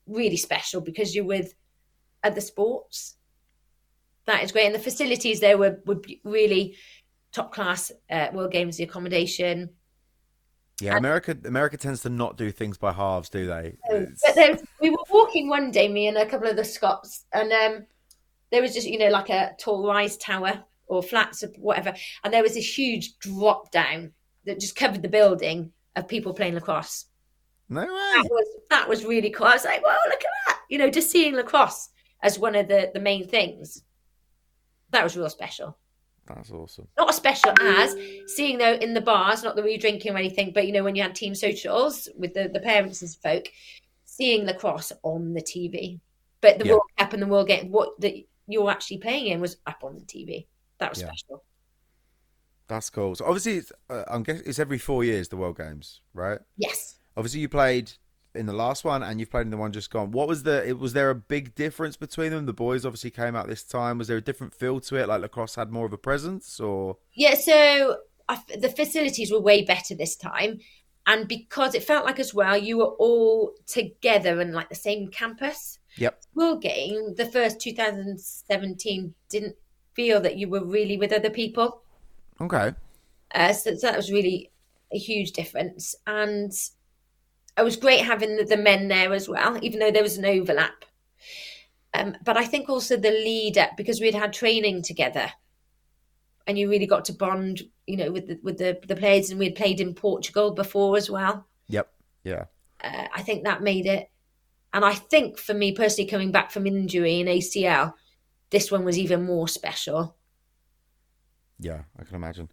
really 0.08 0.38
special 0.38 0.82
because 0.82 1.16
you're 1.16 1.26
with 1.26 1.54
other 2.24 2.42
sports. 2.42 3.16
That 4.26 4.44
is 4.44 4.52
great, 4.52 4.68
and 4.68 4.76
the 4.76 4.80
facilities 4.80 5.40
there 5.40 5.58
were 5.58 5.80
were 5.86 6.02
really 6.24 6.76
top 7.32 7.54
class. 7.54 7.92
Uh, 8.10 8.28
World 8.34 8.52
Games, 8.52 8.78
the 8.78 8.84
accommodation, 8.84 9.70
yeah, 10.82 10.98
America 10.98 11.38
America 11.46 11.78
tends 11.78 12.02
to 12.02 12.10
not 12.10 12.38
do 12.38 12.52
things 12.52 12.78
by 12.78 12.92
halves, 12.92 13.30
do 13.30 13.48
they? 13.48 13.78
But 13.90 14.36
then 14.36 14.60
we 14.80 14.90
were 14.90 14.98
walking 15.10 15.50
one 15.50 15.72
day, 15.72 15.88
me 15.88 16.08
and 16.08 16.18
a 16.18 16.26
couple 16.26 16.48
of 16.48 16.56
the 16.56 16.64
Scots, 16.64 17.26
and 17.34 17.52
um, 17.52 17.86
there 18.52 18.62
was 18.62 18.74
just 18.74 18.88
you 18.88 18.98
know 18.98 19.10
like 19.10 19.30
a 19.30 19.56
tall 19.60 19.86
rise 19.88 20.18
tower 20.18 20.64
or 20.88 21.02
flats 21.02 21.44
or 21.44 21.48
whatever, 21.58 21.94
and 22.24 22.34
there 22.34 22.44
was 22.44 22.56
this 22.56 22.78
huge 22.78 23.18
drop 23.20 23.72
down 23.72 24.12
that 24.46 24.60
just 24.60 24.76
covered 24.76 25.02
the 25.02 25.10
building 25.10 25.72
of 25.96 26.08
people 26.08 26.34
playing 26.34 26.56
lacrosse. 26.56 27.06
No 27.70 27.82
way. 27.82 27.88
That 27.88 28.28
was 28.30 28.48
that 28.70 28.90
was 28.90 29.06
really 29.06 29.30
cool. 29.30 29.48
I 29.48 29.54
was 29.54 29.66
like, 29.66 29.84
"Well, 29.84 29.98
look 30.06 30.16
at 30.16 30.28
that!" 30.48 30.60
You 30.70 30.78
know, 30.78 30.90
just 30.90 31.10
seeing 31.10 31.36
lacrosse 31.36 31.90
as 32.22 32.38
one 32.38 32.56
of 32.56 32.68
the 32.68 32.92
the 32.94 33.00
main 33.00 33.28
things. 33.28 33.84
That 34.90 35.04
was 35.04 35.16
real 35.16 35.30
special. 35.30 35.78
That's 36.28 36.52
awesome. 36.52 36.88
Not 36.98 37.10
as 37.10 37.16
special 37.16 37.52
as 37.60 37.96
seeing 38.28 38.58
though 38.58 38.74
in 38.74 38.94
the 38.94 39.02
bars, 39.02 39.44
not 39.44 39.56
that 39.56 39.66
we 39.66 39.72
were 39.72 39.82
drinking 39.82 40.14
or 40.14 40.18
anything, 40.18 40.52
but 40.54 40.68
you 40.68 40.74
know 40.74 40.84
when 40.84 40.96
you 40.96 41.04
had 41.04 41.16
team 41.16 41.36
socials 41.36 42.08
with 42.18 42.34
the, 42.34 42.48
the 42.48 42.60
parents 42.60 43.02
and 43.02 43.12
folk, 43.12 43.48
seeing 44.06 44.46
lacrosse 44.46 44.92
on 45.04 45.34
the 45.34 45.42
TV. 45.42 46.00
But 46.42 46.60
the 46.60 46.66
yeah. 46.66 46.72
World 46.74 46.84
Cup 46.98 47.14
and 47.14 47.22
the 47.22 47.28
World 47.28 47.48
Game, 47.48 47.72
what 47.72 48.00
that 48.02 48.16
you're 48.48 48.70
actually 48.70 48.98
playing 48.98 49.28
in 49.28 49.42
was 49.42 49.58
up 49.66 49.84
on 49.84 49.96
the 49.96 50.02
TV. 50.02 50.46
That 50.78 50.92
was 50.92 51.02
yeah. 51.02 51.08
special. 51.08 51.44
That's 52.68 52.90
cool. 52.90 53.16
So 53.16 53.26
obviously, 53.26 53.58
it's, 53.58 53.72
uh, 53.90 54.04
I'm 54.08 54.24
guessing 54.24 54.44
it's 54.46 54.60
every 54.60 54.78
four 54.78 55.04
years 55.04 55.28
the 55.28 55.38
World 55.38 55.58
Games, 55.58 56.02
right? 56.14 56.40
Yes. 56.58 57.00
Obviously, 57.18 57.42
you 57.42 57.50
played 57.50 57.92
in 58.34 58.46
the 58.46 58.54
last 58.54 58.84
one 58.84 59.04
and 59.04 59.20
you've 59.20 59.30
played 59.30 59.42
in 59.42 59.52
the 59.52 59.58
one 59.58 59.72
just 59.72 59.92
gone. 59.92 60.12
What 60.12 60.28
was 60.28 60.44
the? 60.44 60.76
Was 60.80 60.94
there 60.94 61.10
a 61.10 61.16
big 61.16 61.56
difference 61.56 61.98
between 61.98 62.32
them? 62.32 62.46
The 62.46 62.54
boys 62.54 62.86
obviously 62.86 63.12
came 63.12 63.36
out 63.36 63.48
this 63.48 63.64
time. 63.64 63.98
Was 63.98 64.08
there 64.08 64.18
a 64.18 64.22
different 64.22 64.54
feel 64.54 64.80
to 64.82 64.96
it? 64.96 65.08
Like 65.08 65.22
lacrosse 65.22 65.56
had 65.56 65.72
more 65.72 65.86
of 65.86 65.94
a 65.94 65.98
presence, 65.98 66.60
or 66.60 66.98
yeah. 67.14 67.36
So 67.36 67.98
I, 68.30 68.40
the 68.58 68.70
facilities 68.70 69.32
were 69.32 69.42
way 69.42 69.64
better 69.64 69.96
this 69.96 70.16
time, 70.16 70.60
and 71.06 71.28
because 71.28 71.76
it 71.76 71.84
felt 71.84 72.06
like 72.06 72.20
as 72.20 72.34
well, 72.34 72.58
you 72.58 72.78
were 72.78 72.94
all 73.00 73.54
together 73.68 74.40
in 74.42 74.54
like 74.54 74.70
the 74.70 74.76
same 74.76 75.10
campus. 75.10 75.80
Yep. 75.98 76.22
World 76.36 76.62
game, 76.62 77.16
the 77.16 77.26
first 77.26 77.60
2017 77.60 79.14
didn't 79.30 79.56
feel 79.94 80.22
that 80.22 80.38
you 80.38 80.48
were 80.48 80.64
really 80.64 80.98
with 80.98 81.12
other 81.12 81.30
people. 81.30 81.82
Okay. 82.40 82.74
Uh, 83.34 83.54
so, 83.54 83.76
so 83.76 83.88
that 83.88 83.98
was 83.98 84.12
really 84.12 84.52
a 84.94 84.98
huge 84.98 85.32
difference. 85.32 85.96
And 86.08 86.52
it 87.58 87.64
was 87.64 87.76
great 87.76 88.06
having 88.06 88.38
the, 88.38 88.44
the 88.44 88.58
men 88.58 88.88
there 88.88 89.14
as 89.14 89.28
well, 89.28 89.58
even 89.64 89.80
though 89.80 89.92
there 89.92 90.04
was 90.04 90.18
an 90.18 90.26
overlap. 90.26 90.86
Um, 91.94 92.16
but 92.24 92.38
I 92.38 92.46
think 92.46 92.70
also 92.70 92.96
the 92.96 93.12
leader 93.12 93.68
because 93.76 94.00
we'd 94.00 94.16
had 94.16 94.32
training 94.32 94.82
together, 94.82 95.32
and 96.48 96.58
you 96.58 96.70
really 96.70 96.88
got 96.88 97.06
to 97.06 97.14
bond, 97.14 97.62
you 97.86 97.98
know, 97.98 98.12
with 98.12 98.28
the, 98.28 98.40
with 98.42 98.58
the 98.58 98.80
the 98.88 98.96
players, 98.96 99.30
and 99.30 99.40
we'd 99.40 99.56
played 99.56 99.82
in 99.82 99.94
Portugal 99.94 100.52
before 100.52 100.96
as 100.96 101.10
well. 101.10 101.48
Yep. 101.68 101.92
Yeah. 102.24 102.46
Uh, 102.82 103.08
I 103.14 103.22
think 103.22 103.44
that 103.44 103.62
made 103.62 103.86
it, 103.86 104.10
and 104.74 104.86
I 104.86 104.94
think 104.94 105.38
for 105.38 105.54
me 105.54 105.74
personally, 105.74 106.10
coming 106.10 106.32
back 106.32 106.52
from 106.52 106.66
injury 106.66 107.20
in 107.20 107.28
ACL, 107.28 107.94
this 108.52 108.72
one 108.72 108.86
was 108.86 108.98
even 108.98 109.26
more 109.26 109.50
special. 109.50 110.16
Yeah, 111.60 111.82
I 112.00 112.04
can 112.06 112.16
imagine. 112.16 112.50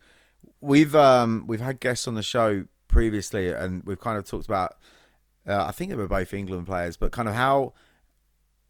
We've 0.61 0.97
um 0.97 1.45
we've 1.47 1.61
had 1.61 1.79
guests 1.79 2.09
on 2.09 2.15
the 2.17 2.23
show 2.23 2.65
previously, 2.89 3.51
and 3.51 3.83
we've 3.85 4.01
kind 4.01 4.19
of 4.19 4.25
talked 4.25 4.47
about. 4.47 4.77
Uh, 5.47 5.65
I 5.65 5.73
think 5.73 5.91
they 5.91 5.97
were 5.97 6.09
both 6.09 6.35
England 6.35 6.67
players, 6.67 6.97
but 6.97 7.11
kind 7.13 7.29
of 7.29 7.35
how 7.35 7.73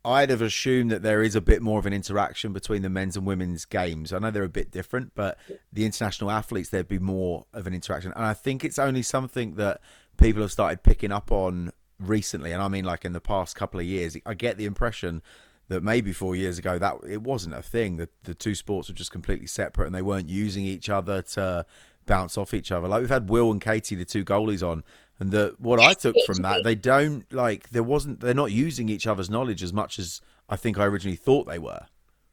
I'd 0.05 0.31
have 0.31 0.43
assumed 0.43 0.91
that 0.91 1.03
there 1.03 1.23
is 1.23 1.35
a 1.35 1.41
bit 1.41 1.61
more 1.61 1.79
of 1.79 1.87
an 1.87 1.93
interaction 1.93 2.53
between 2.53 2.83
the 2.83 2.89
men's 2.89 3.17
and 3.17 3.27
women's 3.27 3.65
games. 3.65 4.13
I 4.13 4.19
know 4.19 4.31
they're 4.31 4.45
a 4.45 4.49
bit 4.49 4.71
different, 4.71 5.13
but 5.15 5.39
the 5.73 5.85
international 5.85 6.31
athletes 6.31 6.69
there'd 6.69 6.89
be 6.89 6.99
more 6.99 7.47
of 7.53 7.67
an 7.67 7.75
interaction, 7.75 8.13
and 8.15 8.25
I 8.25 8.35
think 8.35 8.65
it's 8.65 8.79
only 8.79 9.03
something 9.03 9.55
that 9.55 9.81
people 10.17 10.43
have 10.43 10.53
started 10.53 10.83
picking 10.83 11.13
up 11.13 11.33
on 11.33 11.73
recently, 11.99 12.53
and 12.53 12.63
I 12.63 12.69
mean 12.69 12.85
like 12.85 13.05
in 13.05 13.13
the 13.13 13.21
past 13.21 13.57
couple 13.57 13.81
of 13.81 13.87
years. 13.87 14.17
I 14.25 14.35
get 14.35 14.57
the 14.57 14.67
impression 14.67 15.23
that 15.69 15.83
maybe 15.83 16.13
four 16.13 16.35
years 16.35 16.59
ago 16.59 16.79
that 16.79 16.97
it 17.09 17.23
wasn't 17.23 17.55
a 17.55 17.63
thing. 17.63 17.97
That 17.97 18.11
the 18.25 18.35
two 18.35 18.55
sports 18.55 18.89
were 18.89 18.95
just 18.95 19.13
completely 19.13 19.47
separate, 19.47 19.87
and 19.87 19.95
they 19.95 20.03
weren't 20.03 20.29
using 20.29 20.65
each 20.65 20.89
other 20.89 21.23
to 21.23 21.67
bounce 22.09 22.37
off 22.37 22.53
each 22.53 22.73
other. 22.73 22.89
Like 22.89 23.01
we've 23.01 23.11
had 23.11 23.29
Will 23.29 23.53
and 23.53 23.61
Katie, 23.61 23.95
the 23.95 24.05
two 24.05 24.25
goalies, 24.25 24.67
on, 24.67 24.83
and 25.21 25.31
the 25.31 25.55
what 25.59 25.79
I 25.79 25.95
took 25.95 26.17
from 26.27 26.39
that, 26.39 26.65
they 26.65 26.75
don't 26.75 27.31
like 27.33 27.71
there 27.71 27.85
wasn't 27.85 28.19
they're 28.21 28.35
not 28.35 28.51
using 28.51 28.89
each 28.89 29.07
other's 29.07 29.31
knowledge 29.31 29.63
as 29.63 29.73
much 29.73 30.01
as 30.01 30.21
I 30.49 30.57
think 30.57 30.79
I 30.79 30.87
originally 30.87 31.17
thought 31.17 31.47
they 31.47 31.59
were. 31.61 31.87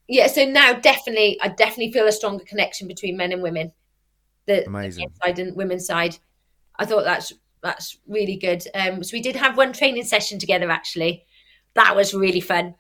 Yeah, 0.07 0.27
so 0.27 0.45
now 0.45 0.73
definitely, 0.73 1.39
I 1.41 1.49
definitely 1.49 1.91
feel 1.91 2.07
a 2.07 2.11
stronger 2.11 2.43
connection 2.43 2.88
between 2.88 3.17
men 3.17 3.31
and 3.31 3.41
women. 3.41 3.71
The 4.45 4.65
Amazing. 4.65 5.09
the 5.09 5.25
side 5.25 5.39
and 5.39 5.55
women's 5.55 5.85
side. 5.85 6.17
I 6.77 6.85
thought 6.85 7.03
that's 7.03 7.33
that's 7.61 7.97
really 8.07 8.38
good. 8.38 8.63
Um, 8.75 9.03
so 9.03 9.11
we 9.13 9.21
did 9.21 9.35
have 9.35 9.57
one 9.57 9.73
training 9.73 10.03
session 10.03 10.38
together. 10.39 10.69
Actually, 10.69 11.25
that 11.73 11.95
was 11.95 12.13
really 12.13 12.41
fun. 12.41 12.75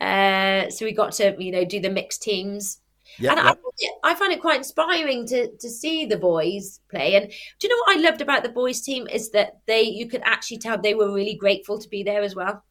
Uh, 0.00 0.68
so 0.70 0.84
we 0.84 0.92
got 0.92 1.12
to 1.12 1.36
you 1.38 1.52
know 1.52 1.64
do 1.64 1.80
the 1.80 1.90
mixed 1.90 2.22
teams. 2.22 2.80
Yeah, 3.18 3.32
and 3.32 3.38
yeah. 3.38 3.44
I, 3.44 3.46
found 3.54 3.58
it- 3.78 3.94
I 4.02 4.14
found 4.14 4.32
it 4.32 4.40
quite 4.40 4.58
inspiring 4.58 5.26
to 5.28 5.48
to 5.56 5.68
see 5.70 6.04
the 6.06 6.16
boys 6.16 6.80
play. 6.90 7.14
And 7.16 7.30
do 7.30 7.66
you 7.66 7.68
know 7.68 7.82
what 7.86 7.96
I 7.96 8.00
loved 8.00 8.20
about 8.20 8.42
the 8.42 8.48
boys 8.48 8.80
team 8.80 9.06
is 9.06 9.30
that 9.30 9.58
they 9.66 9.82
you 9.82 10.08
could 10.08 10.22
actually 10.24 10.58
tell 10.58 10.78
they 10.80 10.94
were 10.94 11.12
really 11.12 11.34
grateful 11.34 11.78
to 11.78 11.88
be 11.88 12.02
there 12.02 12.22
as 12.22 12.34
well. 12.34 12.64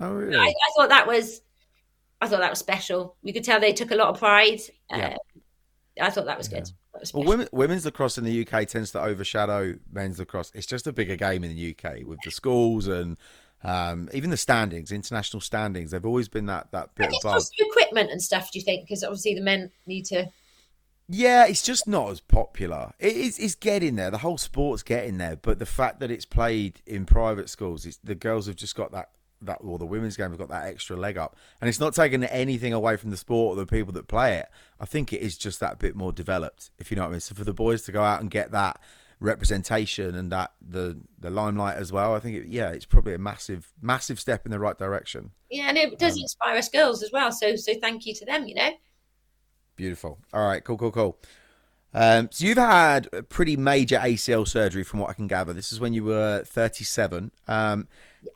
oh 0.00 0.12
really? 0.12 0.36
I, 0.36 0.48
I 0.48 0.70
thought 0.76 0.88
that 0.90 1.06
was 1.06 1.40
I 2.20 2.28
thought 2.28 2.40
that 2.40 2.50
was 2.50 2.58
special. 2.58 3.16
You 3.22 3.32
could 3.32 3.44
tell 3.44 3.60
they 3.60 3.72
took 3.72 3.90
a 3.90 3.96
lot 3.96 4.08
of 4.08 4.18
pride. 4.18 4.60
Yeah. 4.90 5.16
Uh, 5.16 5.40
I 6.00 6.10
thought 6.10 6.26
that 6.26 6.38
was 6.38 6.48
good. 6.48 6.66
That 6.92 7.00
was 7.00 7.14
Well, 7.14 7.24
women, 7.24 7.48
women's 7.52 7.84
lacrosse 7.86 8.18
in 8.18 8.24
the 8.24 8.46
UK 8.46 8.66
tends 8.68 8.90
to 8.92 9.00
overshadow 9.02 9.74
men's 9.90 10.18
lacrosse. 10.18 10.50
It's 10.54 10.66
just 10.66 10.86
a 10.86 10.92
bigger 10.92 11.16
game 11.16 11.42
in 11.44 11.54
the 11.56 11.70
UK 11.74 12.06
with 12.06 12.18
the 12.24 12.30
schools 12.30 12.86
and 12.86 13.16
um, 13.64 14.08
even 14.12 14.30
the 14.30 14.36
standings, 14.36 14.92
international 14.92 15.40
standings. 15.40 15.90
They've 15.90 16.04
always 16.04 16.28
been 16.28 16.46
that 16.46 16.70
that 16.72 16.94
bit 16.94 17.12
just 17.22 17.54
equipment 17.58 18.10
and 18.10 18.22
stuff. 18.22 18.52
Do 18.52 18.58
you 18.58 18.64
think? 18.64 18.86
Because 18.86 19.02
obviously 19.02 19.34
the 19.34 19.40
men 19.40 19.70
need 19.86 20.04
to. 20.06 20.30
Yeah, 21.08 21.46
it's 21.46 21.62
just 21.62 21.86
not 21.86 22.10
as 22.10 22.20
popular. 22.20 22.92
It 22.98 23.16
is 23.16 23.38
it's 23.38 23.54
getting 23.54 23.96
there. 23.96 24.10
The 24.10 24.18
whole 24.18 24.38
sport's 24.38 24.82
getting 24.82 25.18
there, 25.18 25.36
but 25.36 25.58
the 25.58 25.66
fact 25.66 26.00
that 26.00 26.10
it's 26.10 26.24
played 26.24 26.80
in 26.84 27.06
private 27.06 27.48
schools, 27.48 27.86
it's, 27.86 27.98
the 28.02 28.14
girls 28.14 28.46
have 28.46 28.56
just 28.56 28.74
got 28.74 28.92
that 28.92 29.10
that 29.42 29.58
or 29.60 29.78
the 29.78 29.86
women's 29.86 30.16
game 30.16 30.30
have 30.30 30.38
got 30.38 30.48
that 30.48 30.66
extra 30.66 30.96
leg 30.96 31.16
up, 31.16 31.36
and 31.60 31.68
it's 31.68 31.80
not 31.80 31.94
taking 31.94 32.24
anything 32.24 32.72
away 32.72 32.96
from 32.96 33.10
the 33.10 33.16
sport 33.16 33.56
or 33.56 33.60
the 33.60 33.66
people 33.66 33.92
that 33.92 34.08
play 34.08 34.36
it. 34.36 34.48
I 34.80 34.84
think 34.84 35.12
it 35.12 35.20
is 35.20 35.38
just 35.38 35.60
that 35.60 35.78
bit 35.78 35.94
more 35.94 36.12
developed, 36.12 36.70
if 36.78 36.90
you 36.90 36.96
know 36.96 37.02
what 37.02 37.08
I 37.08 37.12
mean. 37.12 37.20
So 37.20 37.34
for 37.34 37.44
the 37.44 37.52
boys 37.54 37.82
to 37.82 37.92
go 37.92 38.02
out 38.02 38.20
and 38.20 38.30
get 38.30 38.50
that 38.50 38.80
representation 39.20 40.14
and 40.14 40.30
that 40.32 40.52
the 40.60 40.98
the 41.18 41.30
limelight 41.30 41.76
as 41.76 41.92
well, 41.92 42.14
I 42.14 42.20
think 42.20 42.36
it, 42.36 42.48
yeah, 42.48 42.70
it's 42.70 42.84
probably 42.84 43.14
a 43.14 43.18
massive 43.18 43.72
massive 43.80 44.20
step 44.20 44.44
in 44.44 44.52
the 44.52 44.58
right 44.58 44.76
direction. 44.76 45.30
Yeah, 45.50 45.68
and 45.68 45.78
it 45.78 45.98
does 45.98 46.16
inspire 46.16 46.56
us 46.56 46.68
girls 46.68 47.02
as 47.02 47.10
well. 47.12 47.32
So 47.32 47.56
so 47.56 47.74
thank 47.80 48.06
you 48.06 48.14
to 48.14 48.24
them. 48.24 48.46
You 48.46 48.54
know. 48.56 48.70
Beautiful. 49.76 50.18
All 50.32 50.46
right, 50.46 50.64
cool, 50.64 50.78
cool, 50.78 50.90
cool. 50.90 51.18
Um, 51.92 52.28
so 52.30 52.44
you've 52.44 52.58
had 52.58 53.08
a 53.12 53.22
pretty 53.22 53.56
major 53.56 53.98
ACL 53.98 54.46
surgery, 54.46 54.84
from 54.84 55.00
what 55.00 55.10
I 55.10 55.12
can 55.14 55.26
gather. 55.26 55.52
This 55.52 55.72
is 55.72 55.80
when 55.80 55.92
you 55.94 56.04
were 56.04 56.42
37. 56.44 57.30
Um, 57.48 57.88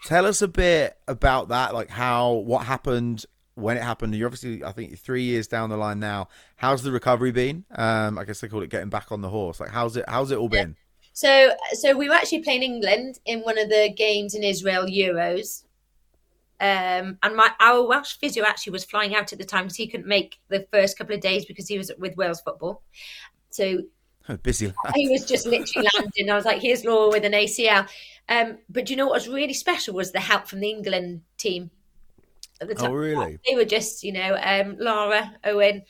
tell 0.04 0.24
us 0.26 0.40
a 0.40 0.48
bit 0.48 0.96
about 1.08 1.48
that, 1.48 1.74
like 1.74 1.90
how, 1.90 2.32
what 2.32 2.64
happened, 2.64 3.26
when 3.60 3.76
it 3.76 3.82
happened. 3.82 4.14
You're 4.14 4.26
obviously, 4.26 4.64
I 4.64 4.72
think, 4.72 4.98
three 4.98 5.22
years 5.22 5.46
down 5.46 5.70
the 5.70 5.76
line 5.76 6.00
now. 6.00 6.28
How's 6.56 6.82
the 6.82 6.92
recovery 6.92 7.32
been? 7.32 7.64
Um, 7.74 8.18
I 8.18 8.24
guess 8.24 8.40
they 8.40 8.48
call 8.48 8.62
it 8.62 8.70
getting 8.70 8.90
back 8.90 9.12
on 9.12 9.20
the 9.20 9.28
horse. 9.28 9.60
Like, 9.60 9.70
how's 9.70 9.96
it? 9.96 10.04
How's 10.08 10.30
it 10.30 10.38
all 10.38 10.48
been? 10.48 10.76
So 11.12 11.52
so 11.72 11.96
we 11.96 12.08
were 12.08 12.14
actually 12.14 12.42
playing 12.42 12.62
England 12.62 13.18
in 13.24 13.40
one 13.40 13.58
of 13.58 13.68
the 13.68 13.92
games 13.94 14.34
in 14.34 14.42
Israel 14.42 14.86
Euros. 14.86 15.64
Um, 16.60 17.18
and 17.22 17.36
my 17.36 17.50
our 17.58 17.86
Welsh 17.86 18.16
physio 18.18 18.44
actually 18.44 18.72
was 18.72 18.84
flying 18.84 19.14
out 19.14 19.32
at 19.32 19.38
the 19.38 19.44
time 19.44 19.64
because 19.64 19.76
he 19.76 19.86
couldn't 19.86 20.06
make 20.06 20.38
the 20.48 20.66
first 20.72 20.98
couple 20.98 21.14
of 21.14 21.20
days 21.20 21.44
because 21.46 21.68
he 21.68 21.78
was 21.78 21.90
with 21.98 22.16
Wales 22.16 22.40
football. 22.40 22.82
So 23.50 23.82
Busy. 24.42 24.66
lad. 24.66 24.94
he 24.94 25.08
was 25.08 25.24
just 25.24 25.46
literally 25.46 25.88
landing. 25.94 26.30
I 26.30 26.36
was 26.36 26.44
like, 26.44 26.60
"Here's 26.60 26.84
Laura 26.84 27.08
with 27.08 27.24
an 27.24 27.32
ACL." 27.32 27.88
Um, 28.28 28.58
but 28.68 28.86
do 28.86 28.92
you 28.92 28.96
know 28.96 29.06
what 29.06 29.14
was 29.14 29.28
really 29.28 29.54
special 29.54 29.94
was 29.94 30.12
the 30.12 30.20
help 30.20 30.46
from 30.46 30.60
the 30.60 30.70
England 30.70 31.22
team 31.36 31.70
at 32.60 32.68
the 32.68 32.74
Oh, 32.78 32.84
time. 32.84 32.92
really? 32.92 33.38
They 33.48 33.54
were 33.56 33.64
just, 33.64 34.02
you 34.02 34.12
know, 34.12 34.36
um, 34.42 34.76
Laura, 34.78 35.34
Owen, 35.44 35.82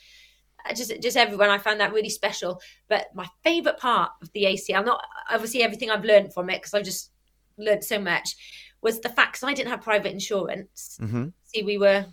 uh, 0.69 0.73
just 0.73 0.91
just 1.01 1.17
everyone. 1.17 1.49
I 1.49 1.57
found 1.57 1.79
that 1.79 1.93
really 1.93 2.09
special. 2.09 2.61
But 2.87 3.07
my 3.15 3.27
favourite 3.43 3.77
part 3.79 4.11
of 4.21 4.31
the 4.33 4.45
ACL, 4.45 4.83
not 4.85 5.03
obviously 5.29 5.63
everything 5.63 5.89
I've 5.89 6.05
learned 6.05 6.33
from 6.33 6.49
it 6.49 6.57
because 6.61 6.73
I've 6.73 6.85
just 6.85 7.11
learned 7.57 7.83
so 7.83 7.99
much, 7.99 8.35
was 8.81 8.99
the 9.01 9.09
fact 9.09 9.33
'cause 9.39 9.43
I 9.49 9.53
didn't 9.53 9.69
have 9.71 9.81
private 9.81 10.11
insurance. 10.11 10.97
hmm 10.99 11.27
See, 11.43 11.63
we 11.63 11.77
were 11.77 12.05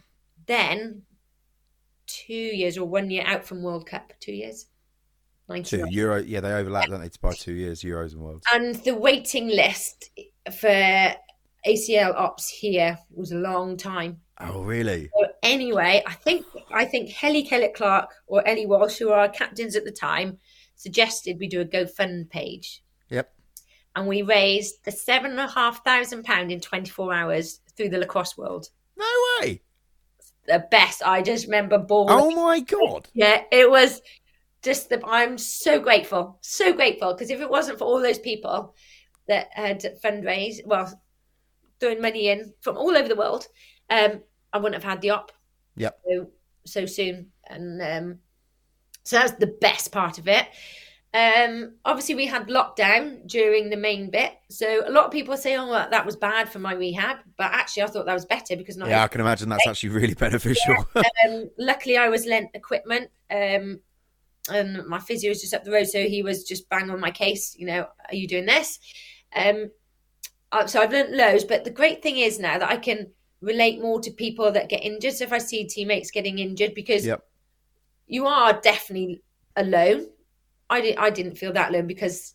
then 0.46 1.02
two 2.06 2.32
years 2.32 2.76
or 2.78 2.86
one 2.88 3.10
year 3.10 3.22
out 3.26 3.44
from 3.44 3.62
World 3.62 3.86
Cup. 3.86 4.12
Two 4.20 4.32
years. 4.32 4.66
99. 5.48 5.86
Two 5.88 5.94
Euro. 5.94 6.20
Yeah, 6.22 6.40
they 6.40 6.52
overlap, 6.52 6.88
don't 6.88 7.00
they? 7.00 7.10
By 7.22 7.32
two 7.34 7.52
years, 7.54 7.82
Euros 7.82 8.12
and 8.12 8.20
Worlds. 8.22 8.44
and 8.52 8.74
the 8.76 8.94
waiting 8.94 9.48
list 9.48 10.10
for 10.58 11.14
ACL 11.66 12.14
ops 12.14 12.48
here 12.48 12.98
was 13.10 13.32
a 13.32 13.36
long 13.36 13.76
time. 13.76 14.20
Oh, 14.40 14.62
really? 14.62 15.10
So 15.18 15.26
anyway, 15.42 16.02
I 16.06 16.12
think 16.14 16.46
I 16.72 16.84
think 16.84 17.10
Helly 17.10 17.42
Kellett 17.42 17.74
Clark 17.74 18.10
or 18.26 18.46
Ellie 18.46 18.66
Walsh, 18.66 18.98
who 18.98 19.10
are 19.10 19.20
our 19.20 19.28
captains 19.28 19.74
at 19.76 19.84
the 19.84 19.90
time, 19.90 20.38
suggested 20.76 21.38
we 21.40 21.48
do 21.48 21.60
a 21.60 21.64
GoFund 21.64 22.30
page, 22.30 22.82
Yep. 23.10 23.32
and 23.96 24.06
we 24.06 24.22
raised 24.22 24.84
the 24.84 24.92
seven 24.92 25.32
and 25.32 25.40
a 25.40 25.48
half 25.48 25.84
thousand 25.84 26.24
pound 26.24 26.52
in 26.52 26.60
twenty 26.60 26.90
four 26.90 27.12
hours 27.12 27.60
through 27.76 27.88
the 27.88 27.98
lacrosse 27.98 28.36
world. 28.38 28.68
No 28.96 29.06
way. 29.40 29.62
The 30.46 30.64
best. 30.70 31.02
I 31.04 31.20
just 31.22 31.46
remember 31.46 31.78
bawling. 31.78 32.16
Oh 32.18 32.30
my 32.30 32.60
god. 32.60 33.08
Yeah, 33.14 33.42
it 33.50 33.68
was 33.68 34.00
just 34.62 34.88
the. 34.88 35.04
I'm 35.04 35.36
so 35.36 35.80
grateful, 35.80 36.38
so 36.42 36.72
grateful 36.72 37.12
because 37.12 37.30
if 37.30 37.40
it 37.40 37.50
wasn't 37.50 37.78
for 37.78 37.84
all 37.84 38.00
those 38.00 38.18
people 38.18 38.74
that 39.26 39.48
had 39.52 39.84
fundraised, 40.02 40.64
well, 40.64 41.00
throwing 41.80 42.00
money 42.00 42.28
in 42.28 42.52
from 42.60 42.76
all 42.76 42.96
over 42.96 43.08
the 43.08 43.14
world, 43.16 43.46
um, 43.90 44.20
I 44.52 44.58
wouldn't 44.58 44.82
have 44.82 44.90
had 44.90 45.00
the 45.00 45.10
op. 45.10 45.32
Yep. 45.76 46.00
So, 46.06 46.30
so 46.64 46.86
soon, 46.86 47.30
and 47.48 47.80
um, 47.82 48.18
so 49.04 49.16
that's 49.16 49.32
the 49.32 49.46
best 49.60 49.92
part 49.92 50.18
of 50.18 50.28
it. 50.28 50.46
Um, 51.14 51.76
obviously, 51.86 52.14
we 52.14 52.26
had 52.26 52.48
lockdown 52.48 53.26
during 53.26 53.70
the 53.70 53.78
main 53.78 54.10
bit, 54.10 54.34
so 54.50 54.86
a 54.86 54.90
lot 54.90 55.06
of 55.06 55.10
people 55.10 55.36
say, 55.38 55.56
"Oh, 55.56 55.68
well, 55.68 55.88
that 55.90 56.04
was 56.04 56.16
bad 56.16 56.50
for 56.50 56.58
my 56.58 56.74
rehab," 56.74 57.18
but 57.38 57.50
actually, 57.50 57.84
I 57.84 57.86
thought 57.86 58.04
that 58.04 58.14
was 58.14 58.26
better 58.26 58.56
because 58.56 58.76
not 58.76 58.88
Yeah, 58.88 59.04
I 59.04 59.08
can 59.08 59.22
imagine 59.22 59.48
that's 59.48 59.66
actually 59.66 59.88
really 59.90 60.14
beneficial. 60.14 60.76
um, 60.94 61.50
luckily, 61.58 61.96
I 61.96 62.08
was 62.08 62.26
lent 62.26 62.50
equipment, 62.52 63.10
um, 63.30 63.80
and 64.50 64.86
my 64.86 64.98
physio 64.98 65.30
was 65.30 65.40
just 65.40 65.54
up 65.54 65.64
the 65.64 65.72
road, 65.72 65.88
so 65.88 66.06
he 66.06 66.22
was 66.22 66.44
just 66.44 66.68
bang 66.68 66.90
on 66.90 67.00
my 67.00 67.10
case. 67.10 67.56
You 67.58 67.66
know, 67.66 67.88
are 68.08 68.14
you 68.14 68.28
doing 68.28 68.44
this? 68.44 68.78
Um, 69.34 69.70
uh, 70.52 70.66
so 70.66 70.80
I've 70.80 70.92
learnt 70.92 71.12
loads, 71.12 71.44
but 71.44 71.64
the 71.64 71.70
great 71.70 72.02
thing 72.02 72.18
is 72.18 72.38
now 72.38 72.58
that 72.58 72.70
I 72.70 72.76
can 72.76 73.12
relate 73.40 73.80
more 73.80 74.00
to 74.00 74.10
people 74.10 74.50
that 74.52 74.68
get 74.68 74.84
injured. 74.84 75.14
So 75.14 75.24
if 75.24 75.32
I 75.32 75.38
see 75.38 75.64
teammates 75.66 76.10
getting 76.10 76.38
injured, 76.38 76.74
because 76.74 77.06
Yep. 77.06 77.22
you 78.06 78.26
are 78.26 78.60
definitely 78.60 79.22
alone. 79.56 80.08
I 80.70 80.80
didn't. 80.80 80.98
I 80.98 81.10
didn't 81.10 81.38
feel 81.38 81.52
that 81.52 81.70
alone 81.70 81.86
because 81.86 82.34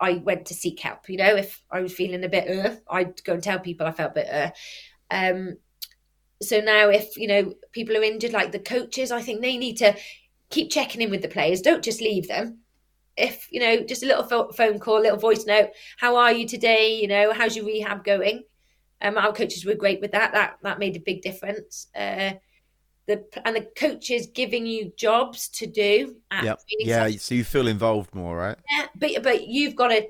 I 0.00 0.14
went 0.14 0.46
to 0.46 0.54
seek 0.54 0.80
help. 0.80 1.08
You 1.08 1.18
know, 1.18 1.34
if 1.36 1.62
I 1.70 1.80
was 1.80 1.92
feeling 1.92 2.24
a 2.24 2.28
bit, 2.28 2.48
uh, 2.48 2.76
I'd 2.90 3.22
go 3.24 3.34
and 3.34 3.42
tell 3.42 3.58
people 3.58 3.86
I 3.86 3.92
felt 3.92 4.12
a 4.12 4.14
bit. 4.14 4.28
Uh. 4.28 4.50
Um, 5.10 5.56
so 6.42 6.60
now, 6.60 6.88
if 6.88 7.16
you 7.16 7.28
know 7.28 7.54
people 7.72 7.96
are 7.96 8.02
injured, 8.02 8.32
like 8.32 8.52
the 8.52 8.58
coaches, 8.58 9.10
I 9.12 9.22
think 9.22 9.40
they 9.40 9.56
need 9.56 9.76
to 9.78 9.94
keep 10.50 10.70
checking 10.70 11.00
in 11.02 11.10
with 11.10 11.22
the 11.22 11.28
players. 11.28 11.60
Don't 11.62 11.84
just 11.84 12.00
leave 12.00 12.28
them. 12.28 12.58
if 13.16 13.46
you 13.52 13.60
know, 13.60 13.80
just 13.84 14.02
a 14.02 14.06
little 14.06 14.24
pho- 14.24 14.50
phone 14.52 14.78
call, 14.80 14.98
a 14.98 15.02
little 15.04 15.18
voice 15.18 15.46
note. 15.46 15.70
How 15.98 16.16
are 16.16 16.32
you 16.32 16.46
today? 16.48 17.00
You 17.00 17.06
know, 17.06 17.32
how's 17.32 17.54
your 17.56 17.64
rehab 17.66 18.02
going? 18.04 18.42
Um, 19.04 19.18
our 19.18 19.32
coaches 19.32 19.64
were 19.64 19.74
great 19.74 20.00
with 20.00 20.12
that. 20.12 20.32
That 20.32 20.58
that 20.62 20.78
made 20.78 20.96
a 20.96 21.00
big 21.00 21.22
difference. 21.22 21.88
Uh, 21.94 22.32
the 23.06 23.22
and 23.44 23.54
the 23.54 23.68
coaches 23.76 24.28
giving 24.34 24.66
you 24.66 24.92
jobs 24.96 25.48
to 25.50 25.66
do. 25.66 26.16
At 26.30 26.44
Yep. 26.44 26.60
training 26.68 26.88
Yeah. 26.88 27.18
So 27.18 27.34
you 27.34 27.44
feel 27.44 27.68
involved 27.68 28.14
more, 28.14 28.36
right? 28.36 28.56
Yeah, 28.70 28.86
but 28.96 29.22
but 29.22 29.46
you've 29.46 29.76
got 29.76 29.88
to. 29.88 30.08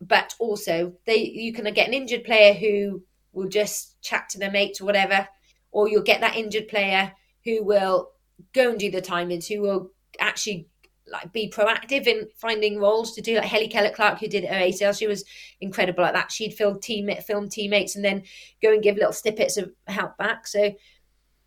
But 0.00 0.34
also, 0.38 0.92
they 1.06 1.24
you 1.24 1.52
can 1.52 1.72
get 1.72 1.88
an 1.88 1.94
injured 1.94 2.24
player 2.24 2.52
who 2.52 3.02
will 3.32 3.48
just 3.48 4.00
chat 4.02 4.28
to 4.30 4.38
their 4.38 4.50
mates 4.50 4.80
or 4.80 4.84
whatever, 4.84 5.26
or 5.70 5.88
you'll 5.88 6.02
get 6.02 6.20
that 6.20 6.36
injured 6.36 6.68
player 6.68 7.12
who 7.44 7.62
will 7.62 8.10
go 8.52 8.70
and 8.70 8.78
do 8.78 8.90
the 8.90 9.00
timings, 9.00 9.46
who 9.46 9.62
will 9.62 9.92
actually 10.18 10.68
like 11.06 11.32
be 11.32 11.50
proactive 11.50 12.06
in 12.06 12.28
finding 12.36 12.78
roles 12.78 13.12
to 13.14 13.20
do. 13.20 13.36
Like 13.36 13.44
Helly 13.44 13.68
Keller 13.68 13.90
Clark, 13.90 14.20
who 14.20 14.28
did 14.28 14.44
at 14.44 14.62
ACL, 14.62 14.96
she 14.96 15.06
was 15.06 15.24
incredible 15.60 16.04
at 16.04 16.14
that. 16.14 16.32
She'd 16.32 16.54
film 16.54 16.80
team 16.80 17.10
film 17.26 17.48
teammates 17.48 17.96
and 17.96 18.04
then 18.04 18.22
go 18.62 18.72
and 18.72 18.82
give 18.82 18.96
little 18.96 19.12
snippets 19.12 19.56
of 19.56 19.70
help 19.86 20.16
back. 20.16 20.46
So 20.46 20.72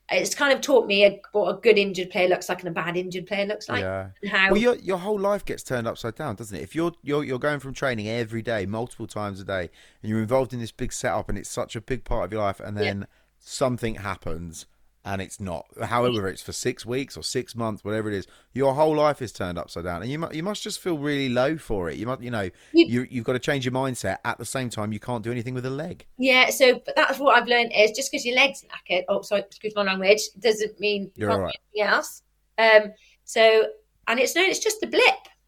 it's 0.10 0.36
kind 0.36 0.53
of 0.53 0.62
taught 0.62 0.88
me 0.88 1.05
a, 1.05 1.20
what 1.34 1.49
a 1.49 1.60
good 1.60 1.78
injured 1.78 2.12
player 2.12 2.30
looks 2.30 2.47
like 2.47 2.60
and 2.60 2.70
a 2.70 2.72
bad 2.72 2.95
injured 2.95 3.28
player 3.28 3.45
looks 3.45 3.68
like. 3.68 3.82
yeah. 3.82 4.10
How 4.30 4.51
Well, 4.51 4.62
your 4.62 4.76
your 4.76 4.97
whole 4.97 5.20
life 5.20 5.43
gets 5.43 5.64
turned 5.64 5.88
upside 5.88 6.16
down, 6.16 6.36
doesn't 6.36 6.58
it? 6.58 6.62
If 6.62 6.76
you're 6.76 6.93
you're 7.01 7.24
you're 7.24 7.39
going 7.39 7.60
from 7.60 7.74
training 7.74 8.08
every 8.08 8.41
day, 8.41 8.66
multiple 8.66 9.08
times 9.08 9.41
a 9.41 9.43
day, 9.43 9.70
and 10.01 10.10
you're 10.10 10.22
involved 10.22 10.53
in 10.53 10.60
this 10.60 10.72
big 10.72 10.93
setup, 10.93 11.30
and 11.30 11.38
it's 11.38 11.49
such 11.49 11.76
a 11.76 11.82
big 11.82 12.05
part 12.05 12.26
of 12.26 12.32
your 12.32 12.41
life, 12.41 12.60
and 12.60 12.78
then 12.78 13.08
something 13.39 13.95
happens, 13.95 14.66
and 15.08 15.22
it's 15.22 15.39
not. 15.39 15.66
However, 15.82 16.28
it's 16.28 16.41
for 16.41 16.51
six 16.51 16.86
weeks 16.86 17.16
or 17.18 17.24
six 17.24 17.55
months, 17.55 17.84
whatever 17.84 18.10
it 18.12 18.16
is, 18.16 18.28
your 18.53 18.74
whole 18.74 18.95
life 18.95 19.22
is 19.22 19.32
turned 19.32 19.58
upside 19.58 19.86
down, 19.86 20.01
and 20.01 20.12
you 20.12 20.20
mu- 20.20 20.32
you 20.34 20.43
must 20.43 20.62
just 20.62 20.80
feel 20.80 20.97
really 20.97 21.30
low 21.30 21.58
for 21.58 21.89
it. 21.89 21.95
You 21.97 22.05
must, 22.05 22.22
you 22.22 22.30
know, 22.32 22.49
You- 22.74 22.86
you 22.88 23.08
you've 23.10 23.24
got 23.26 23.34
to 23.34 23.39
change 23.39 23.66
your 23.66 23.72
mindset. 23.74 24.18
At 24.26 24.38
the 24.38 24.45
same 24.45 24.70
time, 24.70 24.91
you 24.91 24.99
can't 24.99 25.24
do 25.24 25.32
anything 25.32 25.53
with 25.53 25.66
a 25.66 25.70
leg. 25.70 26.05
Yeah, 26.18 26.49
so 26.49 26.82
but 26.86 26.95
that's 26.95 27.18
what 27.20 27.38
I've 27.38 27.47
learned 27.47 27.72
is 27.74 27.91
just 27.91 28.12
because 28.12 28.26
your 28.26 28.36
legs 28.36 28.64
knackered, 28.70 29.05
oh 29.10 29.22
sorry, 29.22 29.41
excuse 29.41 29.74
my 29.76 29.84
language, 29.84 30.22
doesn't 30.39 30.80
mean 30.80 31.03
you 31.03 31.12
You're 31.16 31.30
can't 31.30 31.39
all 31.39 31.45
right. 31.45 31.55
do 31.76 31.82
anything 31.82 31.93
else. 31.95 32.22
Um, 32.58 32.91
so 33.24 33.66
and 34.08 34.20
it's 34.20 34.36
no, 34.36 34.43
it's 34.43 34.60
just 34.60 34.84
a 34.84 34.88
blip. 34.88 35.01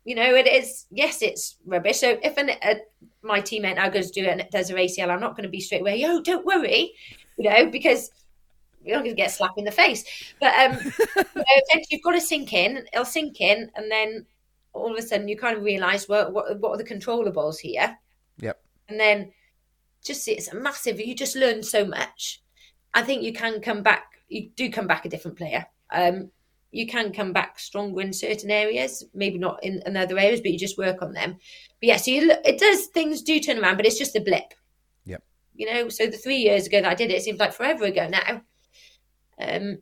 You 0.05 0.15
know, 0.15 0.33
it 0.35 0.47
is. 0.47 0.85
Yes, 0.89 1.21
it's 1.21 1.57
rubbish. 1.65 1.99
So 1.99 2.17
if 2.23 2.37
an, 2.37 2.49
a, 2.49 2.77
my 3.21 3.41
teammate 3.41 3.75
now 3.75 3.89
goes 3.89 4.09
to 4.11 4.21
do 4.21 4.27
it 4.27 4.31
and 4.31 4.41
it 4.41 4.49
does 4.49 4.69
a 4.69 4.73
ACL, 4.73 5.09
I'm 5.09 5.19
not 5.19 5.35
going 5.35 5.43
to 5.43 5.49
be 5.49 5.59
straight 5.59 5.81
away. 5.81 5.97
Yo, 5.97 6.21
don't 6.21 6.45
worry, 6.45 6.93
you 7.37 7.49
know, 7.49 7.69
because 7.69 8.09
you're 8.83 8.95
not 8.95 9.03
going 9.03 9.15
to 9.15 9.21
get 9.21 9.29
a 9.29 9.33
slap 9.33 9.51
in 9.57 9.65
the 9.65 9.71
face. 9.71 10.03
But 10.39 10.53
um, 10.59 10.79
you 11.15 11.23
know, 11.35 11.81
you've 11.89 12.03
got 12.03 12.11
to 12.11 12.21
sink 12.21 12.53
in. 12.53 12.85
It'll 12.93 13.05
sink 13.05 13.41
in, 13.41 13.69
and 13.75 13.91
then 13.91 14.25
all 14.73 14.91
of 14.91 14.97
a 14.97 15.01
sudden 15.01 15.27
you 15.27 15.37
kind 15.37 15.57
of 15.57 15.63
realise 15.63 16.07
well, 16.07 16.31
what 16.31 16.59
what 16.59 16.71
are 16.71 16.77
the 16.77 16.83
controllables 16.83 17.57
here? 17.59 17.97
Yep. 18.41 18.61
and 18.87 18.99
then 18.99 19.31
just 20.03 20.27
it's 20.27 20.47
a 20.47 20.55
massive 20.55 20.99
you 20.99 21.13
just 21.13 21.35
learn 21.35 21.61
so 21.61 21.83
much 21.85 22.41
i 22.93 23.01
think 23.01 23.21
you 23.21 23.33
can 23.33 23.59
come 23.59 23.83
back 23.83 24.13
you 24.29 24.49
do 24.55 24.71
come 24.71 24.87
back 24.87 25.05
a 25.05 25.09
different 25.09 25.37
player 25.37 25.65
um 25.91 26.31
you 26.71 26.87
can 26.87 27.11
come 27.11 27.33
back 27.33 27.59
stronger 27.59 27.99
in 27.99 28.13
certain 28.13 28.49
areas 28.49 29.03
maybe 29.13 29.37
not 29.37 29.61
in, 29.63 29.81
in 29.85 29.97
other 29.97 30.17
areas 30.17 30.39
but 30.39 30.51
you 30.51 30.57
just 30.57 30.77
work 30.77 31.01
on 31.01 31.11
them 31.11 31.31
but 31.33 31.87
yeah 31.87 31.97
so 31.97 32.11
you 32.11 32.27
look, 32.27 32.39
it 32.45 32.59
does 32.59 32.85
things 32.87 33.21
do 33.21 33.39
turn 33.41 33.59
around 33.59 33.75
but 33.75 33.85
it's 33.85 33.99
just 33.99 34.15
a 34.15 34.21
blip 34.21 34.53
Yep. 35.05 35.21
you 35.55 35.65
know 35.65 35.89
so 35.89 36.05
the 36.07 36.17
three 36.17 36.37
years 36.37 36.65
ago 36.67 36.79
that 36.81 36.89
i 36.91 36.95
did 36.95 37.11
it, 37.11 37.15
it 37.15 37.23
seems 37.23 37.39
like 37.39 37.51
forever 37.51 37.83
ago 37.83 38.07
now 38.07 38.41
um 39.39 39.77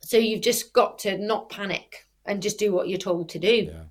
so 0.00 0.16
you've 0.16 0.42
just 0.42 0.72
got 0.72 0.98
to 1.00 1.18
not 1.18 1.48
panic 1.50 2.06
and 2.24 2.40
just 2.42 2.58
do 2.58 2.72
what 2.72 2.88
you're 2.88 2.98
told 2.98 3.28
to 3.30 3.38
do 3.38 3.68
Yeah. 3.72 3.82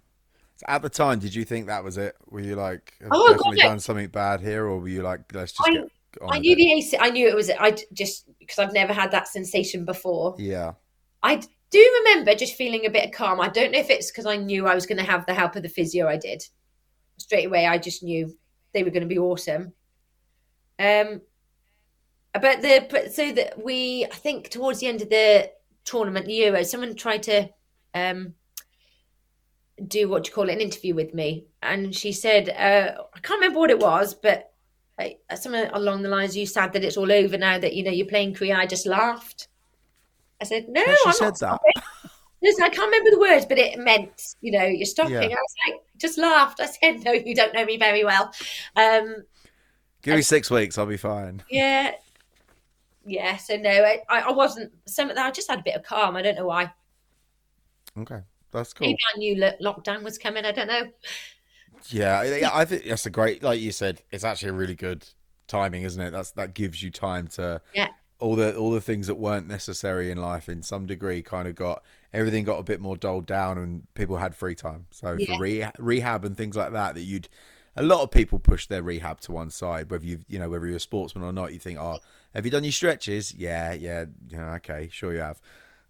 So 0.58 0.66
at 0.70 0.82
the 0.82 0.90
time, 0.90 1.20
did 1.20 1.36
you 1.36 1.44
think 1.44 1.68
that 1.68 1.84
was 1.84 1.98
it? 1.98 2.16
Were 2.30 2.40
you 2.40 2.56
like, 2.56 2.94
I've 3.02 3.10
Oh, 3.12 3.34
definitely 3.34 3.58
done 3.58 3.80
something 3.82 4.08
bad 4.08 4.40
here, 4.40 4.66
or 4.66 4.80
were 4.80 4.88
you 4.88 5.02
like, 5.04 5.20
let's 5.34 5.52
just 5.52 5.68
I- 5.68 5.74
get 5.74 5.82
on 6.22 6.34
I 6.34 6.40
knew 6.40 6.56
the 6.56 6.72
AC. 6.72 6.98
I 6.98 7.10
knew 7.10 7.28
it 7.28 7.36
was. 7.36 7.50
I 7.50 7.76
just 7.92 8.26
because 8.40 8.60
I've 8.60 8.72
never 8.72 8.94
had 8.94 9.12
that 9.12 9.28
sensation 9.28 9.84
before. 9.84 10.34
Yeah. 10.40 10.76
I 11.22 11.42
do 11.72 12.04
remember 12.06 12.36
just 12.36 12.56
feeling 12.56 12.86
a 12.86 12.90
bit 12.90 13.04
of 13.04 13.12
calm. 13.12 13.42
I 13.42 13.50
don't 13.50 13.74
know 13.74 13.80
if 13.80 13.90
it's 13.90 14.10
because 14.10 14.26
I 14.26 14.38
knew 14.38 14.66
I 14.66 14.76
was 14.76 14.86
going 14.86 14.98
to 15.00 15.04
have 15.12 15.26
the 15.26 15.34
help 15.34 15.58
of 15.58 15.64
the 15.64 15.68
physio. 15.68 16.08
I 16.08 16.16
did 16.16 16.42
straight 17.18 17.48
away. 17.48 17.66
I 17.68 17.78
just 17.78 18.02
knew 18.02 18.34
they 18.72 18.84
were 18.84 18.92
going 18.92 19.04
to 19.04 19.10
be 19.10 19.20
awesome. 19.20 19.74
Um, 20.80 21.20
but 22.40 22.62
the 22.62 22.88
but 22.90 23.14
so 23.14 23.32
that 23.32 23.64
we, 23.64 24.06
I 24.06 24.16
think 24.16 24.50
towards 24.50 24.80
the 24.80 24.88
end 24.88 25.02
of 25.02 25.10
the 25.10 25.52
tournament, 25.84 26.26
the 26.26 26.34
Euro, 26.34 26.64
someone 26.64 26.96
tried 26.96 27.24
to 27.24 27.50
um 27.94 28.34
do 29.88 30.08
what 30.08 30.28
you 30.28 30.34
call 30.34 30.50
it, 30.50 30.54
an 30.54 30.62
interview 30.62 30.96
with 30.96 31.14
me, 31.14 31.46
and 31.62 31.94
she 31.96 32.12
said, 32.12 32.50
uh, 32.50 33.02
I 33.14 33.20
can't 33.20 33.40
remember 33.40 33.60
what 33.60 33.72
it 33.72 33.80
was, 33.80 34.14
but. 34.14 34.52
I, 34.98 35.18
something 35.36 35.70
along 35.74 36.04
the 36.04 36.08
lines, 36.08 36.38
you 36.38 36.46
sad 36.46 36.72
that 36.72 36.86
it's 36.86 36.96
all 36.96 37.12
over 37.12 37.38
now 37.38 37.60
that 37.60 37.74
you 37.74 37.84
know 37.84 37.92
you're 37.92 38.08
playing 38.08 38.34
Korea. 38.34 38.56
I 38.56 38.66
just 38.66 38.86
laughed. 38.86 39.50
I 40.40 40.46
said, 40.46 40.70
"No, 40.70 40.82
she 40.86 40.96
I'm 41.06 41.12
said 41.12 41.26
not 41.26 41.32
that. 41.32 41.38
stopping." 41.38 41.74
Listen, 42.42 42.64
I 42.64 42.70
can't 42.70 42.86
remember 42.86 43.12
the 43.12 43.20
words, 43.20 43.46
but 43.46 43.58
it 43.58 43.78
meant, 43.78 44.36
you 44.40 44.54
know, 44.58 44.64
you're 44.64 44.86
stopping. 44.86 45.12
Yeah. 45.16 45.22
I 45.24 45.28
was 45.28 45.56
like, 45.68 45.82
just 45.98 46.18
laughed. 46.18 46.62
I 46.62 46.68
said, 46.68 47.04
no, 47.04 47.12
you 47.12 47.36
don't 47.36 47.54
know 47.54 47.66
me 47.66 47.76
very 47.76 48.06
well. 48.06 48.32
Um, 48.78 49.24
Give 50.02 50.16
me 50.16 50.22
six 50.22 50.50
weeks, 50.50 50.78
I'll 50.78 50.86
be 50.86 50.96
fine. 50.96 51.44
yeah, 51.50 51.92
yeah. 53.06 53.38
So 53.38 53.56
no, 53.58 53.70
I, 53.70 54.02
I 54.10 54.32
wasn't. 54.32 54.72
Some 54.86 55.12
I 55.16 55.32
just 55.32 55.50
had 55.50 55.60
a 55.60 55.64
bit 55.64 55.76
of 55.76 55.84
calm. 55.84 56.16
I 56.16 56.22
don't 56.22 56.36
know 56.36 56.46
why. 56.48 56.72
Okay, 57.98 58.20
that's 58.52 58.74
cool. 58.74 58.88
Maybe 58.88 58.98
I 59.14 59.18
knew 59.18 59.36
lockdown 59.62 60.04
was 60.04 60.18
coming. 60.18 60.46
I 60.46 60.52
don't 60.52 60.68
know. 60.68 60.88
Yeah, 61.90 62.24
yeah, 62.24 62.50
I 62.54 62.66
think 62.66 62.86
that's 62.86 63.06
a 63.06 63.10
great. 63.10 63.44
Like 63.44 63.60
you 63.60 63.72
said, 63.72 64.02
it's 64.12 64.24
actually 64.24 64.50
a 64.50 64.54
really 64.54 64.76
good 64.76 65.08
timing, 65.48 65.84
isn't 65.84 66.02
it? 66.02 66.12
That's 66.12 66.32
that 66.32 66.54
gives 66.54 66.82
you 66.82 66.90
time 66.92 67.28
to 67.30 67.62
Yeah. 67.74 67.90
all 68.20 68.36
the 68.36 68.56
all 68.56 68.72
the 68.72 68.82
things 68.82 69.08
that 69.08 69.16
weren't 69.16 69.48
necessary 69.48 70.10
in 70.12 70.18
life 70.18 70.50
in 70.50 70.64
some 70.64 70.86
degree 70.86 71.22
kind 71.22 71.48
of 71.48 71.56
got 71.56 71.84
everything 72.14 72.44
got 72.44 72.58
a 72.60 72.64
bit 72.64 72.80
more 72.80 72.96
dulled 72.98 73.26
down 73.26 73.58
and 73.58 73.94
people 73.94 74.18
had 74.18 74.36
free 74.36 74.56
time. 74.56 74.88
So 74.92 75.16
Yeah. 75.20 75.36
for 75.36 75.42
re- 75.42 75.72
rehab 75.80 76.26
and 76.26 76.36
things 76.36 76.56
like 76.56 76.72
that, 76.72 76.96
that 76.96 77.02
you'd 77.02 77.30
a 77.76 77.84
lot 77.84 78.02
of 78.02 78.10
people 78.10 78.40
push 78.40 78.68
their 78.68 78.82
rehab 78.82 79.20
to 79.22 79.34
one 79.34 79.50
side, 79.50 79.92
whether 79.92 80.06
you 80.06 80.20
you 80.28 80.40
know 80.40 80.50
whether 80.50 80.66
you're 80.66 80.78
a 80.78 80.80
sportsman 80.80 81.24
or 81.24 81.34
not. 81.34 81.54
You 81.54 81.60
think, 81.60 81.78
oh, 81.78 82.00
have 82.36 82.46
you 82.46 82.52
done 82.52 82.64
your 82.64 82.72
stretches? 82.72 83.34
Yeah, 83.34 83.74
yeah, 83.74 84.06
yeah. 84.30 84.56
Okay, 84.56 84.90
sure 84.92 85.14
you 85.14 85.20
have. 85.20 85.42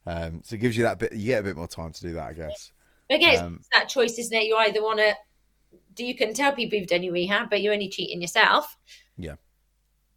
Um, 0.05 0.41
so 0.43 0.55
it 0.55 0.59
gives 0.59 0.77
you 0.77 0.83
that 0.83 0.99
bit. 0.99 1.13
You 1.13 1.25
get 1.25 1.39
a 1.39 1.43
bit 1.43 1.57
more 1.57 1.67
time 1.67 1.91
to 1.91 2.01
do 2.01 2.13
that, 2.13 2.27
I 2.27 2.33
guess. 2.33 2.71
But 3.09 3.15
again, 3.15 3.33
it's 3.33 3.41
Um, 3.41 3.61
that 3.73 3.89
choice, 3.89 4.17
isn't 4.17 4.35
it? 4.35 4.43
You 4.45 4.55
either 4.57 4.81
want 4.81 4.99
to. 4.99 5.15
Do 5.95 6.05
you 6.05 6.15
can 6.15 6.33
tell 6.33 6.53
people 6.53 6.77
you've 6.77 6.87
done 6.87 7.03
your 7.03 7.13
rehab, 7.13 7.49
but 7.49 7.61
you're 7.61 7.73
only 7.73 7.89
cheating 7.89 8.21
yourself. 8.21 8.77
Yeah. 9.17 9.35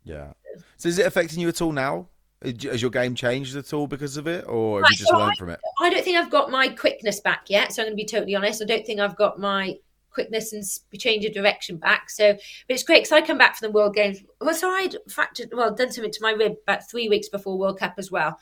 Yeah. 0.05 0.33
So 0.77 0.89
is 0.89 0.99
it 0.99 1.07
affecting 1.07 1.41
you 1.41 1.49
at 1.49 1.63
all 1.63 1.73
now? 1.73 2.09
Has 2.43 2.81
your 2.81 2.91
game 2.91 3.15
changed 3.15 3.57
at 3.57 3.73
all 3.73 3.87
because 3.87 4.17
of 4.17 4.27
it, 4.27 4.45
or 4.49 4.79
have 4.79 4.83
Right, 4.85 4.91
you 4.93 4.97
just 4.97 5.11
so 5.11 5.19
learned 5.19 5.37
from 5.39 5.51
it? 5.51 5.61
I 5.81 5.91
don't 5.91 6.05
think 6.05 6.17
I've 6.17 6.31
got 6.31 6.51
my 6.51 6.69
quickness 6.69 7.21
back 7.21 7.47
yet. 7.49 7.73
So 7.73 7.83
I'm 7.83 7.89
going 7.89 7.97
to 7.97 8.03
be 8.03 8.07
totally 8.07 8.35
honest. 8.35 8.63
I 8.63 8.65
don't 8.65 8.87
think 8.87 9.01
I've 9.01 9.17
got 9.17 9.41
my 9.41 9.77
quickness 10.19 10.53
and 10.53 10.65
change 11.01 11.25
of 11.25 11.33
direction 11.33 11.77
back. 11.77 12.11
So, 12.11 12.33
but 12.33 12.75
it's 12.75 12.83
great 12.83 13.05
because 13.05 13.13
I 13.13 13.25
come 13.25 13.39
back 13.39 13.57
from 13.57 13.69
the 13.69 13.73
World 13.73 13.95
Games. 13.95 14.19
Well, 14.41 14.55
so 14.55 14.69
I'd 14.69 14.97
fractured, 15.09 15.51
well, 15.53 15.73
done 15.73 15.93
something 15.93 16.11
to 16.13 16.23
my 16.23 16.33
rib 16.33 16.57
about 16.65 16.91
three 16.91 17.09
weeks 17.09 17.29
before 17.29 17.57
World 17.57 17.79
Cup 17.79 17.95
as 17.99 18.11
well. 18.11 18.39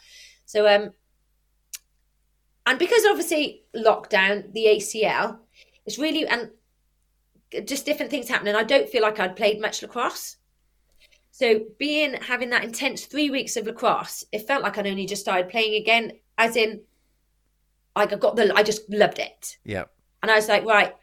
So, 0.46 0.66
um, 0.66 0.92
and 2.64 2.78
because 2.78 3.04
obviously 3.04 3.64
lockdown, 3.74 4.52
the 4.54 4.64
ACL, 4.66 5.38
it's 5.84 5.98
really 5.98 6.26
and 6.26 6.50
just 7.66 7.84
different 7.84 8.10
things 8.10 8.28
happening. 8.28 8.54
I 8.54 8.64
don't 8.64 8.88
feel 8.88 9.02
like 9.02 9.20
I'd 9.20 9.36
played 9.36 9.60
much 9.60 9.82
lacrosse. 9.82 10.36
So 11.30 11.60
being 11.78 12.14
having 12.14 12.50
that 12.50 12.64
intense 12.64 13.04
three 13.04 13.28
weeks 13.28 13.56
of 13.56 13.66
lacrosse, 13.66 14.24
it 14.32 14.46
felt 14.46 14.62
like 14.62 14.78
I'd 14.78 14.86
only 14.86 15.04
just 15.06 15.22
started 15.22 15.50
playing 15.50 15.74
again. 15.74 16.12
As 16.38 16.56
in, 16.56 16.80
like 17.94 18.12
I 18.12 18.16
got 18.16 18.36
the, 18.36 18.52
I 18.56 18.62
just 18.62 18.90
loved 18.90 19.18
it, 19.18 19.58
Yeah. 19.64 19.84
and 20.22 20.30
I 20.30 20.34
was 20.36 20.48
like, 20.48 20.64
right, 20.64 20.94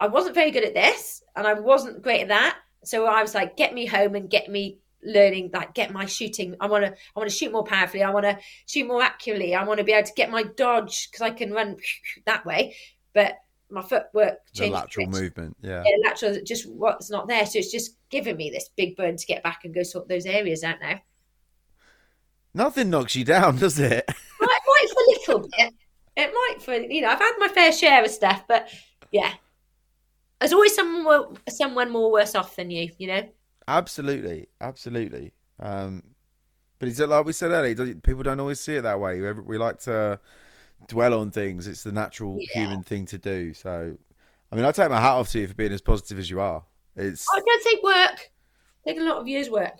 I 0.00 0.08
wasn't 0.08 0.34
very 0.34 0.50
good 0.50 0.64
at 0.64 0.74
this, 0.74 1.22
and 1.36 1.46
I 1.46 1.54
wasn't 1.54 2.02
great 2.02 2.22
at 2.22 2.28
that. 2.28 2.58
So 2.84 3.06
I 3.06 3.22
was 3.22 3.34
like, 3.34 3.56
get 3.56 3.74
me 3.74 3.86
home 3.86 4.14
and 4.14 4.30
get 4.30 4.50
me 4.50 4.78
learning, 5.04 5.50
like 5.52 5.74
get 5.74 5.92
my 5.92 6.06
shooting. 6.06 6.56
I 6.60 6.66
want 6.66 6.84
to, 6.84 6.90
I 6.90 7.18
want 7.18 7.28
to 7.28 7.36
shoot 7.36 7.52
more 7.52 7.64
powerfully. 7.64 8.02
I 8.02 8.10
want 8.10 8.24
to 8.24 8.38
shoot 8.66 8.86
more 8.86 9.02
accurately. 9.02 9.54
I 9.54 9.64
want 9.64 9.78
to 9.78 9.84
be 9.84 9.92
able 9.92 10.06
to 10.06 10.14
get 10.14 10.30
my 10.30 10.42
dodge 10.42 11.10
because 11.10 11.22
I 11.22 11.30
can 11.30 11.52
run 11.52 11.76
that 12.26 12.46
way, 12.46 12.74
but 13.12 13.36
my 13.70 13.82
footwork 13.82 14.38
The 14.54 14.68
lateral 14.68 15.06
movement. 15.06 15.56
Yeah. 15.62 15.84
yeah, 15.84 16.08
lateral 16.08 16.38
just 16.44 16.68
what's 16.68 17.10
not 17.10 17.28
there. 17.28 17.46
So 17.46 17.58
it's 17.58 17.70
just 17.70 17.96
giving 18.10 18.36
me 18.36 18.50
this 18.50 18.68
big 18.76 18.96
burn 18.96 19.16
to 19.16 19.26
get 19.26 19.42
back 19.42 19.60
and 19.64 19.74
go 19.74 19.82
sort 19.82 20.08
those 20.08 20.26
areas 20.26 20.64
out 20.64 20.76
now. 20.80 21.00
Nothing 22.52 22.90
knocks 22.90 23.14
you 23.14 23.24
down, 23.24 23.56
does 23.58 23.78
it? 23.78 24.04
Well, 24.40 24.48
it 24.50 24.62
might 24.66 24.88
for 24.90 25.00
a 25.00 25.34
little 25.34 25.48
bit. 25.56 25.74
It 26.16 26.32
might 26.34 26.62
for 26.62 26.74
you 26.74 27.02
know, 27.02 27.08
I've 27.08 27.18
had 27.18 27.34
my 27.38 27.48
fair 27.48 27.72
share 27.72 28.04
of 28.04 28.10
stuff, 28.10 28.44
but 28.48 28.68
yeah. 29.12 29.32
There's 30.40 30.52
always 30.52 30.74
someone 30.74 31.36
someone 31.48 31.90
more 31.90 32.10
worse 32.10 32.34
off 32.34 32.56
than 32.56 32.70
you, 32.70 32.90
you 32.98 33.06
know? 33.06 33.28
Absolutely. 33.68 34.48
Absolutely. 34.60 35.32
Um, 35.60 36.02
but 36.78 36.88
it's 36.88 36.98
it 36.98 37.08
like 37.08 37.26
we 37.26 37.32
said 37.32 37.50
earlier, 37.50 37.94
people 37.96 38.22
don't 38.22 38.40
always 38.40 38.58
see 38.60 38.76
it 38.76 38.82
that 38.82 38.98
way. 38.98 39.20
We, 39.20 39.32
we 39.32 39.58
like 39.58 39.78
to 39.80 40.18
dwell 40.88 41.14
on 41.20 41.30
things. 41.30 41.66
It's 41.66 41.82
the 41.82 41.92
natural 41.92 42.38
Yeah. 42.40 42.62
human 42.62 42.82
thing 42.82 43.04
to 43.06 43.18
do. 43.18 43.52
So 43.54 43.96
I 44.50 44.56
mean, 44.56 44.64
I 44.64 44.72
take 44.72 44.90
my 44.90 45.00
hat 45.00 45.12
off 45.12 45.30
to 45.32 45.40
you 45.40 45.46
for 45.46 45.54
being 45.54 45.72
as 45.72 45.82
positive 45.82 46.18
as 46.18 46.30
you 46.30 46.40
are. 46.40 46.64
It's. 46.96 47.26
I 47.32 47.40
don't 47.40 47.62
take 47.62 47.82
work. 47.82 48.30
Take 48.86 48.98
a 48.98 49.02
lot 49.02 49.18
of 49.18 49.28
years' 49.28 49.48
work. 49.50 49.74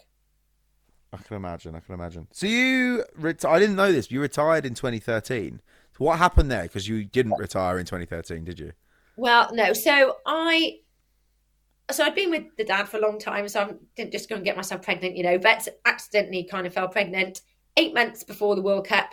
I 1.12 1.16
can 1.16 1.36
imagine. 1.36 1.74
I 1.74 1.80
can 1.80 1.94
imagine. 1.94 2.28
So 2.30 2.46
you, 2.46 3.04
reti- 3.18 3.48
I 3.48 3.58
didn't 3.58 3.74
know 3.74 3.90
this. 3.90 4.11
You 4.12 4.20
retired 4.20 4.64
in 4.64 4.74
2013. 4.74 5.61
So 5.98 6.04
what 6.04 6.18
happened 6.18 6.52
there? 6.52 6.62
Because 6.62 6.86
you 6.86 7.04
didn't 7.04 7.36
retire 7.36 7.80
in 7.80 7.86
2013, 7.86 8.44
did 8.44 8.61
you? 8.61 8.72
Well, 9.16 9.50
no. 9.54 9.72
So 9.72 10.16
I, 10.26 10.80
so 11.90 12.04
I'd 12.04 12.14
been 12.14 12.30
with 12.30 12.44
the 12.56 12.64
dad 12.64 12.88
for 12.88 12.98
a 12.98 13.00
long 13.00 13.18
time, 13.18 13.48
so 13.48 13.61
I 13.62 13.70
didn't 13.96 14.12
just 14.12 14.28
go 14.28 14.36
and 14.36 14.44
get 14.44 14.56
myself 14.56 14.82
pregnant, 14.82 15.16
you 15.16 15.24
know. 15.24 15.38
But 15.38 15.66
accidentally, 15.84 16.44
kind 16.44 16.66
of 16.66 16.72
fell 16.74 16.88
pregnant 16.88 17.40
eight 17.76 17.94
months 17.94 18.22
before 18.22 18.54
the 18.54 18.62
World 18.62 18.86
Cup. 18.86 19.11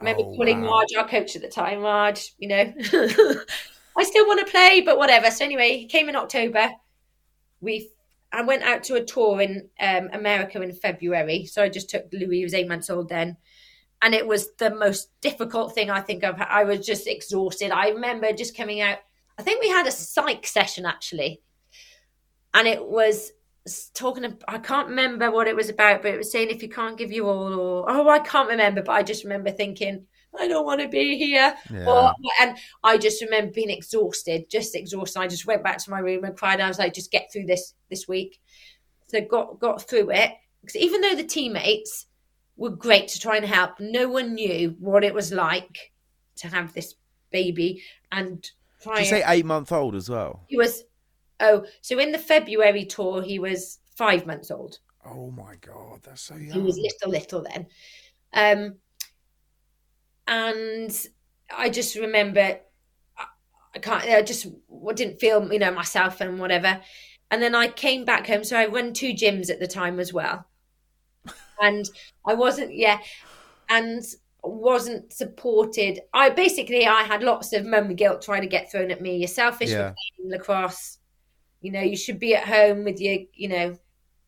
I 0.00 0.04
remember 0.04 0.24
Oh, 0.24 0.36
calling 0.36 0.62
wow. 0.62 0.70
Raj, 0.72 0.94
our 0.98 1.08
coach 1.08 1.36
at 1.36 1.42
the 1.42 1.48
time. 1.48 1.80
Raj, 1.80 2.34
you 2.38 2.48
know, 2.48 2.74
I 3.96 4.04
still 4.04 4.26
want 4.26 4.44
to 4.46 4.50
play, 4.50 4.82
but 4.82 4.98
whatever. 4.98 5.30
So 5.30 5.44
anyway, 5.44 5.78
he 5.78 5.86
came 5.86 6.08
in 6.08 6.16
October. 6.16 6.70
We, 7.60 7.90
I 8.32 8.42
went 8.42 8.62
out 8.64 8.84
to 8.84 8.96
a 8.96 9.04
tour 9.04 9.40
in 9.40 9.68
um, 9.80 10.10
America 10.12 10.60
in 10.62 10.72
February. 10.72 11.46
So 11.46 11.62
I 11.62 11.68
just 11.68 11.90
took 11.90 12.06
Louis, 12.12 12.38
he 12.38 12.44
was 12.44 12.54
eight 12.54 12.68
months 12.68 12.90
old 12.90 13.08
then. 13.08 13.36
And 14.04 14.14
it 14.14 14.26
was 14.26 14.52
the 14.58 14.74
most 14.74 15.08
difficult 15.22 15.74
thing 15.74 15.90
I 15.90 16.02
think 16.02 16.24
I've. 16.24 16.38
I 16.38 16.64
was 16.64 16.86
just 16.86 17.06
exhausted. 17.06 17.70
I 17.70 17.88
remember 17.88 18.30
just 18.34 18.54
coming 18.54 18.82
out. 18.82 18.98
I 19.38 19.42
think 19.42 19.62
we 19.62 19.70
had 19.70 19.86
a 19.86 19.90
psych 19.90 20.46
session 20.46 20.84
actually. 20.84 21.40
And 22.52 22.68
it 22.68 22.84
was 22.84 23.32
talking, 23.94 24.36
I 24.46 24.58
can't 24.58 24.90
remember 24.90 25.30
what 25.30 25.48
it 25.48 25.56
was 25.56 25.70
about, 25.70 26.02
but 26.02 26.12
it 26.12 26.18
was 26.18 26.30
saying 26.30 26.50
if 26.50 26.62
you 26.62 26.68
can't 26.68 26.98
give 26.98 27.10
you 27.12 27.26
all, 27.26 27.54
or, 27.54 27.90
oh, 27.90 28.08
I 28.10 28.18
can't 28.18 28.50
remember, 28.50 28.82
but 28.82 28.92
I 28.92 29.02
just 29.02 29.24
remember 29.24 29.50
thinking, 29.50 30.06
I 30.38 30.48
don't 30.48 30.66
want 30.66 30.82
to 30.82 30.88
be 30.88 31.16
here. 31.16 31.54
Yeah. 31.72 31.88
Or, 31.88 32.12
and 32.42 32.58
I 32.82 32.98
just 32.98 33.22
remember 33.22 33.52
being 33.52 33.70
exhausted, 33.70 34.50
just 34.50 34.74
exhausted. 34.74 35.18
I 35.18 35.28
just 35.28 35.46
went 35.46 35.64
back 35.64 35.78
to 35.78 35.90
my 35.90 36.00
room 36.00 36.24
and 36.24 36.36
cried. 36.36 36.60
I 36.60 36.68
was 36.68 36.78
like, 36.78 36.92
just 36.92 37.10
get 37.10 37.32
through 37.32 37.46
this 37.46 37.72
this 37.88 38.06
week. 38.06 38.38
So 39.08 39.22
got 39.22 39.58
got 39.60 39.80
through 39.88 40.10
it. 40.10 40.32
Because 40.60 40.76
even 40.76 41.00
though 41.00 41.14
the 41.14 41.24
teammates 41.24 42.06
were 42.56 42.70
great 42.70 43.08
to 43.08 43.20
try 43.20 43.36
and 43.36 43.46
help, 43.46 43.80
no 43.80 44.08
one 44.08 44.34
knew 44.34 44.76
what 44.78 45.04
it 45.04 45.14
was 45.14 45.32
like 45.32 45.92
to 46.36 46.48
have 46.48 46.72
this 46.72 46.94
baby 47.30 47.82
and 48.12 48.50
try. 48.80 48.96
Did 48.96 49.04
you 49.04 49.10
say 49.10 49.24
eight 49.26 49.44
month 49.44 49.72
old 49.72 49.94
as 49.94 50.08
well? 50.08 50.44
he 50.48 50.56
was 50.56 50.84
oh, 51.40 51.64
so 51.80 51.98
in 51.98 52.12
the 52.12 52.18
February 52.18 52.84
tour, 52.84 53.22
he 53.22 53.38
was 53.38 53.78
five 53.96 54.26
months 54.26 54.50
old. 54.50 54.78
Oh 55.04 55.30
my 55.30 55.56
god, 55.60 56.00
that's 56.02 56.22
so 56.22 56.36
young. 56.36 56.52
He 56.52 56.60
was 56.60 56.78
little, 56.78 57.10
little 57.10 57.42
then. 57.42 57.66
Um, 58.32 58.76
and 60.26 61.06
I 61.54 61.68
just 61.68 61.94
remember, 61.96 62.58
I, 63.18 63.24
I 63.74 63.78
can't, 63.78 64.04
I 64.04 64.22
just 64.22 64.46
didn't 64.94 65.20
feel, 65.20 65.52
you 65.52 65.58
know, 65.58 65.72
myself 65.72 66.20
and 66.20 66.38
whatever. 66.38 66.80
And 67.30 67.42
then 67.42 67.54
I 67.54 67.68
came 67.68 68.04
back 68.04 68.26
home. 68.26 68.44
So 68.44 68.56
I 68.56 68.66
run 68.66 68.92
two 68.92 69.12
gyms 69.12 69.50
at 69.50 69.60
the 69.60 69.66
time 69.66 70.00
as 70.00 70.12
well. 70.12 70.46
And 71.60 71.88
I 72.26 72.34
wasn't, 72.34 72.74
yeah, 72.74 72.98
and 73.68 74.02
wasn't 74.42 75.12
supported. 75.12 76.00
I 76.12 76.30
basically, 76.30 76.86
I 76.86 77.02
had 77.02 77.22
lots 77.22 77.52
of 77.52 77.64
mum 77.64 77.94
guilt 77.94 78.22
trying 78.22 78.42
to 78.42 78.46
get 78.48 78.70
thrown 78.70 78.90
at 78.90 79.00
me. 79.00 79.16
You're 79.18 79.28
selfish 79.28 79.70
Yeah. 79.70 79.90
for 79.90 79.96
playing 80.18 80.32
lacrosse. 80.32 80.98
You 81.60 81.72
know, 81.72 81.80
you 81.80 81.96
should 81.96 82.18
be 82.18 82.34
at 82.34 82.44
home 82.46 82.84
with 82.84 83.00
your, 83.00 83.18
you 83.32 83.48
know, 83.48 83.78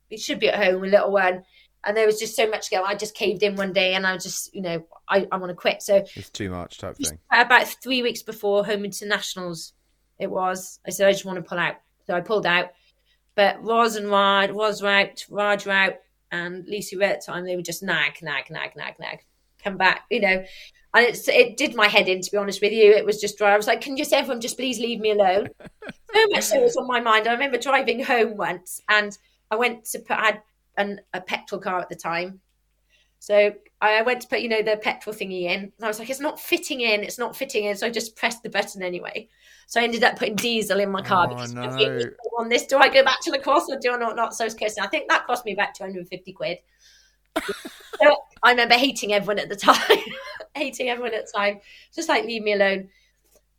you 0.08 0.16
should 0.18 0.40
be 0.40 0.48
at 0.48 0.62
home 0.62 0.80
with 0.80 0.90
little 0.90 1.12
one. 1.12 1.44
And 1.84 1.96
there 1.96 2.06
was 2.06 2.18
just 2.18 2.34
so 2.34 2.48
much 2.48 2.70
guilt. 2.70 2.84
I 2.86 2.94
just 2.94 3.14
caved 3.14 3.42
in 3.42 3.56
one 3.56 3.72
day 3.72 3.94
and 3.94 4.06
I 4.06 4.14
was 4.14 4.22
just, 4.24 4.54
you 4.54 4.62
know, 4.62 4.86
I, 5.08 5.28
I 5.30 5.36
want 5.36 5.50
to 5.50 5.54
quit. 5.54 5.82
So 5.82 6.04
It's 6.14 6.30
too 6.30 6.50
much 6.50 6.78
type 6.78 6.96
thing. 6.96 7.18
about 7.30 7.68
three 7.68 8.02
weeks 8.02 8.22
before 8.22 8.64
home 8.64 8.84
internationals, 8.84 9.74
it 10.18 10.30
was. 10.30 10.80
I 10.86 10.90
said 10.90 11.06
I 11.08 11.12
just 11.12 11.24
want 11.26 11.36
to 11.36 11.42
pull 11.42 11.58
out, 11.58 11.74
so 12.06 12.14
I 12.14 12.22
pulled 12.22 12.46
out. 12.46 12.70
But 13.34 13.62
Roz 13.62 13.96
and 13.96 14.08
Raj, 14.08 14.50
Roz 14.50 14.82
out, 14.82 15.24
Raj 15.28 15.66
out, 15.68 15.94
and 16.30 16.66
Lucy 16.66 16.96
the 16.96 17.20
time. 17.24 17.44
They 17.44 17.56
were 17.56 17.62
just 17.62 17.82
nag, 17.82 18.22
nag, 18.22 18.50
nag, 18.50 18.76
nag, 18.76 18.94
nag. 18.98 19.24
Come 19.62 19.76
back, 19.76 20.04
you 20.10 20.20
know. 20.20 20.44
And 20.94 21.04
it's, 21.06 21.28
it 21.28 21.56
did 21.56 21.74
my 21.74 21.88
head 21.88 22.08
in, 22.08 22.22
to 22.22 22.30
be 22.30 22.36
honest 22.36 22.62
with 22.62 22.72
you. 22.72 22.92
It 22.92 23.04
was 23.04 23.20
just 23.20 23.36
dry. 23.36 23.52
I 23.52 23.56
was 23.56 23.66
like, 23.66 23.80
can 23.80 23.96
just 23.96 24.12
everyone 24.12 24.40
just 24.40 24.56
please 24.56 24.78
leave 24.78 25.00
me 25.00 25.10
alone? 25.10 25.48
so 26.14 26.26
much 26.30 26.44
so 26.44 26.58
it 26.58 26.62
was 26.62 26.76
on 26.76 26.86
my 26.86 27.00
mind. 27.00 27.26
I 27.26 27.32
remember 27.32 27.58
driving 27.58 28.02
home 28.02 28.36
once, 28.36 28.80
and 28.88 29.16
I 29.50 29.56
went 29.56 29.84
to 29.86 29.98
put. 29.98 30.16
I 30.16 30.24
had 30.24 30.42
an, 30.76 31.00
a 31.12 31.20
petrol 31.20 31.60
car 31.60 31.80
at 31.80 31.88
the 31.88 31.96
time, 31.96 32.40
so 33.18 33.52
I 33.80 34.02
went 34.02 34.22
to 34.22 34.28
put, 34.28 34.40
you 34.40 34.48
know, 34.48 34.62
the 34.62 34.76
petrol 34.76 35.14
thingy 35.14 35.42
in. 35.42 35.60
And 35.60 35.72
I 35.82 35.88
was 35.88 35.98
like, 35.98 36.10
it's 36.10 36.20
not 36.20 36.40
fitting 36.40 36.80
in. 36.80 37.02
It's 37.02 37.18
not 37.18 37.36
fitting 37.36 37.64
in. 37.64 37.76
So 37.76 37.86
I 37.86 37.90
just 37.90 38.16
pressed 38.16 38.42
the 38.42 38.48
button 38.48 38.82
anyway. 38.82 39.28
So 39.66 39.80
I 39.80 39.84
ended 39.84 40.04
up 40.04 40.16
putting 40.16 40.36
diesel 40.36 40.80
in 40.80 40.90
my 40.90 41.02
car 41.02 41.26
Oh, 41.26 41.34
because 41.34 41.52
no. 41.52 41.62
I 41.62 42.02
on 42.38 42.48
this, 42.48 42.66
do 42.66 42.78
I 42.78 42.88
go 42.88 43.02
back 43.02 43.20
to 43.22 43.30
lacrosse 43.30 43.68
or 43.68 43.78
do 43.78 43.92
I 43.92 43.96
not? 43.96 44.16
Not 44.16 44.34
so 44.34 44.48
cursing. 44.48 44.82
I 44.82 44.86
think 44.86 45.08
that 45.08 45.26
cost 45.26 45.44
me 45.44 45.52
about 45.52 45.74
250 45.74 46.32
quid. 46.32 46.58
so 47.44 48.16
I 48.42 48.50
remember 48.50 48.74
hating 48.74 49.12
everyone 49.12 49.38
at 49.38 49.48
the 49.48 49.56
time, 49.56 49.98
hating 50.54 50.88
everyone 50.88 51.14
at 51.14 51.26
the 51.26 51.32
time. 51.32 51.60
Just 51.94 52.08
like, 52.08 52.24
leave 52.24 52.42
me 52.42 52.52
alone. 52.52 52.88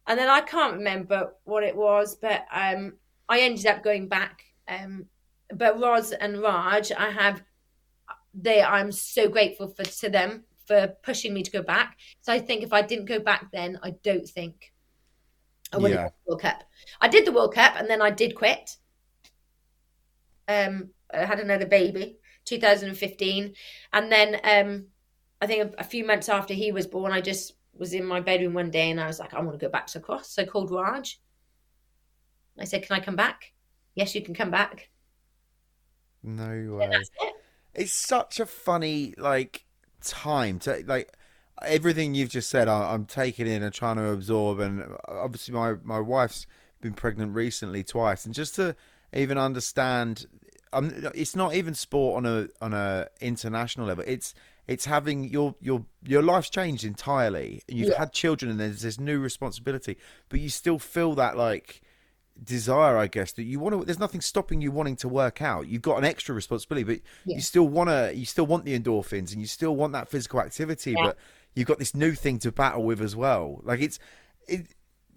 And 0.07 0.17
then 0.17 0.29
I 0.29 0.41
can't 0.41 0.77
remember 0.77 1.33
what 1.43 1.63
it 1.63 1.75
was, 1.75 2.15
but 2.15 2.45
um, 2.53 2.93
I 3.27 3.41
ended 3.41 3.67
up 3.67 3.83
going 3.83 4.07
back. 4.07 4.43
Um, 4.67 5.05
but 5.53 5.79
Roz 5.79 6.13
and 6.13 6.41
Raj, 6.41 6.91
I 6.91 7.09
have 7.09 7.43
they 8.37 8.61
I'm 8.61 8.91
so 8.91 9.27
grateful 9.27 9.67
for 9.67 9.83
to 9.83 10.09
them 10.09 10.45
for 10.65 10.87
pushing 11.03 11.33
me 11.33 11.43
to 11.43 11.51
go 11.51 11.61
back. 11.63 11.97
So 12.21 12.31
I 12.31 12.39
think 12.39 12.63
if 12.63 12.71
I 12.71 12.81
didn't 12.81 13.05
go 13.05 13.19
back 13.19 13.51
then, 13.51 13.79
I 13.81 13.91
don't 14.03 14.27
think 14.27 14.73
I 15.73 15.77
would 15.77 15.91
Yeah. 15.91 16.03
have 16.03 16.11
the 16.25 16.31
World 16.31 16.41
Cup. 16.41 16.63
I 17.01 17.07
did 17.07 17.25
the 17.25 17.31
World 17.31 17.53
Cup 17.53 17.75
and 17.77 17.89
then 17.89 18.01
I 18.01 18.11
did 18.11 18.35
quit. 18.35 18.77
Um, 20.47 20.91
I 21.13 21.25
had 21.25 21.39
another 21.39 21.65
baby, 21.65 22.19
2015, 22.45 23.53
and 23.91 24.11
then 24.11 24.39
um, 24.43 24.87
I 25.41 25.47
think 25.47 25.73
a, 25.73 25.81
a 25.81 25.83
few 25.83 26.05
months 26.05 26.29
after 26.29 26.53
he 26.53 26.71
was 26.71 26.87
born, 26.87 27.11
I 27.11 27.21
just 27.21 27.53
was 27.73 27.93
in 27.93 28.05
my 28.05 28.21
bedroom 28.21 28.53
one 28.53 28.71
day 28.71 28.89
and 28.89 28.99
I 28.99 29.07
was 29.07 29.19
like, 29.19 29.33
I 29.33 29.41
want 29.41 29.59
to 29.59 29.65
go 29.65 29.71
back 29.71 29.87
to 29.87 29.99
cross. 29.99 30.31
So 30.31 30.41
I 30.43 30.45
called 30.45 30.71
Raj. 30.71 31.19
I 32.59 32.63
said, 32.63 32.83
Can 32.83 32.95
I 32.95 32.99
come 32.99 33.15
back? 33.15 33.53
Yes, 33.95 34.15
you 34.15 34.21
can 34.21 34.33
come 34.33 34.51
back. 34.51 34.89
No 36.23 36.77
way. 36.77 37.03
It's 37.77 37.93
such 37.93 38.39
a 38.39 38.45
funny 38.45 39.13
like 39.17 39.63
time 40.01 40.59
to 40.59 40.83
like 40.87 41.13
everything 41.63 42.15
you've 42.15 42.29
just 42.29 42.49
said. 42.49 42.67
I, 42.67 42.93
I'm 42.93 43.05
taking 43.05 43.47
in 43.47 43.63
and 43.63 43.73
trying 43.73 43.97
to 43.97 44.09
absorb, 44.09 44.59
and 44.59 44.83
obviously 45.07 45.53
my 45.53 45.75
my 45.83 45.99
wife's 45.99 46.47
been 46.81 46.93
pregnant 46.93 47.35
recently 47.35 47.83
twice, 47.83 48.25
and 48.25 48.33
just 48.33 48.55
to 48.55 48.75
even 49.13 49.37
understand, 49.37 50.25
um, 50.73 50.91
it's 51.15 51.35
not 51.35 51.53
even 51.53 51.73
sport 51.75 52.17
on 52.17 52.25
a 52.25 52.47
on 52.61 52.73
a 52.73 53.07
international 53.21 53.85
level. 53.87 54.03
It's 54.07 54.33
it's 54.67 54.85
having 54.85 55.23
your 55.25 55.55
your 55.61 55.85
your 56.03 56.23
life's 56.23 56.49
changed 56.49 56.83
entirely, 56.83 57.61
and 57.69 57.77
you've 57.77 57.89
Yeah. 57.89 57.99
had 57.99 58.11
children, 58.11 58.49
and 58.51 58.59
there's 58.59 58.81
this 58.81 58.99
new 58.99 59.19
responsibility, 59.19 59.97
but 60.29 60.39
you 60.39 60.49
still 60.49 60.79
feel 60.79 61.13
that 61.15 61.37
like 61.37 61.81
desire, 62.43 62.97
I 62.97 63.07
guess, 63.07 63.31
that 63.33 63.43
you 63.43 63.59
want 63.59 63.77
to. 63.79 63.85
There's 63.85 63.99
nothing 63.99 64.21
stopping 64.21 64.61
you 64.61 64.71
wanting 64.71 64.95
to 64.97 65.07
work 65.07 65.41
out. 65.41 65.67
You've 65.67 65.81
got 65.81 65.97
an 65.97 66.05
extra 66.05 66.33
responsibility, 66.35 66.83
but 66.83 66.99
Yeah. 67.25 67.35
you 67.35 67.41
still 67.41 67.67
want 67.67 67.89
to. 67.89 68.11
You 68.15 68.25
still 68.25 68.45
want 68.45 68.65
the 68.65 68.77
endorphins, 68.79 69.31
and 69.31 69.41
you 69.41 69.47
still 69.47 69.75
want 69.75 69.93
that 69.93 70.09
physical 70.09 70.39
activity, 70.39 70.91
Yeah. 70.91 71.03
but 71.07 71.17
you've 71.55 71.67
got 71.67 71.79
this 71.79 71.95
new 71.95 72.13
thing 72.13 72.39
to 72.39 72.51
battle 72.51 72.83
with 72.83 73.01
as 73.01 73.15
well. 73.15 73.61
Like 73.63 73.81
it's, 73.81 73.99
it. 74.47 74.67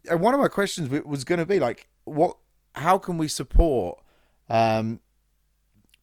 And 0.08 0.20
one 0.20 0.32
of 0.34 0.40
my 0.40 0.48
questions 0.48 0.88
was 1.04 1.24
going 1.24 1.38
to 1.40 1.46
be 1.46 1.60
like, 1.60 1.88
what? 2.04 2.36
How 2.74 2.98
can 2.98 3.18
we 3.18 3.28
support? 3.28 3.98
Um, 4.48 5.00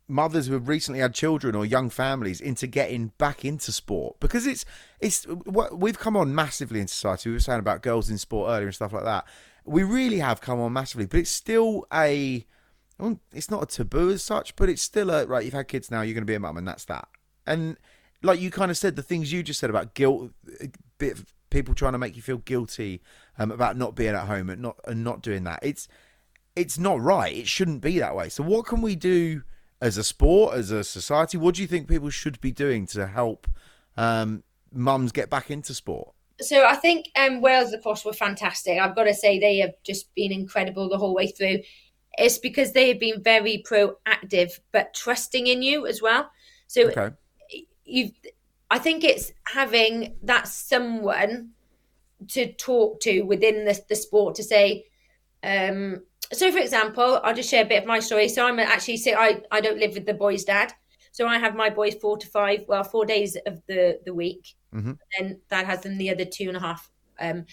mothers 0.09 0.47
who 0.47 0.53
have 0.53 0.67
recently 0.69 1.01
had 1.01 1.13
children 1.13 1.53
or 1.53 1.65
young 1.65 1.89
families 1.89 2.39
into 2.39 2.65
getting 2.65 3.07
back 3.17 3.43
into 3.43 3.73
sport 3.73 4.17
because 4.21 4.47
it's 4.47 4.63
it's 5.01 5.25
what 5.25 5.77
we've 5.77 5.99
come 5.99 6.15
on 6.15 6.33
massively 6.33 6.79
in 6.79 6.87
society. 6.87 7.29
We 7.29 7.33
were 7.35 7.39
saying 7.41 7.59
about 7.59 7.81
girls 7.81 8.09
in 8.09 8.17
sport 8.17 8.49
earlier 8.49 8.67
and 8.67 8.75
stuff 8.75 8.93
like 8.93 9.03
that. 9.03 9.25
We 9.67 9.83
really 9.83 10.19
have 10.19 10.41
come 10.41 10.59
on 10.59 10.73
massively, 10.73 11.05
but 11.05 11.19
it's 11.19 11.29
still 11.29 11.85
a 11.93 12.45
it's 13.33 13.51
not 13.51 13.63
a 13.63 13.65
taboo 13.65 14.09
as 14.09 14.23
such, 14.23 14.55
but 14.55 14.69
it's 14.69 14.81
still 14.81 15.09
a 15.11 15.25
right. 15.25 15.45
You've 15.45 15.53
had 15.53 15.67
kids 15.67 15.91
now, 15.91 16.01
you're 16.01 16.13
going 16.13 16.23
to 16.23 16.31
be 16.31 16.35
a 16.35 16.39
mum, 16.39 16.57
and 16.57 16.67
that's 16.67 16.85
that. 16.85 17.07
And 17.45 17.77
like 18.23 18.39
you 18.39 18.49
kind 18.49 18.71
of 18.71 18.77
said, 18.77 18.95
the 18.95 19.03
things 19.03 19.31
you 19.31 19.43
just 19.43 19.59
said 19.59 19.69
about 19.69 19.93
guilt, 19.93 20.31
bit 20.97 21.17
people 21.49 21.73
trying 21.73 21.93
to 21.93 21.97
make 21.97 22.15
you 22.15 22.21
feel 22.21 22.37
guilty 22.39 23.01
um, 23.37 23.51
about 23.51 23.77
not 23.77 23.95
being 23.95 24.15
at 24.15 24.27
home 24.27 24.49
and 24.49 24.61
not 24.61 24.79
and 24.85 25.03
not 25.03 25.21
doing 25.21 25.43
that. 25.43 25.59
It's 25.61 25.87
it's 26.55 26.79
not 26.79 26.99
right. 26.99 27.35
It 27.35 27.47
shouldn't 27.47 27.81
be 27.81 27.99
that 27.99 28.15
way. 28.15 28.29
So 28.29 28.43
what 28.43 28.65
can 28.65 28.81
we 28.81 28.95
do 28.95 29.43
as 29.79 29.97
a 29.97 30.03
sport, 30.03 30.55
as 30.55 30.71
a 30.71 30.83
society? 30.83 31.37
What 31.37 31.55
do 31.55 31.61
you 31.61 31.67
think 31.67 31.87
people 31.87 32.09
should 32.09 32.41
be 32.41 32.51
doing 32.51 32.87
to 32.87 33.05
help 33.05 33.47
um, 33.95 34.43
mums 34.73 35.11
get 35.11 35.29
back 35.29 35.51
into 35.51 35.73
sport? 35.75 36.13
So 36.41 36.65
I 36.65 36.75
think 36.75 37.07
um, 37.15 37.41
Wales 37.41 37.71
lacrosse 37.71 38.05
were 38.05 38.13
fantastic. 38.13 38.79
I've 38.79 38.95
got 38.95 39.05
to 39.05 39.13
say 39.13 39.39
they 39.39 39.57
have 39.59 39.73
just 39.83 40.13
been 40.15 40.31
incredible 40.31 40.89
the 40.89 40.97
whole 40.97 41.15
way 41.15 41.27
through. 41.27 41.59
It's 42.17 42.37
because 42.39 42.73
they 42.73 42.89
have 42.89 42.99
been 42.99 43.21
very 43.21 43.63
proactive, 43.67 44.59
but 44.71 44.93
trusting 44.93 45.47
in 45.47 45.61
you 45.61 45.85
as 45.87 46.01
well. 46.01 46.29
So 46.67 46.89
Okay. 46.89 47.11
you, 47.85 48.11
I 48.69 48.79
think 48.79 49.03
it's 49.03 49.31
having 49.45 50.15
that 50.23 50.47
someone 50.47 51.51
to 52.29 52.51
talk 52.53 52.99
to 53.01 53.21
within 53.21 53.65
the, 53.65 53.79
the 53.89 53.95
sport 53.95 54.35
to 54.35 54.43
say, 54.43 54.85
Um, 55.43 56.03
so, 56.33 56.51
for 56.51 56.59
example, 56.59 57.21
I'll 57.23 57.35
just 57.35 57.49
share 57.49 57.63
a 57.63 57.67
bit 57.67 57.83
of 57.83 57.87
my 57.87 57.99
story. 57.99 58.27
So, 58.27 58.45
I'm 58.45 58.59
actually 58.59 58.97
so 58.97 59.11
I 59.13 59.41
I 59.51 59.61
don't 59.61 59.79
live 59.79 59.93
with 59.93 60.05
the 60.05 60.13
boys' 60.13 60.43
dad, 60.43 60.73
so 61.11 61.27
I 61.27 61.37
have 61.37 61.55
my 61.55 61.69
boys 61.69 61.95
four 62.01 62.17
to 62.17 62.27
five, 62.27 62.65
well, 62.67 62.83
four 62.83 63.05
days 63.05 63.37
of 63.45 63.61
the 63.67 63.99
the 64.05 64.13
week, 64.13 64.56
mm-hmm. 64.73 64.93
and 65.19 65.37
that 65.49 65.65
has 65.65 65.81
them 65.81 65.97
the 65.97 66.09
other 66.09 66.25
two 66.25 66.47
and 66.47 66.57
a 66.57 66.59
half. 66.59 66.89
Um, 67.19 67.45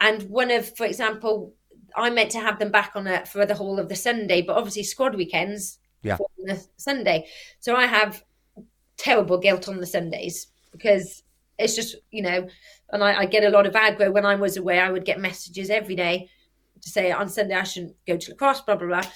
and 0.00 0.22
one 0.24 0.50
of, 0.50 0.76
for 0.76 0.86
example, 0.86 1.54
I 1.96 2.10
meant 2.10 2.30
to 2.32 2.40
have 2.40 2.58
them 2.58 2.70
back 2.70 2.92
on 2.94 3.06
it 3.06 3.28
for 3.28 3.46
the 3.46 3.54
whole 3.54 3.78
of 3.78 3.88
the 3.88 3.96
Sunday, 3.96 4.42
but 4.42 4.56
obviously 4.56 4.82
squad 4.82 5.14
weekends 5.14 5.78
yeah. 6.02 6.16
the 6.44 6.64
Sunday. 6.76 7.26
So 7.60 7.76
I 7.76 7.86
have 7.86 8.24
terrible 8.96 9.38
guilt 9.38 9.68
on 9.68 9.78
the 9.78 9.86
Sundays 9.86 10.48
because 10.72 11.22
it's 11.58 11.76
just, 11.76 11.96
you 12.10 12.22
know, 12.22 12.48
and 12.90 13.04
I, 13.04 13.20
I, 13.20 13.26
get 13.26 13.44
a 13.44 13.50
lot 13.50 13.66
of 13.66 13.74
aggro 13.74 14.12
when 14.12 14.26
I 14.26 14.34
was 14.34 14.56
away. 14.56 14.78
I 14.78 14.90
would 14.90 15.04
get 15.04 15.20
messages 15.20 15.70
every 15.70 15.94
day 15.94 16.28
to 16.80 16.88
say 16.88 17.12
on 17.12 17.28
Sunday 17.28 17.54
I 17.54 17.62
shouldn't 17.62 17.96
go 18.06 18.16
to 18.16 18.30
lacrosse, 18.30 18.62
blah, 18.62 18.76
blah, 18.76 18.88
blah. 18.88 19.10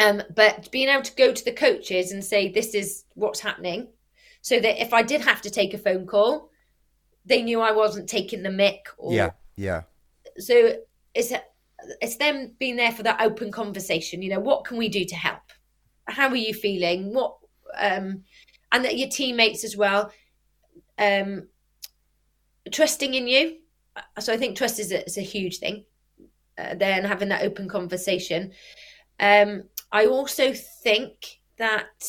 Um, 0.00 0.22
but 0.34 0.70
being 0.70 0.88
able 0.88 1.02
to 1.02 1.14
go 1.14 1.32
to 1.32 1.44
the 1.44 1.52
coaches 1.52 2.12
and 2.12 2.24
say, 2.24 2.48
this 2.50 2.74
is 2.74 3.04
what's 3.14 3.40
happening, 3.40 3.88
so 4.42 4.60
that 4.60 4.82
if 4.82 4.92
I 4.92 5.02
did 5.02 5.22
have 5.22 5.40
to 5.42 5.50
take 5.50 5.72
a 5.72 5.78
phone 5.78 6.06
call, 6.06 6.50
they 7.24 7.42
knew 7.42 7.60
I 7.60 7.72
wasn't 7.72 8.08
taking 8.08 8.42
the 8.42 8.50
mick. 8.50 8.80
Or, 8.98 9.12
yeah, 9.12 9.30
yeah. 9.56 9.82
So 10.38 10.74
it's 11.14 11.32
it's 12.00 12.16
them 12.16 12.52
being 12.58 12.76
there 12.76 12.92
for 12.92 13.04
that 13.04 13.20
open 13.20 13.50
conversation. 13.50 14.20
You 14.20 14.30
know, 14.30 14.40
what 14.40 14.64
can 14.64 14.76
we 14.76 14.88
do 14.88 15.04
to 15.04 15.14
help? 15.14 15.42
How 16.06 16.28
are 16.28 16.36
you 16.36 16.52
feeling? 16.52 17.14
What 17.14 17.36
um, 17.78 18.24
and 18.72 18.84
that 18.84 18.98
your 18.98 19.08
teammates 19.08 19.64
as 19.64 19.76
well, 19.76 20.12
um, 20.98 21.48
trusting 22.70 23.14
in 23.14 23.26
you. 23.26 23.58
So 24.18 24.32
I 24.32 24.36
think 24.36 24.56
trust 24.56 24.78
is 24.78 24.90
a, 24.90 25.04
is 25.04 25.18
a 25.18 25.22
huge 25.22 25.58
thing. 25.58 25.84
Uh, 26.58 26.74
then 26.74 27.04
having 27.04 27.28
that 27.28 27.42
open 27.42 27.68
conversation. 27.68 28.52
Um, 29.20 29.64
I 29.90 30.06
also 30.06 30.52
think 30.82 31.40
that 31.58 32.04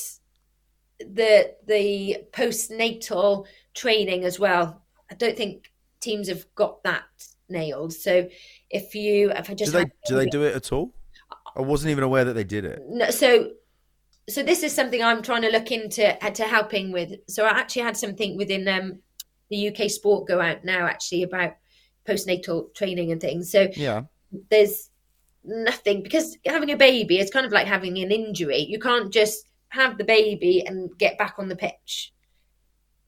the 1.12 1.56
the 1.66 2.18
postnatal 2.32 3.46
training 3.74 4.24
as 4.24 4.40
well. 4.40 4.82
I 5.12 5.16
don't 5.16 5.38
think 5.38 5.72
teams 6.00 6.28
have 6.28 6.46
got 6.56 6.84
that 6.84 7.04
nailed. 7.50 7.94
So 7.94 8.28
if 8.70 8.96
you, 8.96 9.32
if 9.32 9.50
I 9.50 9.54
just 9.54 9.72
do 9.72 9.78
they 9.78 9.92
do 10.08 10.16
they 10.16 10.26
do 10.26 10.44
it 10.44 10.56
at 10.56 10.72
all? 10.72 10.94
I 11.56 11.62
wasn't 11.62 11.92
even 11.92 12.04
aware 12.04 12.26
that 12.26 12.34
they 12.34 12.44
did 12.44 12.66
it. 12.66 12.82
No, 12.88 13.10
so 13.10 13.52
so 14.30 14.42
this 14.44 14.64
is 14.64 14.74
something 14.74 15.04
I'm 15.04 15.22
trying 15.22 15.42
to 15.44 15.50
look 15.50 15.72
into 15.72 16.24
uh, 16.24 16.32
to 16.32 16.44
helping 16.44 16.92
with. 16.92 17.14
So 17.28 17.46
I 17.46 17.50
actually 17.50 17.84
had 17.84 17.98
something 17.98 18.38
within 18.38 18.68
um, 18.68 19.00
the 19.50 19.70
UK 19.70 19.90
Sport 19.90 20.28
go 20.28 20.40
out 20.40 20.64
now 20.64 20.86
actually 20.86 21.24
about 21.24 21.54
postnatal 22.08 22.74
training 22.74 23.12
and 23.12 23.22
things. 23.22 23.52
So 23.52 23.68
yeah, 23.76 24.04
there's 24.50 24.90
nothing 25.44 26.04
because 26.04 26.38
having 26.46 26.72
a 26.72 26.78
baby 26.78 27.20
is 27.20 27.30
kind 27.30 27.46
of 27.46 27.52
like 27.52 27.68
having 27.68 27.98
an 28.00 28.12
injury. 28.12 28.60
You 28.60 28.80
can't 28.80 29.12
just 29.12 29.46
have 29.74 29.98
the 29.98 30.04
baby 30.04 30.64
and 30.66 30.96
get 30.98 31.18
back 31.18 31.36
on 31.38 31.50
the 31.50 31.56
pitch. 31.56 32.14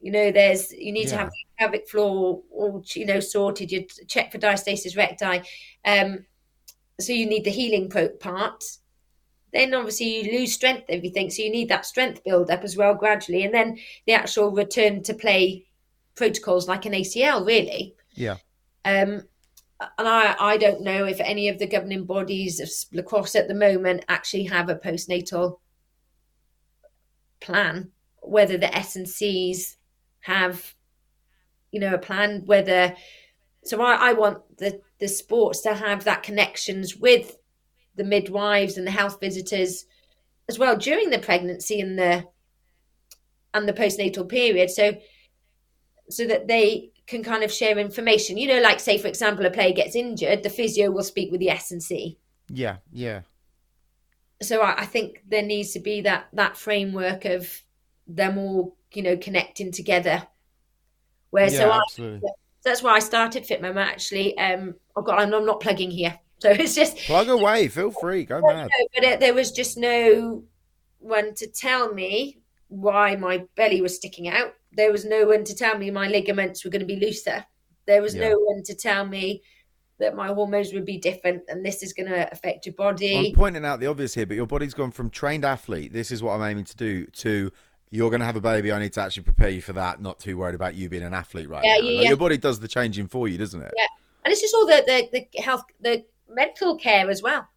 You 0.00 0.12
know, 0.12 0.30
there's 0.30 0.72
you 0.72 0.92
need 0.92 1.08
yeah. 1.08 1.12
to 1.12 1.16
have 1.16 1.28
the 1.28 1.58
pelvic 1.58 1.88
floor 1.88 2.42
all 2.50 2.84
you 2.94 3.06
know 3.06 3.20
sorted. 3.20 3.72
You 3.72 3.86
check 4.08 4.32
for 4.32 4.38
diastasis 4.38 4.96
recti. 4.96 5.42
Um, 5.84 6.26
so 7.00 7.12
you 7.12 7.26
need 7.26 7.44
the 7.44 7.50
healing 7.50 7.90
part 8.20 8.64
then 9.52 9.74
obviously 9.74 10.22
you 10.22 10.38
lose 10.38 10.52
strength 10.52 10.84
everything 10.88 11.30
so 11.30 11.42
you 11.42 11.50
need 11.50 11.68
that 11.68 11.86
strength 11.86 12.22
build 12.24 12.50
up 12.50 12.64
as 12.64 12.76
well 12.76 12.94
gradually 12.94 13.44
and 13.44 13.54
then 13.54 13.78
the 14.06 14.12
actual 14.12 14.50
return 14.50 15.02
to 15.02 15.14
play 15.14 15.64
protocols 16.14 16.68
like 16.68 16.86
an 16.86 16.92
acl 16.92 17.46
really 17.46 17.94
yeah 18.14 18.36
um 18.84 19.22
and 19.98 20.08
I, 20.08 20.34
I 20.40 20.56
don't 20.56 20.80
know 20.80 21.04
if 21.04 21.20
any 21.20 21.50
of 21.50 21.58
the 21.58 21.66
governing 21.66 22.06
bodies 22.06 22.60
of 22.60 22.70
lacrosse 22.94 23.34
at 23.34 23.46
the 23.46 23.54
moment 23.54 24.06
actually 24.08 24.44
have 24.44 24.70
a 24.70 24.74
postnatal 24.76 25.58
plan 27.40 27.90
whether 28.22 28.58
the 28.58 28.74
s 28.74 28.96
and 28.96 29.08
c's 29.08 29.76
have 30.20 30.74
you 31.70 31.80
know 31.80 31.94
a 31.94 31.98
plan 31.98 32.42
whether 32.46 32.94
so 33.64 33.80
I, 33.82 34.10
I 34.10 34.12
want 34.12 34.58
the 34.58 34.80
the 34.98 35.08
sports 35.08 35.60
to 35.62 35.74
have 35.74 36.04
that 36.04 36.22
connections 36.22 36.96
with 36.96 37.36
the 37.96 38.04
midwives 38.04 38.76
and 38.76 38.86
the 38.86 38.92
health 38.92 39.18
visitors 39.20 39.86
as 40.48 40.58
well 40.58 40.76
during 40.76 41.10
the 41.10 41.18
pregnancy 41.18 41.80
and 41.80 41.98
the 41.98 42.24
and 43.54 43.68
the 43.68 43.72
postnatal 43.72 44.28
period. 44.28 44.70
So 44.70 44.94
so 46.08 46.26
that 46.26 46.46
they 46.46 46.90
can 47.06 47.24
kind 47.24 47.42
of 47.42 47.52
share 47.52 47.78
information. 47.78 48.38
You 48.38 48.48
know 48.48 48.60
like 48.60 48.80
say 48.80 48.98
for 48.98 49.08
example 49.08 49.46
a 49.46 49.50
player 49.50 49.72
gets 49.72 49.96
injured 49.96 50.42
the 50.42 50.50
physio 50.50 50.90
will 50.90 51.02
speak 51.02 51.30
with 51.30 51.40
the 51.40 51.50
s&c 51.50 52.18
yeah 52.48 52.76
yeah 52.92 53.22
so 54.42 54.60
I, 54.60 54.82
I 54.82 54.86
think 54.86 55.22
there 55.28 55.42
needs 55.42 55.72
to 55.72 55.80
be 55.80 56.02
that 56.02 56.28
that 56.32 56.56
framework 56.56 57.24
of 57.24 57.62
them 58.06 58.38
all 58.38 58.76
you 58.92 59.02
know 59.02 59.16
connecting 59.16 59.72
together 59.72 60.26
where 61.30 61.50
yeah, 61.50 61.80
so 61.86 62.02
I, 62.02 62.20
that's 62.64 62.82
why 62.82 62.94
I 62.94 62.98
started 62.98 63.44
FitMama 63.44 63.84
actually. 63.84 64.36
Um, 64.38 64.74
oh 64.96 65.02
God, 65.02 65.20
I'm, 65.20 65.30
not 65.30 65.60
plugging 65.60 65.90
here. 65.90 66.18
So 66.38 66.50
it's 66.50 66.74
just 66.74 66.98
plug 66.98 67.30
away. 67.30 67.66
Feel 67.68 67.90
free. 67.90 68.26
Go 68.26 68.42
mad. 68.42 68.68
But 68.94 69.04
it, 69.04 69.20
there 69.20 69.32
was 69.32 69.52
just 69.52 69.78
no 69.78 70.44
one 70.98 71.32
to 71.32 71.46
tell 71.46 71.94
me 71.94 72.40
why 72.68 73.16
my 73.16 73.46
belly 73.56 73.80
was 73.80 73.96
sticking 73.96 74.28
out. 74.28 74.52
There 74.70 74.92
was 74.92 75.06
no 75.06 75.24
one 75.24 75.44
to 75.44 75.56
tell 75.56 75.78
me 75.78 75.90
my 75.90 76.08
ligaments 76.08 76.62
were 76.62 76.70
going 76.70 76.80
to 76.80 76.86
be 76.86 77.00
looser. 77.00 77.46
There 77.86 78.02
was 78.02 78.14
yeah. 78.14 78.28
no 78.28 78.38
one 78.38 78.62
to 78.64 78.74
tell 78.74 79.06
me 79.06 79.40
that 79.98 80.14
my 80.14 80.28
hormones 80.28 80.72
would 80.72 80.84
be 80.84 80.98
different 80.98 81.42
and 81.48 81.64
this 81.64 81.82
is 81.82 81.92
going 81.92 82.08
to 82.08 82.30
affect 82.30 82.66
your 82.66 82.74
body. 82.74 83.28
I'm 83.28 83.34
pointing 83.34 83.64
out 83.64 83.80
the 83.80 83.86
obvious 83.86 84.14
here, 84.14 84.26
but 84.26 84.36
your 84.36 84.46
body's 84.46 84.74
gone 84.74 84.90
from 84.90 85.10
trained 85.10 85.44
athlete, 85.44 85.92
this 85.92 86.10
is 86.10 86.22
what 86.22 86.32
I'm 86.32 86.42
aiming 86.42 86.64
to 86.64 86.76
do, 86.76 87.06
to 87.06 87.50
you're 87.90 88.10
going 88.10 88.20
to 88.20 88.26
have 88.26 88.36
a 88.36 88.40
baby. 88.40 88.72
I 88.72 88.78
need 88.78 88.92
to 88.94 89.00
actually 89.00 89.22
prepare 89.22 89.48
you 89.48 89.62
for 89.62 89.72
that. 89.74 90.00
Not 90.00 90.18
too 90.18 90.36
worried 90.36 90.54
about 90.54 90.74
you 90.74 90.88
being 90.88 91.02
an 91.02 91.14
athlete 91.14 91.48
right 91.48 91.64
yeah, 91.64 91.76
now. 91.76 91.88
Yeah, 91.88 91.98
like, 92.00 92.08
Your 92.08 92.16
body 92.16 92.36
does 92.36 92.60
the 92.60 92.68
changing 92.68 93.08
for 93.08 93.28
you, 93.28 93.38
doesn't 93.38 93.62
it? 93.62 93.72
Yeah, 93.76 93.86
and 94.24 94.32
it's 94.32 94.40
just 94.40 94.54
all 94.54 94.66
the 94.66 94.82
the, 94.86 95.26
the 95.32 95.40
health, 95.40 95.64
the 95.80 96.04
mental 96.28 96.76
care 96.76 97.08
as 97.08 97.22
well. 97.22 97.48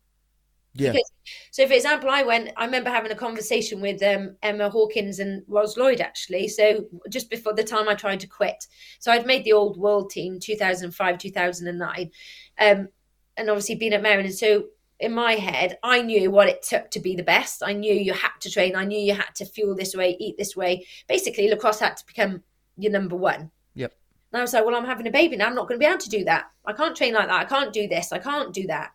Yeah. 0.73 0.91
Because, 0.91 1.11
so, 1.51 1.67
for 1.67 1.73
example, 1.73 2.09
I 2.09 2.23
went. 2.23 2.51
I 2.55 2.65
remember 2.65 2.89
having 2.89 3.11
a 3.11 3.15
conversation 3.15 3.81
with 3.81 4.01
um, 4.03 4.35
Emma 4.43 4.69
Hawkins 4.69 5.19
and 5.19 5.43
Ros 5.47 5.77
Lloyd 5.77 5.99
actually. 5.99 6.47
So 6.47 6.85
just 7.09 7.29
before 7.29 7.53
the 7.53 7.63
time 7.63 7.89
I 7.89 7.95
tried 7.95 8.19
to 8.21 8.27
quit, 8.27 8.67
so 8.99 9.11
I'd 9.11 9.25
made 9.25 9.43
the 9.43 9.53
old 9.53 9.77
world 9.77 10.09
team 10.09 10.39
2005, 10.39 11.17
2009, 11.17 12.11
um, 12.59 12.87
and 13.37 13.49
obviously 13.49 13.75
been 13.75 13.93
at 13.93 14.01
Maryland. 14.01 14.29
And 14.29 14.37
so 14.37 14.65
in 14.99 15.13
my 15.13 15.33
head, 15.33 15.77
I 15.81 16.01
knew 16.01 16.29
what 16.29 16.49
it 16.49 16.61
took 16.61 16.91
to 16.91 16.99
be 16.99 17.15
the 17.15 17.23
best. 17.23 17.63
I 17.63 17.73
knew 17.73 17.93
you 17.93 18.13
had 18.13 18.37
to 18.41 18.51
train. 18.51 18.75
I 18.75 18.85
knew 18.85 18.99
you 18.99 19.13
had 19.13 19.33
to 19.35 19.45
fuel 19.45 19.75
this 19.75 19.95
way, 19.95 20.17
eat 20.19 20.37
this 20.37 20.55
way. 20.55 20.85
Basically, 21.07 21.49
lacrosse 21.49 21.79
had 21.79 21.97
to 21.97 22.05
become 22.05 22.43
your 22.77 22.91
number 22.91 23.15
one. 23.15 23.49
Yep. 23.75 23.93
And 24.31 24.39
I 24.39 24.43
was 24.43 24.53
like, 24.53 24.65
well, 24.65 24.75
I'm 24.75 24.85
having 24.85 25.07
a 25.07 25.11
baby 25.11 25.37
now. 25.37 25.47
I'm 25.47 25.55
not 25.55 25.67
going 25.67 25.79
to 25.79 25.83
be 25.83 25.89
able 25.89 25.99
to 25.99 26.09
do 26.09 26.25
that. 26.25 26.51
I 26.65 26.73
can't 26.73 26.95
train 26.95 27.13
like 27.13 27.27
that. 27.27 27.41
I 27.41 27.45
can't 27.45 27.73
do 27.73 27.87
this. 27.87 28.11
I 28.11 28.19
can't 28.19 28.53
do 28.53 28.67
that. 28.67 28.91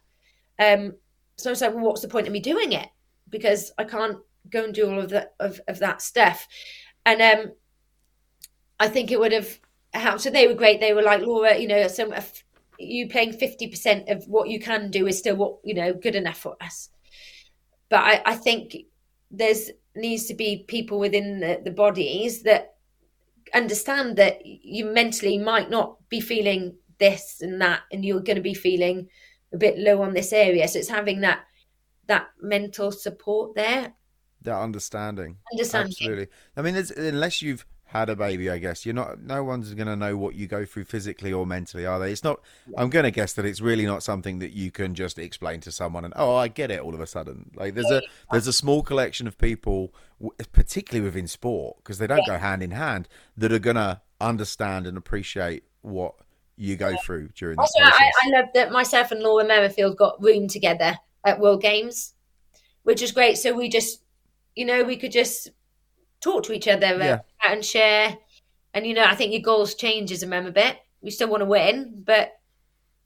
Um, 0.59 0.95
so 1.37 1.51
I 1.51 1.53
was 1.53 1.61
like, 1.61 1.74
well, 1.74 1.85
what's 1.85 2.03
the 2.03 2.09
point 2.09 2.26
of 2.26 2.32
me 2.32 2.41
doing 2.41 2.72
it? 2.72 2.89
Because 3.28 3.72
I 3.78 3.85
can't 3.85 4.18
go 4.51 4.64
and 4.64 4.74
do 4.74 4.91
all 4.91 5.01
of 5.01 5.11
that 5.11 5.35
of, 5.41 5.61
of 5.68 5.78
that 5.80 6.03
stuff. 6.03 6.47
And 7.07 7.20
um, 7.20 7.53
I 8.78 8.89
think 8.89 9.11
it 9.11 9.20
would 9.20 9.32
have 9.32 9.59
helped. 9.93 10.22
So 10.22 10.30
they 10.30 10.47
were 10.47 10.55
great. 10.55 10.80
They 10.80 10.93
were 10.93 11.03
like, 11.03 11.22
Laura, 11.22 11.57
you 11.57 11.68
know, 11.68 11.87
some 11.89 12.14
you 12.78 13.09
playing 13.09 13.32
50% 13.35 14.11
of 14.11 14.24
what 14.26 14.49
you 14.49 14.59
can 14.59 14.91
do 14.91 15.07
is 15.07 15.18
still 15.18 15.37
what, 15.37 15.59
you 15.62 15.74
know, 15.74 15.95
good 15.95 16.16
enough 16.16 16.39
for 16.39 16.57
us. 16.61 16.89
But 17.89 18.01
I, 18.01 18.22
I 18.26 18.35
think 18.35 18.76
there's 19.30 19.70
needs 19.95 20.26
to 20.26 20.35
be 20.35 20.64
people 20.66 20.99
within 20.99 21.41
the, 21.41 21.61
the 21.64 21.70
bodies 21.70 22.43
that 22.43 22.74
understand 23.55 24.16
that 24.16 24.45
you 24.45 24.87
mentally 24.87 25.39
might 25.39 25.70
not 25.70 25.97
be 26.09 26.20
feeling 26.20 26.74
this 26.99 27.41
and 27.41 27.61
that 27.61 27.82
and 27.93 28.05
you're 28.05 28.20
going 28.20 28.37
to 28.37 28.43
be 28.43 28.55
feeling 28.55 29.09
a 29.55 29.57
bit 29.57 29.78
low 29.78 30.02
on 30.02 30.12
this 30.12 30.32
area. 30.32 30.68
So 30.68 30.78
it's 30.78 30.88
having 30.88 31.20
that 31.20 31.44
that 32.07 32.28
mental 32.40 32.92
support 32.92 33.55
there. 33.55 33.94
That 34.42 34.59
understanding. 34.59 35.38
Understanding. 35.52 35.92
Absolutely. 35.92 36.26
I 36.57 36.62
mean 36.62 36.76
unless 36.96 37.40
you've 37.40 37.64
had 37.86 38.09
a 38.09 38.16
baby 38.16 38.50
i 38.50 38.59
guess 38.59 38.84
you're 38.84 38.94
not 38.94 39.22
no 39.22 39.44
one's 39.44 39.72
going 39.74 39.86
to 39.86 39.94
know 39.94 40.16
what 40.16 40.34
you 40.34 40.48
go 40.48 40.64
through 40.64 40.82
physically 40.82 41.32
or 41.32 41.46
mentally 41.46 41.86
are 41.86 42.00
they? 42.00 42.11
It's 42.11 42.24
not 42.24 42.40
i'm 42.76 42.90
going 42.90 43.05
to 43.05 43.11
guess 43.11 43.34
that 43.34 43.44
it's 43.44 43.61
really 43.61 43.86
not 43.86 44.02
something 44.02 44.40
that 44.40 44.52
you 44.52 44.72
can 44.72 44.94
just 44.94 45.18
explain 45.18 45.61
to 45.61 45.70
someone 45.70 46.05
and 46.05 46.12
oh 46.16 46.34
i 46.34 46.48
get 46.48 46.70
it 46.70 46.80
all 46.80 46.94
of 46.94 47.00
a 47.00 47.07
sudden. 47.07 47.50
Like 47.55 47.74
there's 47.74 47.90
a 47.90 48.02
there's 48.32 48.48
a 48.48 48.52
small 48.52 48.82
collection 48.82 49.26
of 49.26 49.38
people 49.38 49.94
particularly 50.52 51.05
within 51.05 51.26
sport 51.26 51.76
because 51.78 51.98
they 51.98 52.07
don't 52.07 52.26
go 52.26 52.36
hand 52.36 52.62
in 52.62 52.72
hand 52.72 53.09
that 53.36 53.52
are 53.52 53.59
going 53.59 53.76
to 53.76 54.00
understand 54.20 54.86
and 54.86 54.96
appreciate 54.98 55.64
what 55.82 56.14
you 56.57 56.76
go 56.76 56.96
through 57.05 57.28
during 57.34 57.59
also, 57.59 57.82
I, 57.82 58.11
I 58.22 58.30
love 58.30 58.46
that 58.55 58.70
myself 58.70 59.11
and 59.11 59.20
Laura 59.20 59.44
Merrifield 59.44 59.96
got 59.96 60.22
room 60.22 60.46
together 60.46 60.96
at 61.24 61.40
World 61.40 61.62
Games, 61.62 62.14
which 62.84 63.02
is 63.02 63.12
great. 63.12 63.38
So 63.38 63.52
we 63.55 63.68
just, 63.68 64.02
you 64.55 64.64
know, 64.64 64.84
we 64.84 64.96
could 64.96 65.12
just 65.12 65.50
talk 66.20 66.44
to 66.44 66.52
each 66.52 66.68
other 66.68 66.96
yeah. 66.98 67.20
and 67.46 67.64
share. 67.64 68.16
And 68.72 68.86
you 68.86 68.94
know, 68.94 69.05
I 69.05 69.14
think 69.14 69.32
your 69.32 69.42
goals 69.42 69.74
change 69.74 70.12
as 70.12 70.22
a 70.22 70.26
member 70.26 70.50
bit. 70.50 70.78
We 71.00 71.11
still 71.11 71.28
want 71.28 71.42
to 71.42 71.46
win, 71.46 72.02
but 72.05 72.32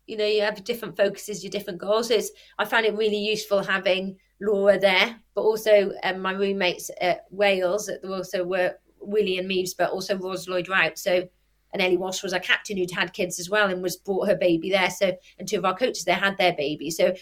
you 0.07 0.17
know 0.17 0.25
you 0.25 0.41
have 0.43 0.65
different 0.65 0.97
focuses, 0.97 1.43
your 1.43 1.51
different 1.51 1.81
goals. 1.81 2.09
So 2.09 2.15
it's, 2.15 2.31
I 2.59 2.65
found 2.65 2.87
it 2.87 2.95
really 2.95 3.19
useful 3.19 3.63
having 3.63 4.17
Laura 4.41 4.79
there, 4.79 5.17
but 5.35 5.43
also 5.43 5.93
um, 6.05 6.21
my 6.21 6.33
roommates 6.33 6.91
at 7.01 7.25
Wales 7.31 7.87
that 7.87 8.05
also 8.05 8.45
were 8.45 8.75
Willie 9.01 9.39
and 9.39 9.49
Meaves, 9.49 9.75
but 9.75 9.91
also 9.91 10.17
Ros 10.17 10.49
Lloyd 10.49 10.69
Rout. 10.69 10.99
So 10.99 11.29
and 11.73 11.83
Ellie 11.83 11.97
Walsh 11.97 12.23
was 12.23 12.33
a 12.33 12.41
captain 12.41 12.77
who'd 12.77 12.91
had 12.91 13.13
kids 13.13 13.39
as 13.39 13.51
well 13.51 13.71
and 13.71 13.83
was 13.83 13.97
brought 13.97 14.29
her 14.29 14.37
baby 14.37 14.71
there. 14.71 14.91
So 14.91 15.17
and 15.39 15.49
two 15.49 15.59
of 15.59 15.65
our 15.65 15.77
coaches 15.77 16.05
there 16.05 16.17
had 16.17 16.39
their 16.39 16.55
baby. 16.55 16.91
So 16.91 17.15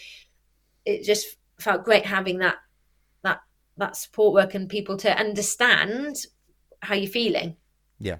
it 0.85 1.03
just 1.03 1.37
felt 1.59 1.83
great 1.83 2.05
having 2.05 2.39
that 2.39 2.57
that 3.23 3.41
that 3.77 3.95
support 3.95 4.33
work 4.33 4.53
and 4.53 4.69
people 4.69 4.97
to 4.97 5.17
understand 5.17 6.15
how 6.81 6.95
you're 6.95 7.09
feeling. 7.09 7.55
Yeah. 7.99 8.17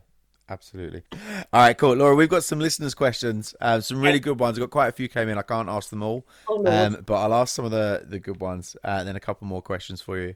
Absolutely. 0.50 1.04
All 1.52 1.60
right, 1.62 1.78
cool. 1.78 1.94
Laura, 1.94 2.16
we've 2.16 2.30
got 2.30 2.44
some 2.44 2.60
listeners' 2.60 2.94
questions, 2.94 3.54
uh, 3.60 3.82
some 3.82 4.00
really 4.00 4.20
good 4.20 4.40
ones. 4.40 4.58
I've 4.58 4.62
got 4.62 4.70
quite 4.70 4.88
a 4.88 4.94
few 4.94 5.10
came 5.10 5.28
in. 5.28 5.38
I 5.38 5.42
can't 5.42 5.68
ask 5.68 5.90
them 5.90 6.02
all, 6.02 6.26
Oh, 6.48 6.66
um, 6.66 7.04
but 7.06 7.16
I'll 7.16 7.34
ask 7.34 7.54
some 7.54 7.66
of 7.66 7.72
the, 7.72 8.06
the 8.08 8.18
good 8.18 8.40
ones 8.40 8.78
uh, 8.84 8.98
and 9.00 9.08
then 9.08 9.18
a 9.18 9.20
couple 9.20 9.46
more 9.46 9.62
questions 9.62 10.02
for 10.02 10.18
you. 10.18 10.36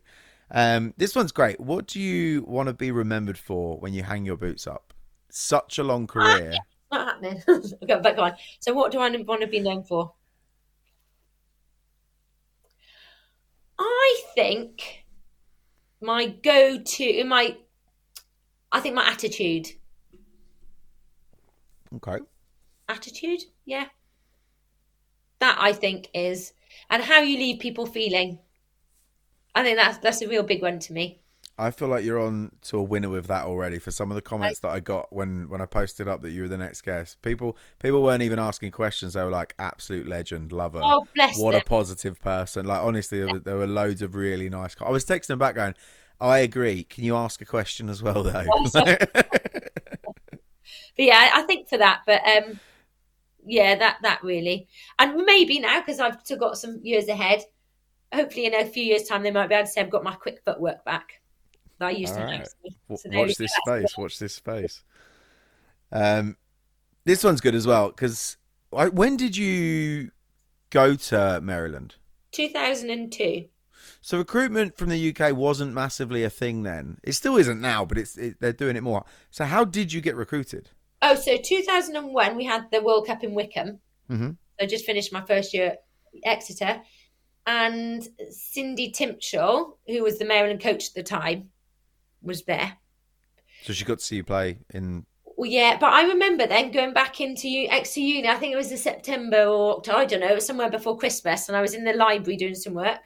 Um, 0.52 0.94
this 0.98 1.16
one's 1.16 1.32
great. 1.32 1.62
What 1.62 1.88
do 1.88 2.02
you 2.02 2.44
want 2.44 2.68
to 2.68 2.74
be 2.74 2.92
remembered 2.92 3.38
for 3.38 3.78
when 3.78 3.94
you 3.94 4.04
hang 4.04 4.26
your 4.26 4.36
boots 4.36 4.68
up? 4.68 4.91
Such 5.32 5.80
a 5.80 5.84
long 5.84 6.08
ah, 6.18 6.40
career. 6.40 6.58
not 6.92 7.08
happening. 7.08 7.42
okay, 7.50 8.00
but 8.04 8.16
go 8.16 8.24
on. 8.24 8.34
So, 8.60 8.74
what 8.74 8.92
do 8.92 9.00
I 9.00 9.10
want 9.10 9.42
to 9.42 9.48
be 9.48 9.60
known 9.60 9.84
for? 9.84 10.14
I 13.80 14.22
think 14.36 15.06
my 16.02 16.28
go-to, 16.28 17.24
my, 17.24 17.58
I 18.72 18.80
think 18.80 18.96
my 18.96 19.08
attitude, 19.08 19.70
Okay. 21.96 22.24
attitude, 22.88 23.42
yeah. 23.66 23.86
That 25.40 25.58
I 25.60 25.74
think 25.74 26.10
is, 26.14 26.54
and 26.90 27.04
how 27.04 27.20
you 27.22 27.38
leave 27.38 27.60
people 27.60 27.86
feeling. 27.86 28.40
I 29.56 29.64
think 29.64 29.78
that's 29.78 29.98
that's 29.98 30.22
a 30.22 30.28
real 30.28 30.44
big 30.44 30.62
one 30.62 30.80
to 30.80 30.94
me. 30.94 31.21
I 31.62 31.70
feel 31.70 31.90
like 31.90 32.04
you're 32.04 32.20
on 32.20 32.54
to 32.64 32.78
a 32.78 32.84
winner 32.84 33.10
with 33.10 33.28
that 33.28 33.46
already. 33.46 33.78
For 33.78 33.92
some 33.92 34.10
of 34.10 34.16
the 34.16 34.22
comments 34.22 34.60
that 34.62 34.70
I 34.70 34.80
got 34.80 35.14
when 35.14 35.48
when 35.48 35.62
I 35.62 35.68
posted 35.68 36.08
up 36.08 36.24
that 36.24 36.32
you 36.32 36.42
were 36.42 36.48
the 36.48 36.58
next 36.58 36.82
guest, 36.82 37.22
people 37.22 37.56
people 37.80 38.02
weren't 38.02 38.24
even 38.24 38.40
asking 38.40 38.72
questions. 38.72 39.14
They 39.14 39.24
were 39.24 39.30
like, 39.30 39.54
"Absolute 39.60 40.08
legend, 40.08 40.52
lover. 40.52 40.82
Oh, 40.84 41.06
bless 41.14 41.38
what 41.38 41.52
them. 41.52 41.62
a 41.62 41.64
positive 41.64 42.20
person." 42.20 42.66
Like 42.66 42.82
honestly, 42.82 43.20
there, 43.20 43.32
were, 43.32 43.40
there 43.40 43.58
were 43.58 43.68
loads 43.68 44.02
of 44.02 44.16
really 44.16 44.50
nice. 44.50 44.76
I 44.82 44.90
was 44.90 45.06
texting 45.06 45.28
them 45.28 45.40
back 45.40 45.54
going, 45.54 45.76
"I 46.20 46.40
agree. 46.40 46.84
Can 46.84 47.04
you 47.04 47.16
ask 47.16 47.40
a 47.42 47.46
question 47.46 47.90
as 47.90 48.02
well, 48.02 48.24
though?" 48.24 48.46
But 50.98 51.06
yeah, 51.06 51.32
I 51.34 51.44
think 51.44 51.70
for 51.70 51.78
that. 51.78 52.02
But 52.06 52.22
um, 52.28 52.60
yeah, 53.46 53.76
that 53.76 53.98
that 54.02 54.24
really, 54.24 54.68
and 55.00 55.16
maybe 55.26 55.60
now 55.60 55.80
because 55.80 56.00
I've 56.00 56.20
still 56.24 56.38
got 56.38 56.58
some 56.58 56.80
years 56.84 57.08
ahead. 57.08 57.44
Hopefully, 58.14 58.48
in 58.48 58.56
a 58.56 58.66
few 58.66 58.84
years' 58.84 59.08
time, 59.08 59.24
they 59.24 59.32
might 59.32 59.48
be 59.48 59.56
able 59.56 59.66
to 59.66 59.72
say 59.72 59.80
I've 59.80 59.90
got 59.90 60.04
my 60.04 60.16
quick 60.16 60.42
footwork 60.44 60.84
back 60.84 61.21
that 61.82 61.88
I 61.88 61.92
used 61.92 62.14
All 62.14 62.20
to 62.20 62.26
right. 62.26 62.38
have. 62.40 62.48
W- 62.88 62.98
So 62.98 63.10
watch 63.20 63.36
this 63.36 63.54
space. 63.66 63.98
Watch 63.98 64.20
this 64.20 64.34
space. 64.36 64.84
Um, 65.92 66.38
this 67.04 67.24
one's 67.24 67.42
good 67.42 67.56
as 67.56 67.68
well 67.68 67.90
because 67.90 68.38
when 68.70 69.18
did 69.18 69.36
you 69.36 70.12
go 70.70 70.96
to 70.96 71.42
Maryland? 71.42 71.96
2002. 72.32 73.46
So 74.00 74.20
recruitment 74.20 74.78
from 74.78 74.90
the 74.90 75.10
UK 75.16 75.36
wasn't 75.36 75.74
massively 75.74 76.24
a 76.24 76.30
thing 76.30 76.64
then. 76.64 76.98
It 77.04 77.14
still 77.14 77.36
isn't 77.38 77.60
now, 77.60 77.84
but 77.84 77.98
it's 77.98 78.18
it, 78.18 78.40
they're 78.40 78.54
doing 78.54 78.76
it 78.78 78.84
more. 78.84 79.04
So 79.32 79.44
how 79.46 79.66
did 79.66 79.92
you 79.92 80.02
get 80.02 80.16
recruited? 80.16 80.70
Oh, 81.02 81.16
so 81.16 81.36
2001, 81.38 82.36
we 82.36 82.46
had 82.46 82.70
the 82.72 82.82
World 82.82 83.08
Cup 83.08 83.24
in 83.24 83.34
Wycombe. 83.34 83.80
Mhm. 84.10 84.38
I 84.60 84.68
just 84.68 84.86
finished 84.86 85.12
my 85.12 85.22
first 85.26 85.54
year 85.54 85.66
at 85.72 85.78
Exeter. 86.24 86.82
And 87.48 88.08
Cindy 88.30 88.92
Timchal, 88.92 89.78
who 89.88 90.04
was 90.04 90.20
the 90.20 90.26
Maryland 90.26 90.62
coach 90.62 90.90
at 90.90 90.94
the 90.94 91.02
time, 91.04 91.50
was 92.22 92.44
there. 92.44 92.78
So 93.64 93.74
she 93.74 93.86
got 93.86 94.00
to 94.00 94.06
see 94.06 94.18
you 94.18 94.24
play 94.24 94.60
in. 94.74 95.06
Well, 95.38 95.50
yeah, 95.50 95.78
but 95.80 95.94
I 95.94 96.04
remember 96.04 96.46
then 96.46 96.72
going 96.72 96.94
back 96.94 97.22
into 97.22 97.48
U- 97.48 97.68
Exeter 97.70 98.02
Uni. 98.02 98.28
I 98.28 98.36
think 98.36 98.54
it 98.54 98.58
was 98.58 98.72
in 98.72 98.78
September 98.78 99.44
or 99.44 99.78
October. 99.78 100.00
I 100.00 100.06
don't 100.06 100.20
know. 100.20 100.28
It 100.28 100.36
was 100.36 100.46
somewhere 100.46 100.70
before 100.70 100.98
Christmas, 100.98 101.48
and 101.48 101.58
I 101.58 101.62
was 101.62 101.74
in 101.74 101.84
the 101.84 101.94
library 101.94 102.38
doing 102.38 102.56
some 102.56 102.74
work, 102.74 103.00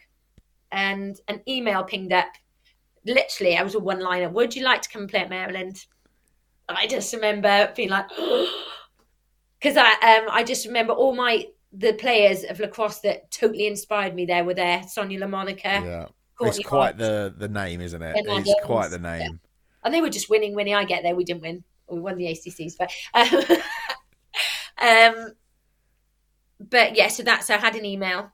and 0.71 1.17
an 1.27 1.41
email 1.47 1.83
pinged 1.83 2.13
up. 2.13 2.27
Literally, 3.05 3.57
I 3.57 3.63
was 3.63 3.75
a 3.75 3.79
one-liner. 3.79 4.29
Would 4.29 4.55
you 4.55 4.63
like 4.63 4.81
to 4.81 4.89
come 4.89 5.07
play 5.07 5.21
at 5.21 5.29
Maryland? 5.29 5.85
I 6.67 6.87
just 6.87 7.13
remember 7.13 7.71
being 7.75 7.89
like, 7.89 8.07
because 9.59 9.77
I 9.77 9.91
um 9.91 10.27
I 10.29 10.43
just 10.43 10.65
remember 10.65 10.93
all 10.93 11.15
my 11.15 11.45
the 11.71 11.93
players 11.93 12.43
of 12.43 12.59
lacrosse 12.59 12.99
that 13.01 13.29
totally 13.31 13.67
inspired 13.67 14.15
me 14.15 14.25
there 14.25 14.43
were 14.43 14.53
there. 14.53 14.83
Sonia 14.87 15.19
LaMonica, 15.19 15.63
Yeah, 15.63 16.05
Courtney 16.37 16.59
it's 16.59 16.67
quite 16.67 16.97
the 16.97 17.33
the 17.37 17.47
name, 17.47 17.81
isn't 17.81 18.01
it? 18.01 18.15
It's 18.17 18.65
quite 18.65 18.89
the 18.89 18.99
name. 18.99 19.39
and 19.83 19.93
they 19.93 20.01
were 20.01 20.09
just 20.09 20.29
winning, 20.29 20.53
winning. 20.53 20.75
I 20.75 20.83
get 20.83 21.03
there, 21.03 21.15
we 21.15 21.23
didn't 21.23 21.41
win. 21.41 21.63
We 21.89 21.99
won 21.99 22.17
the 22.17 22.25
ACCs, 22.25 22.73
but 22.77 22.91
um, 23.13 23.57
um, 25.25 25.31
but 26.59 26.95
yeah. 26.95 27.07
So 27.07 27.23
that's 27.23 27.49
I 27.49 27.57
had 27.57 27.75
an 27.75 27.85
email, 27.85 28.31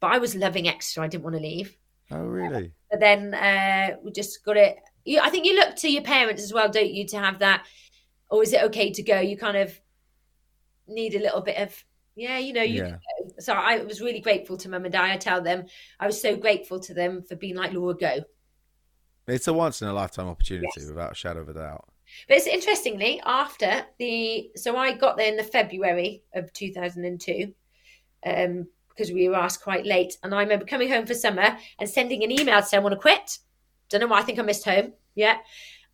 but 0.00 0.12
I 0.12 0.18
was 0.18 0.34
loving 0.34 0.68
Exeter. 0.68 1.02
I 1.02 1.08
didn't 1.08 1.24
want 1.24 1.36
to 1.36 1.42
leave. 1.42 1.76
Oh, 2.10 2.22
really? 2.22 2.72
But 2.90 3.00
then 3.00 3.34
uh, 3.34 3.96
we 4.02 4.12
just 4.12 4.42
got 4.46 4.56
it. 4.56 4.78
You, 5.04 5.20
I 5.20 5.28
think 5.28 5.44
you 5.44 5.54
look 5.54 5.76
to 5.76 5.92
your 5.92 6.02
parents 6.02 6.42
as 6.42 6.54
well, 6.54 6.70
don't 6.70 6.90
you, 6.90 7.06
to 7.08 7.18
have 7.18 7.40
that? 7.40 7.66
Or 8.30 8.42
is 8.42 8.54
it 8.54 8.62
okay 8.62 8.90
to 8.92 9.02
go? 9.02 9.20
You 9.20 9.36
kind 9.36 9.58
of 9.58 9.78
need 10.86 11.14
a 11.14 11.18
little 11.18 11.42
bit 11.42 11.58
of 11.58 11.84
yeah, 12.16 12.38
you 12.38 12.52
know. 12.52 12.62
You 12.62 12.84
Yeah. 12.84 12.96
So 13.38 13.52
I 13.52 13.78
was 13.84 14.00
really 14.00 14.20
grateful 14.20 14.56
to 14.58 14.68
mum 14.68 14.84
and 14.84 14.92
dad. 14.92 15.04
I 15.10 15.16
tell 15.16 15.40
them 15.42 15.66
I 16.00 16.06
was 16.06 16.20
so 16.20 16.36
grateful 16.36 16.80
to 16.80 16.94
them 16.94 17.22
for 17.22 17.36
being 17.36 17.56
like 17.56 17.72
Laura, 17.72 17.94
go. 17.94 18.20
It's 19.26 19.48
a 19.48 19.52
once 19.52 19.82
in 19.82 19.88
a 19.88 19.92
lifetime 19.92 20.28
opportunity, 20.28 20.68
Yes. 20.76 20.88
without 20.88 21.12
a 21.12 21.14
shadow 21.14 21.40
of 21.40 21.48
a 21.48 21.54
doubt. 21.54 21.88
But 22.26 22.38
it's 22.38 22.46
interestingly 22.46 23.20
after 23.24 23.84
the 23.98 24.50
so 24.56 24.76
I 24.76 24.92
got 24.92 25.16
there 25.18 25.28
in 25.28 25.36
the 25.36 25.42
February 25.44 26.22
of 26.34 26.52
2002 26.54 27.52
um, 28.24 28.66
because 28.88 29.12
we 29.12 29.28
were 29.28 29.36
asked 29.36 29.62
quite 29.62 29.84
late, 29.86 30.16
and 30.22 30.34
I 30.34 30.40
remember 30.40 30.64
coming 30.64 30.88
home 30.88 31.06
for 31.06 31.14
summer 31.14 31.56
and 31.78 31.88
sending 31.88 32.24
an 32.24 32.32
email 32.32 32.60
to 32.60 32.66
say 32.66 32.78
I 32.78 32.80
want 32.80 32.94
to 32.94 32.98
quit. 33.00 33.38
Don't 33.90 34.00
know 34.00 34.06
why 34.06 34.18
I 34.20 34.22
think 34.22 34.38
I 34.38 34.42
missed 34.42 34.64
home. 34.64 34.94
Yeah, 35.14 35.36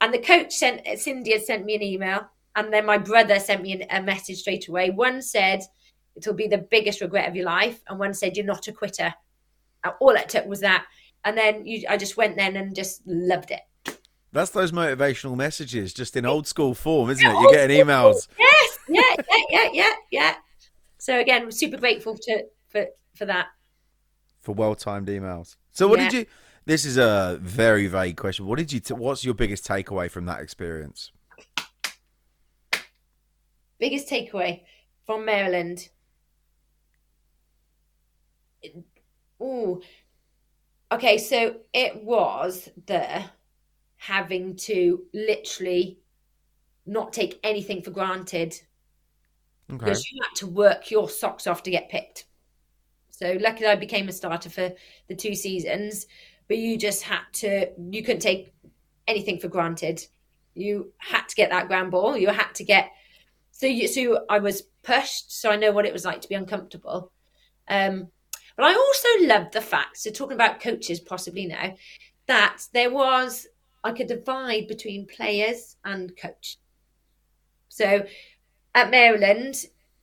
and 0.00 0.14
the 0.14 0.18
coach 0.18 0.52
sent 0.54 0.86
Cindy 0.98 1.32
had 1.32 1.42
sent 1.44 1.64
me 1.64 1.74
an 1.74 1.82
email, 1.82 2.28
and 2.54 2.72
then 2.72 2.86
my 2.86 2.98
brother 2.98 3.40
sent 3.40 3.62
me 3.62 3.72
an, 3.72 3.84
a 3.90 4.00
message 4.00 4.38
straight 4.38 4.68
away. 4.68 4.90
One 4.90 5.20
said 5.20 5.62
it'll 6.16 6.34
be 6.34 6.46
the 6.48 6.58
biggest 6.58 7.00
regret 7.00 7.28
of 7.28 7.36
your 7.36 7.46
life, 7.46 7.80
and 7.88 7.98
one 7.98 8.14
said 8.14 8.36
you're 8.36 8.46
not 8.46 8.68
a 8.68 8.72
quitter. 8.72 9.14
Uh, 9.82 9.92
all 10.00 10.10
it 10.10 10.28
took 10.28 10.46
was 10.46 10.60
that, 10.60 10.86
and 11.24 11.36
then 11.36 11.66
you, 11.66 11.86
I 11.88 11.96
just 11.96 12.16
went 12.16 12.36
then 12.36 12.56
and 12.56 12.74
just 12.74 13.02
loved 13.06 13.50
it. 13.50 13.60
That's 14.32 14.50
those 14.50 14.72
motivational 14.72 15.36
messages, 15.36 15.94
just 15.94 16.16
in 16.16 16.26
old 16.26 16.46
school 16.48 16.74
form, 16.74 17.10
isn't 17.10 17.24
it? 17.24 17.40
You're 17.40 17.52
getting 17.52 17.84
emails. 17.86 18.26
Yes, 18.38 18.78
yeah, 18.88 19.00
yeah, 19.28 19.42
yeah, 19.50 19.68
yeah, 19.72 19.92
yeah. 20.10 20.34
So 20.98 21.20
again, 21.20 21.50
super 21.52 21.76
grateful 21.76 22.16
to 22.16 22.44
for 22.68 22.86
for 23.14 23.26
that. 23.26 23.46
for 24.40 24.52
well 24.54 24.74
timed 24.74 25.06
emails. 25.08 25.56
So, 25.70 25.86
what 25.86 25.98
Yeah. 26.00 26.08
did 26.10 26.18
you? 26.20 26.26
This 26.66 26.84
is 26.84 26.96
a 26.96 27.38
very 27.42 27.86
vague 27.86 28.16
question. 28.16 28.46
What 28.46 28.58
did 28.58 28.72
you? 28.72 28.80
T- 28.80 28.94
what's 28.94 29.24
your 29.24 29.34
biggest 29.34 29.66
takeaway 29.66 30.10
from 30.10 30.24
that 30.26 30.40
experience? 30.40 31.12
Biggest 33.78 34.08
takeaway 34.08 34.62
from 35.06 35.24
Maryland. 35.24 35.88
Oh, 39.44 39.82
okay. 40.90 41.18
So 41.18 41.56
it 41.72 42.02
was 42.02 42.68
the 42.86 43.24
having 43.96 44.56
to 44.56 45.04
literally 45.12 45.98
not 46.86 47.12
take 47.12 47.40
anything 47.42 47.82
for 47.82 47.90
granted 47.90 48.60
Okay. 49.70 49.76
because 49.84 50.10
you 50.10 50.22
had 50.22 50.34
to 50.36 50.46
work 50.46 50.90
your 50.90 51.08
socks 51.08 51.46
off 51.46 51.62
to 51.64 51.70
get 51.70 51.90
picked. 51.90 52.26
So 53.10 53.38
luckily, 53.40 53.68
I 53.68 53.76
became 53.76 54.08
a 54.08 54.12
starter 54.12 54.50
for 54.50 54.72
the 55.08 55.14
two 55.16 55.34
seasons, 55.34 56.06
but 56.48 56.58
you 56.58 56.76
just 56.78 57.02
had 57.02 57.22
to. 57.34 57.68
You 57.90 58.02
couldn't 58.02 58.20
take 58.22 58.54
anything 59.06 59.38
for 59.38 59.48
granted. 59.48 60.04
You 60.54 60.92
had 60.98 61.28
to 61.28 61.36
get 61.36 61.50
that 61.50 61.68
ground 61.68 61.90
ball. 61.92 62.16
You 62.16 62.28
had 62.30 62.54
to 62.56 62.64
get. 62.64 62.90
So 63.52 63.66
you, 63.66 63.88
so 63.88 64.24
I 64.28 64.40
was 64.40 64.62
pushed. 64.82 65.32
So 65.32 65.50
I 65.50 65.56
know 65.56 65.72
what 65.72 65.86
it 65.86 65.92
was 65.92 66.04
like 66.04 66.20
to 66.22 66.28
be 66.28 66.34
uncomfortable. 66.34 67.12
Um, 67.68 68.08
but 68.56 68.64
I 68.64 68.74
also 68.74 69.08
loved 69.26 69.52
the 69.52 69.60
fact. 69.60 69.98
So 69.98 70.10
talking 70.10 70.34
about 70.34 70.60
coaches, 70.60 71.00
possibly 71.00 71.46
now, 71.46 71.74
that 72.26 72.62
there 72.72 72.90
was 72.90 73.46
like 73.84 74.00
a 74.00 74.06
divide 74.06 74.66
between 74.68 75.06
players 75.06 75.76
and 75.84 76.16
coach. 76.16 76.58
So 77.68 78.06
at 78.74 78.90
Maryland, 78.90 79.56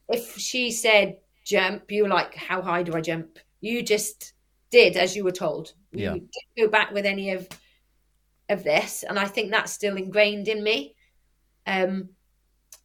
if 0.09 0.37
she 0.37 0.71
said 0.71 1.17
jump, 1.45 1.91
you 1.91 2.03
were 2.03 2.09
like, 2.09 2.35
how 2.35 2.61
high 2.61 2.83
do 2.83 2.93
I 2.93 3.01
jump? 3.01 3.39
You 3.61 3.81
just 3.81 4.33
did 4.69 4.97
as 4.97 5.15
you 5.15 5.23
were 5.23 5.31
told. 5.31 5.73
You 6.15 6.19
didn't 6.19 6.57
go 6.57 6.67
back 6.67 6.91
with 6.91 7.05
any 7.05 7.31
of 7.31 7.47
of 8.49 8.63
this, 8.63 9.03
and 9.07 9.17
I 9.17 9.25
think 9.25 9.49
that's 9.49 9.71
still 9.71 9.95
ingrained 9.95 10.49
in 10.49 10.61
me. 10.61 10.95
Um, 11.65 12.09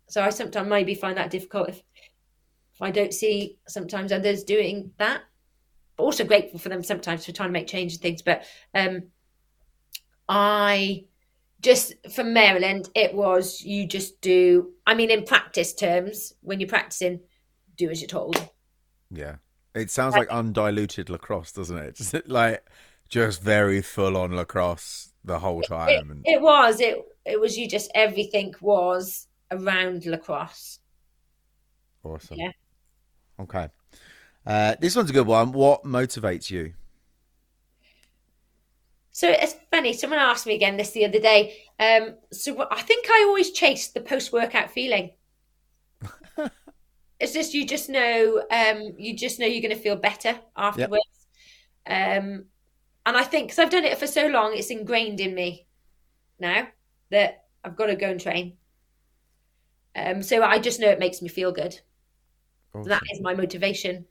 so 0.07 0.23
I 0.23 0.31
sometimes 0.31 0.69
maybe 0.69 0.95
find 0.95 1.17
that 1.17 1.31
difficult 1.31 1.71
if 1.71 1.83
if 2.75 2.83
I 2.83 2.91
don't 2.91 3.13
see 3.13 3.59
sometimes 3.67 4.13
others 4.13 4.45
doing 4.45 4.93
that. 4.99 5.23
But 5.97 6.05
also 6.05 6.25
grateful 6.25 6.59
for 6.59 6.69
them 6.69 6.83
sometimes 6.83 7.25
for 7.25 7.33
trying 7.33 7.49
to 7.49 7.53
make 7.53 7.67
change 7.67 7.93
and 7.93 8.03
things. 8.03 8.23
But 8.23 8.45
um, 8.75 9.05
I 10.29 11.05
just 11.61 11.95
from 12.13 12.33
Maryland, 12.33 12.89
it 12.95 13.15
was 13.15 13.63
you 13.63 13.87
just 13.87 14.21
do. 14.21 14.73
I 14.87 14.95
mean, 14.95 15.11
in 15.11 15.25
practice 15.25 15.75
terms, 15.75 16.33
when 16.43 16.61
you're 16.61 16.69
practicing, 16.69 17.21
do 17.77 17.91
as 17.91 18.01
you're 18.01 18.09
told. 18.09 18.37
Yeah, 19.11 19.37
it 19.75 19.91
sounds 19.91 20.15
like 20.17 20.29
undiluted 20.29 21.11
lacrosse, 21.11 21.53
doesn't 21.53 21.79
it? 21.79 21.95
Just 21.97 22.15
like 22.29 22.65
just 23.09 23.41
very 23.41 23.83
full 23.83 24.17
on 24.17 24.35
lacrosse 24.35 25.13
the 25.25 25.39
whole 25.39 25.63
time. 25.63 25.89
It, 25.89 26.01
and 26.01 26.23
it 26.25 26.41
was. 26.41 26.81
It 26.81 26.99
it 27.25 27.41
was. 27.41 27.57
You 27.57 27.69
just 27.69 27.91
everything 27.95 28.55
was 28.61 29.29
around 29.51 30.07
lacrosse. 30.07 30.81
awesome. 32.03 32.37
Yeah. 32.37 32.53
Okay. 33.39 33.69
Uh, 34.47 34.77
this 34.81 34.95
one's 34.95 35.11
a 35.11 35.13
good 35.13 35.27
one. 35.27 35.53
What 35.53 35.85
motivates 35.85 36.51
you? 36.51 36.75
So 39.11 39.29
it's 39.29 39.57
funny. 39.71 39.93
Someone 39.93 40.19
asked 40.19 40.47
me 40.47 40.55
again 40.55 40.77
this 40.77 40.91
the 40.91 41.07
other 41.07 41.19
day. 41.19 41.57
Um, 41.81 42.17
so 42.33 42.67
I 42.71 42.83
think 42.83 43.07
I 43.11 43.25
always 43.27 43.51
chase 43.51 43.89
the 43.89 44.01
post-workout 44.01 44.71
feeling. 44.71 45.13
it's 47.19 47.33
just 47.33 47.55
you 47.55 47.67
just 47.67 47.89
know 47.89 48.45
um, 48.51 48.95
you 48.99 49.17
just 49.17 49.41
know 49.41 49.47
you're 49.47 49.63
going 49.63 49.75
to 49.75 49.83
feel 49.83 49.97
better 49.97 50.39
afterwards. 50.57 51.27
Um, 51.87 52.45
and 53.07 53.17
I 53.17 53.23
think 53.23 53.49
because 53.49 53.59
I've 53.59 53.71
done 53.71 53.85
it 53.85 53.99
for 53.99 54.07
so 54.07 54.27
long, 54.27 54.53
it's 54.55 54.71
ingrained 54.71 55.21
in 55.21 55.35
me 55.35 55.67
now 56.39 56.69
that 57.11 57.45
I've 57.65 57.77
got 57.77 57.87
to 57.87 57.97
go 57.97 58.11
and 58.11 58.21
train. 58.21 58.59
Um, 59.95 60.23
so 60.23 60.43
I 60.43 60.59
just 60.59 60.79
know 60.79 60.89
it 60.89 60.99
makes 60.99 61.23
me 61.23 61.29
feel 61.29 61.53
good. 61.53 61.81
Awesome. 62.75 62.91
That 62.91 63.03
is 63.11 63.23
my 63.23 63.35
motivation. 63.35 64.05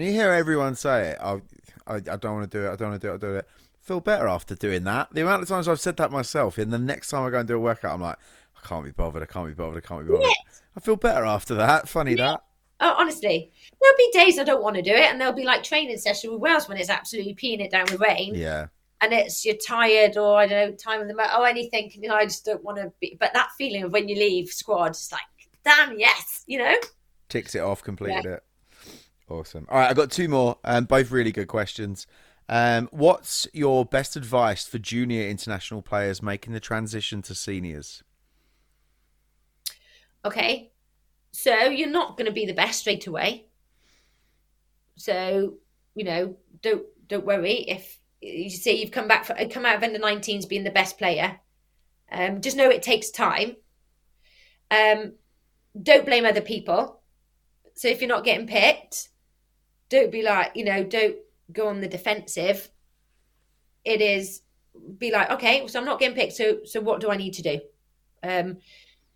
You 0.00 0.12
hear 0.12 0.30
everyone 0.30 0.74
say 0.74 1.10
it. 1.10 1.18
I, 1.20 1.40
I, 1.86 1.96
I 1.96 2.16
don't 2.16 2.34
want 2.34 2.50
to 2.50 2.58
do 2.58 2.66
it. 2.66 2.72
I 2.72 2.76
don't 2.76 2.90
want 2.90 3.00
to 3.00 3.06
do 3.06 3.12
it. 3.12 3.14
I 3.14 3.18
don't 3.18 3.30
do 3.32 3.36
it. 3.36 3.48
I 3.48 3.86
Feel 3.86 4.00
better 4.00 4.28
after 4.28 4.54
doing 4.54 4.84
that. 4.84 5.08
The 5.12 5.22
amount 5.22 5.42
of 5.42 5.48
times 5.48 5.66
I've 5.68 5.80
said 5.80 5.96
that 5.96 6.10
myself, 6.10 6.58
and 6.58 6.72
the 6.72 6.78
next 6.78 7.08
time 7.08 7.24
I 7.26 7.30
go 7.30 7.38
and 7.38 7.48
do 7.48 7.56
a 7.56 7.60
workout, 7.60 7.94
I'm 7.94 8.00
like, 8.00 8.18
I 8.62 8.66
can't 8.66 8.84
be 8.84 8.90
bothered. 8.90 9.22
I 9.22 9.26
can't 9.26 9.46
be 9.46 9.54
bothered. 9.54 9.82
I 9.82 9.86
can't 9.86 10.06
be 10.06 10.12
bothered. 10.12 10.26
Yes. 10.26 10.62
I 10.76 10.80
feel 10.80 10.96
better 10.96 11.24
after 11.24 11.54
that. 11.56 11.88
Funny 11.88 12.14
that. 12.16 12.42
Oh, 12.82 12.94
honestly, 12.96 13.52
there'll 13.80 13.96
be 13.96 14.10
days 14.12 14.38
I 14.38 14.44
don't 14.44 14.62
want 14.62 14.76
to 14.76 14.82
do 14.82 14.92
it, 14.92 15.10
and 15.10 15.20
there'll 15.20 15.34
be 15.34 15.44
like 15.44 15.62
training 15.62 15.98
session 15.98 16.32
with 16.32 16.40
Wales 16.40 16.68
when 16.68 16.78
it's 16.78 16.88
absolutely 16.88 17.34
peeing 17.34 17.60
it 17.60 17.70
down 17.70 17.84
with 17.90 18.00
rain, 18.00 18.34
Yeah. 18.34 18.68
and 19.02 19.12
it's 19.12 19.44
you're 19.44 19.56
tired 19.56 20.16
or 20.16 20.38
I 20.38 20.46
don't 20.46 20.70
know 20.70 20.76
time 20.76 21.02
of 21.02 21.08
the 21.08 21.14
month 21.14 21.30
oh, 21.34 21.42
or 21.42 21.46
anything. 21.46 21.90
You 21.94 22.08
know, 22.08 22.14
I 22.14 22.24
just 22.24 22.44
don't 22.44 22.64
want 22.64 22.78
to 22.78 22.90
be. 23.00 23.16
But 23.20 23.34
that 23.34 23.50
feeling 23.58 23.82
of 23.82 23.92
when 23.92 24.08
you 24.08 24.16
leave 24.16 24.48
squad, 24.48 24.88
it's 24.92 25.12
like, 25.12 25.20
damn, 25.62 25.98
yes, 25.98 26.44
you 26.46 26.58
know. 26.58 26.74
Ticks 27.28 27.54
it 27.54 27.60
off, 27.60 27.82
completed 27.82 28.24
it. 28.24 28.42
Awesome. 29.30 29.66
All 29.70 29.78
right, 29.78 29.88
I 29.88 29.94
got 29.94 30.10
two 30.10 30.28
more, 30.28 30.58
um, 30.64 30.84
both 30.84 31.10
really 31.10 31.32
good 31.32 31.48
questions. 31.48 32.06
Um, 32.48 32.88
what's 32.90 33.46
your 33.52 33.84
best 33.84 34.16
advice 34.16 34.66
for 34.66 34.78
junior 34.78 35.28
international 35.28 35.82
players 35.82 36.20
making 36.20 36.52
the 36.52 36.60
transition 36.60 37.22
to 37.22 37.34
seniors? 37.34 38.02
Okay, 40.24 40.72
so 41.30 41.54
you're 41.66 41.88
not 41.88 42.16
going 42.16 42.26
to 42.26 42.32
be 42.32 42.44
the 42.44 42.52
best 42.52 42.80
straight 42.80 43.06
away. 43.06 43.46
So 44.96 45.58
you 45.94 46.04
know, 46.04 46.36
don't 46.62 46.82
don't 47.08 47.26
worry 47.26 47.64
if 47.68 47.98
you 48.20 48.50
say 48.50 48.76
you've 48.76 48.90
come 48.90 49.08
back 49.08 49.24
for, 49.24 49.34
come 49.48 49.64
out 49.64 49.76
of 49.76 49.82
under 49.82 49.98
19s 49.98 50.48
being 50.48 50.64
the 50.64 50.70
best 50.70 50.98
player. 50.98 51.38
Um, 52.12 52.40
just 52.40 52.56
know 52.56 52.68
it 52.68 52.82
takes 52.82 53.10
time. 53.10 53.56
Um, 54.70 55.14
don't 55.80 56.04
blame 56.04 56.26
other 56.26 56.40
people. 56.40 57.00
So 57.74 57.88
if 57.88 58.00
you're 58.00 58.08
not 58.08 58.24
getting 58.24 58.46
picked, 58.46 59.08
don't 59.90 60.10
be 60.10 60.22
like 60.22 60.52
you 60.54 60.64
know, 60.64 60.82
don't 60.82 61.16
go 61.52 61.68
on 61.68 61.80
the 61.80 61.88
defensive. 61.88 62.70
It 63.84 64.00
is 64.00 64.40
be 64.96 65.10
like 65.10 65.30
okay, 65.30 65.66
so 65.66 65.78
I'm 65.78 65.84
not 65.84 66.00
getting 66.00 66.16
picked. 66.16 66.32
So 66.32 66.60
so 66.64 66.80
what 66.80 67.00
do 67.00 67.10
I 67.10 67.16
need 67.16 67.34
to 67.34 67.42
do? 67.42 67.60
Um, 68.22 68.58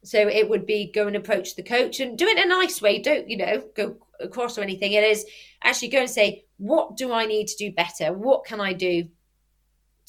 so 0.04 0.28
it 0.28 0.48
would 0.50 0.66
be 0.66 0.92
go 0.92 1.06
and 1.06 1.16
approach 1.16 1.56
the 1.56 1.62
coach 1.62 1.98
and 1.98 2.18
do 2.18 2.26
it 2.26 2.36
in 2.36 2.44
a 2.44 2.46
nice 2.46 2.82
way. 2.82 3.00
Don't, 3.00 3.28
you 3.28 3.38
know, 3.38 3.64
go 3.74 3.96
across 4.20 4.58
or 4.58 4.62
anything. 4.62 4.92
It 4.92 5.02
is 5.02 5.24
actually 5.62 5.88
go 5.88 6.00
and 6.00 6.10
say, 6.10 6.44
what 6.58 6.96
do 6.98 7.10
I 7.10 7.24
need 7.24 7.48
to 7.48 7.56
do 7.56 7.72
better? 7.72 8.12
What 8.12 8.44
can 8.44 8.60
I 8.60 8.74
do 8.74 9.08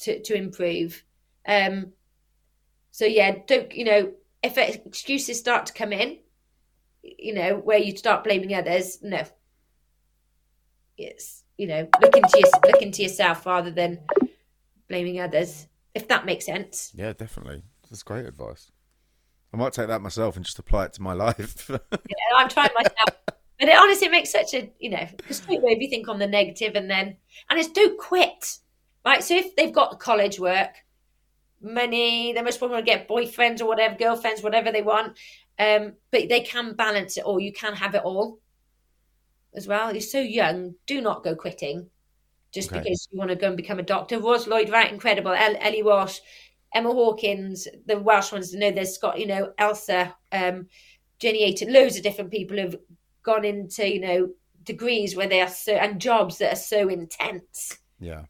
to, 0.00 0.22
to 0.22 0.34
improve? 0.34 1.02
Um, 1.48 1.92
so 2.90 3.06
yeah, 3.06 3.36
don't, 3.46 3.74
you 3.74 3.84
know, 3.84 4.12
if 4.42 4.58
excuses 4.58 5.38
start 5.38 5.66
to 5.66 5.72
come 5.72 5.94
in, 5.94 6.18
you 7.02 7.32
know, 7.32 7.56
where 7.56 7.78
you 7.78 7.96
start 7.96 8.24
blaming 8.24 8.54
others, 8.54 8.98
no. 9.02 9.24
It's, 10.96 11.44
you 11.58 11.66
know, 11.66 11.88
look 12.00 12.16
into 12.16 12.38
your, 12.38 12.48
look 12.64 12.82
into 12.82 13.02
yourself 13.02 13.44
rather 13.46 13.70
than 13.70 14.00
blaming 14.88 15.20
others, 15.20 15.66
if 15.94 16.08
that 16.08 16.26
makes 16.26 16.46
sense. 16.46 16.92
Yeah, 16.94 17.12
definitely. 17.12 17.62
That's 17.90 18.02
great 18.02 18.26
advice. 18.26 18.70
I 19.52 19.56
might 19.56 19.72
take 19.72 19.88
that 19.88 20.02
myself 20.02 20.36
and 20.36 20.44
just 20.44 20.58
apply 20.58 20.86
it 20.86 20.92
to 20.94 21.02
my 21.02 21.12
life. 21.14 21.70
Yeah, 21.70 21.78
I'm 22.36 22.48
trying 22.48 22.70
myself. 22.74 23.10
But 23.58 23.70
it 23.70 23.78
honestly 23.78 24.08
makes 24.08 24.30
such 24.30 24.52
a, 24.52 24.70
you 24.78 24.90
know, 24.90 25.06
because 25.16 25.38
straight 25.38 25.60
away 25.60 25.76
we 25.78 25.88
think 25.88 26.08
on 26.08 26.18
the 26.18 26.26
negative 26.26 26.74
and 26.74 26.90
then, 26.90 27.16
and 27.48 27.58
it's 27.58 27.70
don't 27.70 27.98
quit, 27.98 28.58
right? 29.02 29.24
So 29.24 29.34
if 29.34 29.56
they've 29.56 29.72
got 29.72 29.98
college 29.98 30.38
work, 30.38 30.72
money, 31.62 32.34
they 32.34 32.42
must 32.42 32.58
probably 32.58 32.74
want 32.74 32.86
to 32.86 32.92
get 32.92 33.08
boyfriends 33.08 33.62
or 33.62 33.66
whatever, 33.66 33.96
girlfriends, 33.96 34.42
whatever 34.42 34.70
they 34.70 34.82
want. 34.82 35.16
Um, 35.58 35.94
but 36.10 36.28
they 36.28 36.40
can 36.40 36.74
balance 36.74 37.16
it 37.16 37.24
all. 37.24 37.40
You 37.40 37.50
can 37.50 37.74
have 37.74 37.94
it 37.94 38.02
all 38.04 38.38
as 39.56 39.66
well. 39.66 39.92
You're 39.92 40.00
so 40.00 40.20
young. 40.20 40.74
Do 40.86 41.00
not 41.00 41.24
go 41.24 41.34
quitting 41.34 41.88
just 42.52 42.70
Okay. 42.70 42.80
because 42.80 43.08
you 43.10 43.18
want 43.18 43.30
to 43.30 43.36
go 43.36 43.48
and 43.48 43.56
become 43.56 43.78
a 43.78 43.82
doctor. 43.82 44.18
Ros 44.18 44.46
Lloyd 44.46 44.70
Wright, 44.70 44.90
incredible. 44.92 45.32
El- 45.32 45.56
Ellie 45.60 45.82
Walsh, 45.82 46.20
Emma 46.74 46.90
Hawkins, 46.92 47.66
the 47.86 47.98
Welsh 47.98 48.32
ones. 48.32 48.52
You 48.52 48.60
know, 48.60 48.70
there's 48.70 48.94
Scott, 48.94 49.18
you 49.18 49.26
know, 49.26 49.52
Elsa, 49.58 50.14
um, 50.32 50.68
Jenny 51.18 51.50
Aiton, 51.52 51.72
loads 51.72 51.96
of 51.96 52.02
different 52.02 52.30
people 52.30 52.56
who've 52.56 52.76
gone 53.22 53.44
into, 53.44 53.88
you 53.88 54.00
know, 54.00 54.30
degrees 54.62 55.16
where 55.16 55.28
they 55.28 55.40
are 55.40 55.48
so, 55.48 55.72
and 55.74 56.00
jobs 56.00 56.38
that 56.38 56.52
are 56.52 56.56
so 56.56 56.88
intense. 56.88 57.78
yeah. 57.98 58.24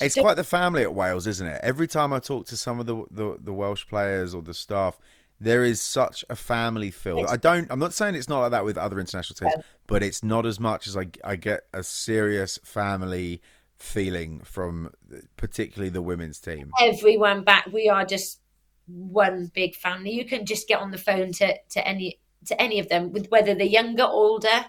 It's 0.00 0.14
quite 0.14 0.34
the 0.34 0.44
family 0.44 0.82
at 0.82 0.94
Wales, 0.94 1.26
isn't 1.26 1.44
it? 1.46 1.58
Every 1.60 1.88
time 1.88 2.12
I 2.12 2.20
talk 2.20 2.46
to 2.46 2.56
some 2.56 2.78
of 2.78 2.86
the, 2.86 3.04
the, 3.10 3.36
the 3.40 3.52
Welsh 3.52 3.84
players 3.88 4.32
or 4.32 4.42
the 4.42 4.54
staff, 4.54 4.96
there 5.40 5.64
is 5.64 5.80
such 5.80 6.24
a 6.28 6.36
family 6.36 6.90
feel. 6.90 7.24
I 7.28 7.36
don't. 7.36 7.70
I'm 7.70 7.78
not 7.78 7.94
saying 7.94 8.14
it's 8.14 8.28
not 8.28 8.40
like 8.40 8.50
that 8.50 8.64
with 8.64 8.76
other 8.76 8.98
international 8.98 9.36
teams, 9.36 9.64
but 9.86 10.02
it's 10.02 10.24
not 10.24 10.46
as 10.46 10.58
much 10.58 10.86
as 10.86 10.96
I, 10.96 11.06
I 11.24 11.36
get 11.36 11.62
a 11.72 11.82
serious 11.82 12.58
family 12.64 13.40
feeling 13.76 14.40
from 14.40 14.90
particularly 15.36 15.90
the 15.90 16.02
women's 16.02 16.40
team. 16.40 16.72
everyone 16.80 17.44
back. 17.44 17.66
We 17.72 17.88
are 17.88 18.04
just 18.04 18.40
one 18.86 19.50
big 19.54 19.76
family. 19.76 20.10
You 20.10 20.24
can 20.24 20.44
just 20.44 20.66
get 20.66 20.80
on 20.80 20.90
the 20.90 20.98
phone 20.98 21.32
to, 21.34 21.54
to 21.70 21.86
any 21.86 22.18
to 22.46 22.60
any 22.60 22.78
of 22.78 22.88
them, 22.88 23.12
with 23.12 23.28
whether 23.28 23.54
they're 23.54 23.66
younger, 23.66 24.04
older. 24.04 24.66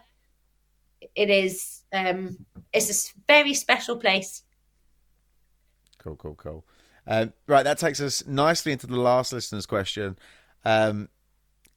It 1.15 1.29
is 1.29 1.83
um, 1.91 2.45
it's 2.71 3.09
a 3.09 3.13
very 3.27 3.53
special 3.53 3.97
place. 3.97 4.43
Cool, 5.97 6.15
cool, 6.15 6.35
cool. 6.35 6.65
Um, 7.07 7.33
right, 7.47 7.63
that 7.63 7.79
takes 7.79 7.99
us 7.99 8.25
nicely 8.27 8.71
into 8.71 8.85
the 8.85 8.99
last 8.99 9.33
listener's 9.33 9.65
question. 9.65 10.17
Um, 10.65 11.09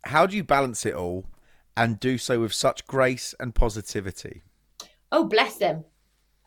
how 0.04 0.26
do 0.26 0.36
you 0.36 0.44
balance 0.44 0.84
it 0.84 0.94
all 0.94 1.26
and 1.76 2.00
do 2.00 2.18
so 2.18 2.40
with 2.40 2.52
such 2.52 2.86
grace 2.86 3.34
and 3.38 3.54
positivity? 3.54 4.42
Oh, 5.10 5.24
bless 5.24 5.56
them. 5.56 5.84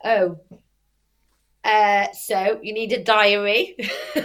Oh. 0.03 0.39
Uh, 1.63 2.11
so 2.11 2.59
you 2.61 2.73
need 2.73 2.91
a 2.93 3.03
diary. 3.03 3.75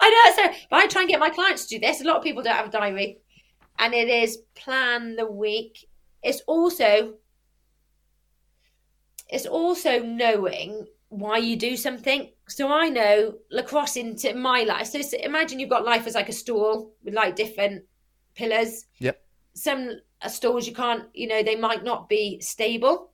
I 0.00 0.10
know, 0.10 0.42
so 0.42 0.58
but 0.70 0.76
I 0.76 0.86
try 0.86 1.02
and 1.02 1.10
get 1.10 1.20
my 1.20 1.30
clients 1.30 1.66
to 1.66 1.76
do 1.76 1.86
this. 1.86 2.00
A 2.00 2.04
lot 2.04 2.16
of 2.16 2.22
people 2.22 2.42
don't 2.42 2.54
have 2.54 2.68
a 2.68 2.70
diary. 2.70 3.18
And 3.78 3.94
it 3.94 4.08
is 4.08 4.38
plan 4.54 5.16
the 5.16 5.26
week. 5.26 5.88
It's 6.22 6.42
also 6.46 7.14
it's 9.28 9.46
also 9.46 10.00
knowing 10.00 10.86
why 11.08 11.38
you 11.38 11.56
do 11.56 11.76
something. 11.76 12.30
So 12.48 12.72
I 12.72 12.88
know 12.88 13.34
lacrosse 13.50 13.96
into 13.96 14.34
my 14.34 14.62
life. 14.62 14.88
So, 14.88 15.00
so 15.02 15.16
imagine 15.18 15.58
you've 15.58 15.70
got 15.70 15.84
life 15.84 16.06
as 16.06 16.14
like 16.14 16.28
a 16.28 16.32
stool 16.32 16.92
with 17.04 17.14
like 17.14 17.36
different 17.36 17.84
pillars. 18.34 18.86
Yep. 18.98 19.20
some 19.54 19.90
stores 20.28 20.66
you 20.66 20.74
can't 20.74 21.04
you 21.14 21.26
know 21.26 21.42
they 21.42 21.56
might 21.56 21.84
not 21.84 22.08
be 22.08 22.40
stable. 22.40 23.12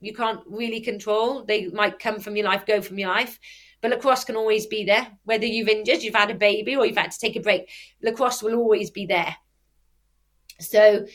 You 0.00 0.14
can't 0.14 0.40
really 0.46 0.80
control. 0.80 1.44
They 1.44 1.68
might 1.68 1.98
come 1.98 2.20
from 2.20 2.36
your 2.36 2.44
life 2.46 2.66
go 2.66 2.82
from 2.82 2.98
your 2.98 3.08
life. 3.08 3.38
But 3.80 3.90
lacrosse 3.90 4.24
can 4.24 4.36
always 4.36 4.66
be 4.66 4.84
there. 4.84 5.06
Whether 5.24 5.46
you've 5.46 5.68
injured 5.68 6.02
you've 6.02 6.14
had 6.14 6.30
a 6.30 6.34
baby 6.34 6.76
or 6.76 6.86
you've 6.86 6.96
had 6.96 7.12
to 7.12 7.18
take 7.18 7.36
a 7.36 7.40
break 7.40 7.70
lacrosse 8.02 8.42
will 8.42 8.54
always 8.54 8.90
be 8.90 9.06
there. 9.06 9.36
So 10.60 11.06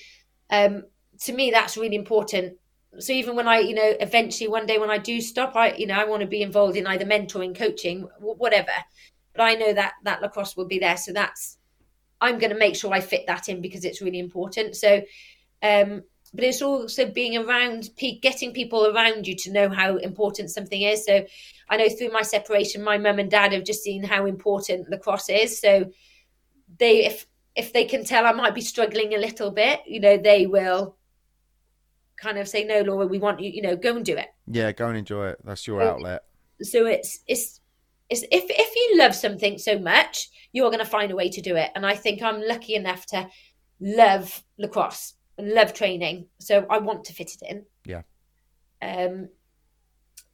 um 0.49 0.83
to 1.21 1.33
me 1.33 1.51
that's 1.51 1.77
really 1.77 1.95
important 1.95 2.57
so 2.99 3.13
even 3.13 3.35
when 3.35 3.47
i 3.47 3.59
you 3.59 3.73
know 3.75 3.93
eventually 3.99 4.47
one 4.47 4.65
day 4.65 4.77
when 4.77 4.89
i 4.89 4.97
do 4.97 5.21
stop 5.21 5.55
i 5.55 5.73
you 5.75 5.87
know 5.87 5.95
i 5.95 6.03
want 6.05 6.21
to 6.21 6.27
be 6.27 6.41
involved 6.41 6.75
in 6.77 6.87
either 6.87 7.05
mentoring 7.05 7.55
coaching 7.57 8.01
wh- 8.19 8.39
whatever 8.39 8.71
but 9.33 9.43
i 9.43 9.53
know 9.55 9.73
that 9.73 9.93
that 10.03 10.21
lacrosse 10.21 10.57
will 10.57 10.67
be 10.67 10.79
there 10.79 10.97
so 10.97 11.13
that's 11.13 11.57
I'm 12.21 12.39
going 12.39 12.51
to 12.53 12.57
make 12.57 12.75
sure 12.75 12.93
I 12.93 13.01
fit 13.01 13.25
that 13.27 13.49
in 13.49 13.61
because 13.61 13.83
it's 13.83 14.01
really 14.01 14.19
important. 14.19 14.75
So 14.75 15.01
Um, 15.63 16.03
but 16.33 16.45
it's 16.45 16.61
also 16.61 17.05
being 17.11 17.37
around, 17.37 17.89
getting 18.21 18.53
people 18.53 18.87
around 18.87 19.27
you 19.27 19.35
to 19.37 19.51
know 19.51 19.69
how 19.69 19.97
important 19.97 20.51
something 20.51 20.81
is. 20.81 21.05
So 21.05 21.25
I 21.69 21.77
know 21.77 21.89
through 21.89 22.11
my 22.11 22.23
separation, 22.23 22.83
my 22.83 22.97
mum 22.97 23.19
and 23.19 23.31
dad 23.31 23.53
have 23.53 23.65
just 23.65 23.83
seen 23.83 24.03
how 24.03 24.25
important 24.25 24.89
lacrosse 24.89 25.29
is. 25.29 25.59
So 25.61 25.91
they, 26.77 27.05
if 27.05 27.27
if 27.55 27.73
they 27.73 27.85
can 27.85 28.05
tell 28.05 28.25
I 28.25 28.31
might 28.31 28.55
be 28.55 28.61
struggling 28.61 29.13
a 29.13 29.17
little 29.17 29.51
bit, 29.51 29.81
you 29.85 29.99
know, 29.99 30.17
they 30.17 30.47
will 30.47 30.95
kind 32.21 32.37
of 32.37 32.47
say, 32.47 32.63
"No, 32.63 32.81
Laura, 32.81 33.07
we 33.07 33.19
want 33.19 33.39
you. 33.39 33.49
You 33.49 33.61
know, 33.61 33.75
go 33.75 33.95
and 33.95 34.05
do 34.05 34.15
it." 34.15 34.27
Yeah, 34.47 34.71
go 34.71 34.87
and 34.87 34.97
enjoy 34.97 35.29
it. 35.29 35.39
That's 35.43 35.65
your 35.67 35.81
so, 35.81 35.89
outlet. 35.89 36.23
So 36.61 36.85
it's 36.85 37.19
it's 37.27 37.59
it's 38.09 38.23
if 38.23 38.45
if 38.49 38.75
you 38.75 38.97
love 38.97 39.15
something 39.15 39.57
so 39.57 39.79
much, 39.79 40.29
you're 40.51 40.69
going 40.69 40.79
to 40.79 40.85
find 40.85 41.11
a 41.11 41.15
way 41.15 41.29
to 41.29 41.41
do 41.41 41.55
it. 41.55 41.71
And 41.75 41.85
I 41.85 41.95
think 41.95 42.21
I'm 42.21 42.41
lucky 42.41 42.75
enough 42.75 43.05
to 43.07 43.27
love 43.79 44.43
lacrosse 44.57 45.13
and 45.37 45.53
love 45.53 45.73
training, 45.73 46.27
so 46.39 46.65
I 46.69 46.77
want 46.77 47.05
to 47.05 47.13
fit 47.13 47.31
it 47.33 47.41
in. 47.49 47.65
Yeah. 47.85 48.01
Um, 48.81 49.29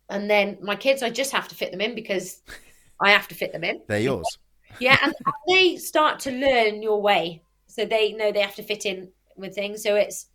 and 0.10 0.30
then 0.30 0.58
my 0.62 0.76
kids, 0.76 1.04
I 1.04 1.10
just 1.10 1.32
have 1.32 1.48
to 1.50 1.56
fit 1.56 1.72
them 1.72 1.82
in 1.82 1.96
because 1.96 2.42
I 3.02 3.12
have 3.12 3.28
to 3.30 3.36
fit 3.36 3.54
them 3.54 3.64
in. 3.64 3.82
They're 3.88 4.00
yours. 4.00 4.38
yeah, 4.80 4.98
and 5.04 5.14
they 5.48 5.78
start 5.78 6.20
to 6.22 6.32
learn 6.32 6.82
your 6.82 7.02
way, 7.02 7.42
so 7.68 7.86
they 7.86 8.14
know 8.14 8.32
they 8.32 8.42
have 8.42 8.56
to 8.56 8.64
fit 8.64 8.86
in 8.86 9.10
with 9.36 9.54
things. 9.56 9.84
So 9.84 9.96
it's, 9.96 10.28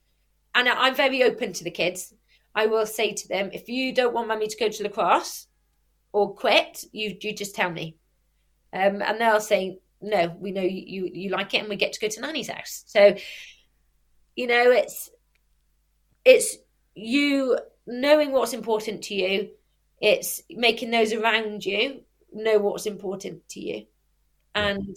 and 0.55 0.69
I'm 0.69 0.95
very 0.95 1.23
open 1.23 1.53
to 1.55 1.65
the 1.65 1.71
kids. 1.71 2.15
I 2.55 2.67
will 2.67 2.87
say 2.87 3.13
to 3.13 3.29
them, 3.29 3.51
if 3.53 3.69
you 3.69 3.95
don't 3.95 4.13
want 4.13 4.29
mummy 4.29 4.47
to 4.47 4.57
go 4.59 4.69
to 4.69 4.83
lacrosse 4.83 5.47
or 6.13 6.35
quit, 6.35 6.85
you 6.93 7.17
you 7.21 7.35
just 7.35 7.55
tell 7.55 7.71
me, 7.71 7.97
um, 8.73 9.03
and 9.03 9.21
they'll 9.21 9.41
say, 9.41 9.79
no, 10.01 10.37
we 10.39 10.53
know 10.53 10.63
you, 10.63 10.83
you 10.87 11.11
you 11.13 11.31
like 11.31 11.55
it, 11.55 11.59
and 11.59 11.69
we 11.69 11.77
get 11.77 11.93
to 11.95 12.01
go 12.01 12.09
to 12.09 12.21
nanny's 12.21 12.49
house. 12.49 12.85
So 12.87 13.17
you 14.37 14.47
know 14.47 14.71
it's 14.71 15.11
it's 16.25 16.57
you 16.95 17.59
knowing 17.87 18.33
what's 18.33 18.53
important 18.53 19.03
to 19.03 19.15
you 19.15 19.51
it's 20.01 20.43
making 20.51 20.91
those 20.91 21.13
around 21.13 21.65
you 21.65 22.01
know 22.33 22.59
what's 22.59 22.87
important 22.87 23.47
to 23.49 23.61
you 23.61 23.87
and 24.55 24.97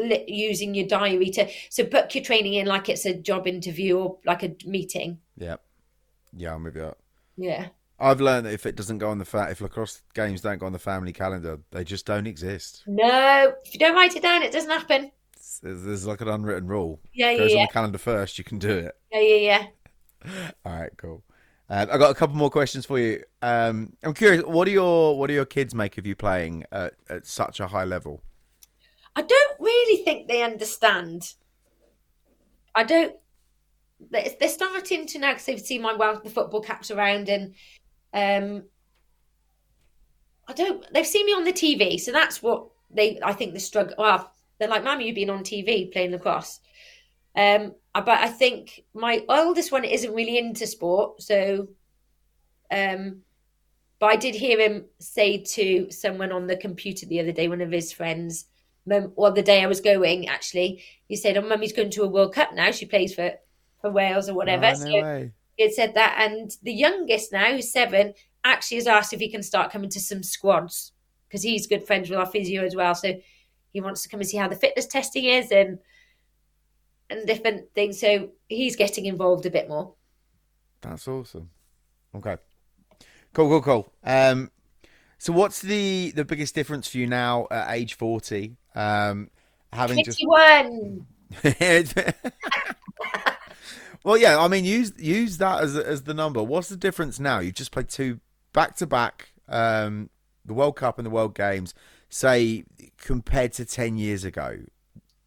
li- 0.00 0.24
using 0.26 0.74
your 0.74 0.86
diary 0.86 1.30
to 1.30 1.48
so 1.68 1.84
book 1.84 2.14
your 2.14 2.24
training 2.24 2.54
in 2.54 2.66
like 2.66 2.88
it's 2.88 3.06
a 3.06 3.14
job 3.14 3.46
interview 3.46 3.98
or 3.98 4.18
like 4.24 4.42
a 4.42 4.54
meeting 4.66 5.18
yeah 5.36 5.56
yeah 6.36 6.54
i'm 6.54 6.64
with 6.64 6.76
you 6.76 6.94
yeah 7.36 7.68
I've 8.00 8.20
learned 8.20 8.46
that 8.46 8.54
if 8.54 8.64
it 8.64 8.76
doesn't 8.76 8.96
go 8.96 9.10
on 9.10 9.18
the 9.18 9.26
fat, 9.26 9.50
if 9.50 9.60
lacrosse 9.60 10.00
games 10.14 10.40
don't 10.40 10.58
go 10.58 10.64
on 10.64 10.72
the 10.72 10.78
family 10.78 11.12
calendar, 11.12 11.60
they 11.70 11.84
just 11.84 12.06
don't 12.06 12.26
exist. 12.26 12.82
No, 12.86 13.52
if 13.62 13.74
you 13.74 13.78
don't 13.78 13.94
write 13.94 14.16
it 14.16 14.22
down, 14.22 14.42
it 14.42 14.52
doesn't 14.52 14.70
happen. 14.70 15.12
There's, 15.62 15.82
there's 15.82 16.06
like 16.06 16.22
an 16.22 16.28
unwritten 16.28 16.66
rule. 16.66 17.00
Yeah, 17.12 17.32
yeah, 17.32 17.38
Goes 17.38 17.52
yeah. 17.52 17.58
on 17.58 17.66
the 17.66 17.72
calendar 17.72 17.98
first, 17.98 18.38
you 18.38 18.44
can 18.44 18.58
do 18.58 18.70
it. 18.70 18.96
Yeah, 19.12 19.20
yeah, 19.20 19.66
yeah. 20.24 20.50
All 20.64 20.72
right, 20.72 20.90
cool. 20.96 21.22
Um, 21.68 21.88
I 21.92 21.98
got 21.98 22.10
a 22.10 22.14
couple 22.14 22.36
more 22.36 22.50
questions 22.50 22.86
for 22.86 22.98
you. 22.98 23.22
Um, 23.42 23.92
I'm 24.02 24.14
curious, 24.14 24.44
what 24.44 24.64
do 24.64 24.72
your 24.72 25.16
what 25.18 25.28
do 25.28 25.34
your 25.34 25.44
kids 25.44 25.74
make 25.74 25.98
of 25.98 26.06
you 26.06 26.16
playing 26.16 26.64
at, 26.72 26.94
at 27.08 27.26
such 27.26 27.60
a 27.60 27.68
high 27.68 27.84
level? 27.84 28.22
I 29.14 29.22
don't 29.22 29.60
really 29.80 30.04
think 30.04 30.28
they 30.28 30.42
understand. 30.42 31.34
I 32.74 32.84
don't. 32.84 33.16
They're 34.10 34.48
starting 34.48 35.06
to 35.06 35.18
now 35.18 35.32
because 35.32 35.44
they've 35.44 35.60
seen 35.60 35.82
my 35.82 35.94
well 35.94 36.20
the 36.22 36.30
football 36.30 36.62
caps 36.62 36.90
around, 36.90 37.28
and 37.28 37.54
um, 38.14 38.64
I 40.48 40.52
don't. 40.52 40.84
They've 40.92 41.06
seen 41.06 41.26
me 41.26 41.32
on 41.32 41.44
the 41.44 41.52
TV, 41.52 42.00
so 42.00 42.12
that's 42.12 42.42
what 42.42 42.68
they. 42.90 43.20
I 43.22 43.32
think 43.32 43.52
the 43.52 43.60
struggle. 43.60 43.94
Well, 43.98 44.32
they're 44.58 44.68
like, 44.68 44.84
"Mummy, 44.84 45.06
you've 45.06 45.14
been 45.14 45.30
on 45.30 45.44
TV 45.44 45.92
playing 45.92 46.12
lacrosse." 46.12 46.60
Um, 47.36 47.74
but 47.94 48.08
I 48.08 48.28
think 48.28 48.84
my 48.94 49.24
oldest 49.28 49.70
one 49.72 49.84
isn't 49.84 50.14
really 50.14 50.38
into 50.38 50.66
sport, 50.66 51.22
so. 51.22 51.68
Um, 52.70 53.22
but 53.98 54.06
I 54.06 54.16
did 54.16 54.34
hear 54.34 54.58
him 54.58 54.86
say 54.98 55.42
to 55.42 55.90
someone 55.90 56.32
on 56.32 56.46
the 56.46 56.56
computer 56.56 57.04
the 57.04 57.20
other 57.20 57.32
day, 57.32 57.48
one 57.48 57.60
of 57.60 57.70
his 57.70 57.92
friends, 57.92 58.46
Mum, 58.86 59.12
well, 59.16 59.32
the 59.32 59.42
day 59.42 59.62
I 59.62 59.66
was 59.66 59.80
going, 59.80 60.28
actually, 60.28 60.82
he 61.06 61.16
said, 61.16 61.36
"Oh, 61.36 61.42
Mummy's 61.42 61.72
going 61.72 61.90
to 61.90 62.02
a 62.02 62.08
World 62.08 62.34
Cup 62.34 62.54
now. 62.54 62.70
She 62.70 62.86
plays 62.86 63.14
for 63.14 63.32
for 63.80 63.90
Wales 63.90 64.28
or 64.28 64.34
whatever." 64.34 64.66
Oh, 64.66 64.70
no 64.70 64.74
so 64.74 65.02
way. 65.02 65.32
he 65.56 65.64
had 65.64 65.72
said 65.72 65.94
that, 65.94 66.16
and 66.18 66.50
the 66.62 66.72
youngest 66.72 67.32
now, 67.32 67.52
who's 67.52 67.72
seven, 67.72 68.14
actually 68.44 68.78
has 68.78 68.86
asked 68.86 69.12
if 69.12 69.20
he 69.20 69.30
can 69.30 69.42
start 69.42 69.70
coming 69.70 69.90
to 69.90 70.00
some 70.00 70.22
squads 70.22 70.92
because 71.28 71.42
he's 71.42 71.66
good 71.66 71.86
friends 71.86 72.10
with 72.10 72.18
our 72.18 72.26
physio 72.26 72.64
as 72.64 72.74
well. 72.74 72.94
So 72.94 73.20
he 73.72 73.80
wants 73.80 74.02
to 74.02 74.08
come 74.08 74.20
and 74.20 74.28
see 74.28 74.36
how 74.36 74.48
the 74.48 74.56
fitness 74.56 74.86
testing 74.86 75.24
is 75.24 75.52
and 75.52 75.78
and 77.08 77.26
different 77.26 77.72
things. 77.74 78.00
So 78.00 78.30
he's 78.48 78.76
getting 78.76 79.06
involved 79.06 79.46
a 79.46 79.50
bit 79.50 79.68
more. 79.68 79.94
That's 80.80 81.06
awesome. 81.06 81.50
Okay. 82.14 82.36
Cool, 83.32 83.48
cool, 83.48 83.62
cool. 83.62 83.92
Um, 84.02 84.50
so 85.20 85.34
what's 85.34 85.60
the 85.60 86.12
the 86.16 86.24
biggest 86.24 86.54
difference 86.54 86.88
for 86.88 86.96
you 86.96 87.06
now 87.06 87.46
at 87.50 87.74
age 87.74 87.92
forty? 87.92 88.56
Um, 88.74 89.28
having 89.70 90.02
51. 90.02 91.06
just 91.42 91.94
well, 94.02 94.16
yeah. 94.16 94.40
I 94.40 94.48
mean, 94.48 94.64
use 94.64 94.94
use 94.96 95.36
that 95.36 95.62
as 95.62 95.76
as 95.76 96.04
the 96.04 96.14
number. 96.14 96.42
What's 96.42 96.70
the 96.70 96.76
difference 96.76 97.20
now? 97.20 97.38
You've 97.40 97.54
just 97.54 97.70
played 97.70 97.90
two 97.90 98.20
back 98.54 98.76
to 98.76 98.86
back, 98.86 99.34
um, 99.46 100.08
the 100.46 100.54
World 100.54 100.76
Cup 100.76 100.98
and 100.98 101.04
the 101.04 101.10
World 101.10 101.34
Games. 101.34 101.74
Say 102.08 102.64
compared 102.96 103.52
to 103.52 103.66
ten 103.66 103.98
years 103.98 104.24
ago, 104.24 104.60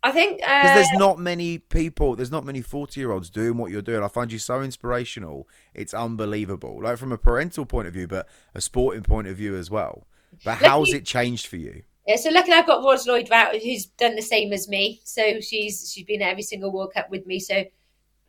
I 0.06 0.12
think 0.12 0.40
because 0.40 0.72
uh, 0.72 0.76
there's 0.76 0.92
not 0.94 1.18
many 1.18 1.58
people, 1.58 2.18
there's 2.18 2.32
not 2.32 2.46
many 2.46 2.62
forty 2.62 3.00
year 3.00 3.12
olds 3.12 3.30
doing 3.30 3.58
what 3.58 3.72
you're 3.72 3.82
doing. 3.82 4.04
I 4.04 4.10
find 4.10 4.32
you 4.34 4.38
so 4.38 4.62
inspirational. 4.62 5.48
It's 5.74 5.94
unbelievable, 5.94 6.84
like 6.84 6.98
from 6.98 7.14
a 7.14 7.18
parental 7.18 7.66
point 7.66 7.88
of 7.88 7.94
view, 7.94 8.08
but 8.08 8.28
a 8.54 8.60
sporting 8.60 9.04
point 9.04 9.28
of 9.28 9.38
view 9.38 9.56
as 9.56 9.72
well. 9.72 10.06
But 10.44 10.58
how's 10.58 10.94
it 10.94 11.06
changed 11.06 11.48
for 11.48 11.56
you? 11.56 11.84
Yeah, 12.06 12.18
so 12.18 12.32
luckily 12.32 12.58
I've 12.58 12.68
got 12.68 12.84
Ros 12.84 13.08
Lloyd 13.08 13.32
out, 13.32 13.56
who's 13.56 13.86
done 13.86 14.16
the 14.18 14.22
same 14.22 14.52
as 14.52 14.68
me. 14.68 15.00
So 15.06 15.40
she's 15.40 15.90
she's 15.94 16.06
been 16.06 16.22
at 16.22 16.32
every 16.32 16.44
single 16.44 16.74
World 16.74 16.94
Cup 16.94 17.10
with 17.10 17.26
me, 17.26 17.40
so 17.40 17.64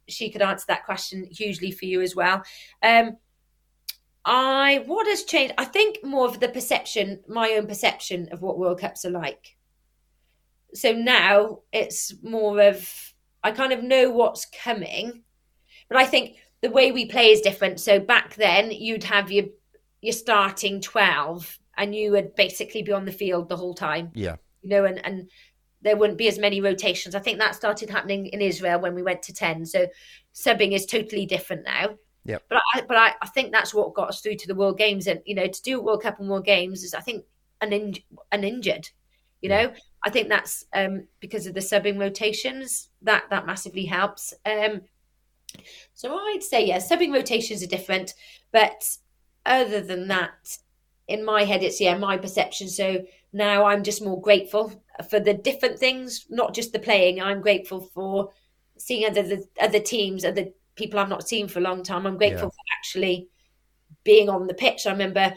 she 0.06 0.30
could 0.30 0.42
answer 0.42 0.66
that 0.68 0.84
question 0.84 1.26
hugely 1.32 1.72
for 1.72 1.86
you 1.86 2.02
as 2.02 2.14
well. 2.14 2.44
Um, 2.82 3.16
I 4.24 4.84
what 4.86 5.08
has 5.08 5.24
changed? 5.24 5.54
I 5.58 5.64
think 5.64 6.04
more 6.04 6.26
of 6.26 6.38
the 6.38 6.48
perception, 6.48 7.24
my 7.26 7.50
own 7.58 7.66
perception 7.66 8.28
of 8.30 8.42
what 8.42 8.58
World 8.58 8.78
Cups 8.78 9.04
are 9.04 9.10
like 9.10 9.56
so 10.74 10.92
now 10.92 11.60
it's 11.72 12.14
more 12.22 12.60
of 12.60 12.88
I 13.42 13.50
kind 13.50 13.72
of 13.72 13.82
know 13.82 14.10
what's 14.10 14.46
coming, 14.46 15.22
but 15.88 15.98
I 15.98 16.06
think 16.06 16.36
the 16.62 16.70
way 16.70 16.92
we 16.92 17.06
play 17.06 17.30
is 17.30 17.42
different. 17.42 17.78
So 17.78 18.00
back 18.00 18.34
then 18.36 18.70
you'd 18.70 19.04
have 19.04 19.30
your 19.30 19.46
your 20.00 20.12
starting 20.12 20.80
twelve, 20.80 21.58
and 21.76 21.94
you 21.94 22.12
would 22.12 22.34
basically 22.34 22.82
be 22.82 22.92
on 22.92 23.04
the 23.04 23.12
field 23.12 23.48
the 23.48 23.56
whole 23.56 23.74
time. 23.74 24.10
Yeah, 24.14 24.36
you 24.62 24.70
know, 24.70 24.84
and 24.84 25.04
and 25.04 25.30
there 25.82 25.96
wouldn't 25.96 26.18
be 26.18 26.28
as 26.28 26.38
many 26.38 26.60
rotations. 26.60 27.14
I 27.14 27.20
think 27.20 27.38
that 27.38 27.54
started 27.54 27.90
happening 27.90 28.26
in 28.26 28.40
Israel 28.40 28.80
when 28.80 28.94
we 28.94 29.02
went 29.02 29.22
to 29.24 29.34
ten. 29.34 29.66
So 29.66 29.86
subbing 30.34 30.72
is 30.72 30.86
totally 30.86 31.26
different 31.26 31.64
now. 31.64 31.96
Yeah, 32.24 32.38
but 32.48 32.60
I 32.74 32.80
but 32.80 32.96
I, 32.96 33.12
I 33.20 33.28
think 33.28 33.52
that's 33.52 33.74
what 33.74 33.94
got 33.94 34.08
us 34.08 34.20
through 34.20 34.36
to 34.36 34.48
the 34.48 34.54
World 34.54 34.78
Games, 34.78 35.06
and 35.06 35.20
you 35.26 35.34
know, 35.34 35.46
to 35.46 35.62
do 35.62 35.78
a 35.78 35.82
World 35.82 36.02
Cup 36.02 36.18
and 36.18 36.28
World 36.28 36.46
Games 36.46 36.82
is 36.82 36.94
I 36.94 37.00
think 37.00 37.24
an 37.60 37.72
in, 37.72 37.94
an 38.32 38.42
injured. 38.42 38.88
You 39.42 39.50
know, 39.50 39.74
I 40.04 40.10
think 40.10 40.28
that's 40.28 40.66
um, 40.74 41.06
because 41.20 41.46
of 41.46 41.54
the 41.54 41.60
subbing 41.60 41.98
rotations 41.98 42.88
that 43.02 43.24
that 43.30 43.46
massively 43.46 43.86
helps. 43.86 44.34
Um, 44.44 44.82
so 45.94 46.14
I'd 46.14 46.42
say 46.42 46.66
yeah, 46.66 46.78
subbing 46.78 47.12
rotations 47.12 47.62
are 47.62 47.68
different, 47.68 48.14
but 48.52 48.96
other 49.46 49.80
than 49.80 50.08
that, 50.08 50.58
in 51.08 51.24
my 51.24 51.44
head, 51.44 51.62
it's 51.62 51.80
yeah 51.80 51.96
my 51.96 52.18
perception. 52.18 52.68
So 52.68 53.04
now 53.32 53.64
I'm 53.64 53.82
just 53.82 54.04
more 54.04 54.20
grateful 54.20 54.72
for 55.08 55.20
the 55.20 55.34
different 55.34 55.78
things, 55.78 56.26
not 56.28 56.54
just 56.54 56.72
the 56.72 56.78
playing. 56.78 57.20
I'm 57.20 57.40
grateful 57.40 57.90
for 57.94 58.30
seeing 58.76 59.08
other 59.08 59.22
the, 59.22 59.44
other 59.60 59.80
teams, 59.80 60.24
other 60.24 60.46
people 60.76 60.98
I've 60.98 61.08
not 61.08 61.26
seen 61.26 61.48
for 61.48 61.60
a 61.60 61.62
long 61.62 61.82
time. 61.82 62.06
I'm 62.06 62.18
grateful 62.18 62.46
yeah. 62.46 62.50
for 62.50 62.78
actually 62.78 63.28
being 64.02 64.28
on 64.28 64.46
the 64.46 64.54
pitch. 64.54 64.86
I 64.86 64.92
remember 64.92 65.34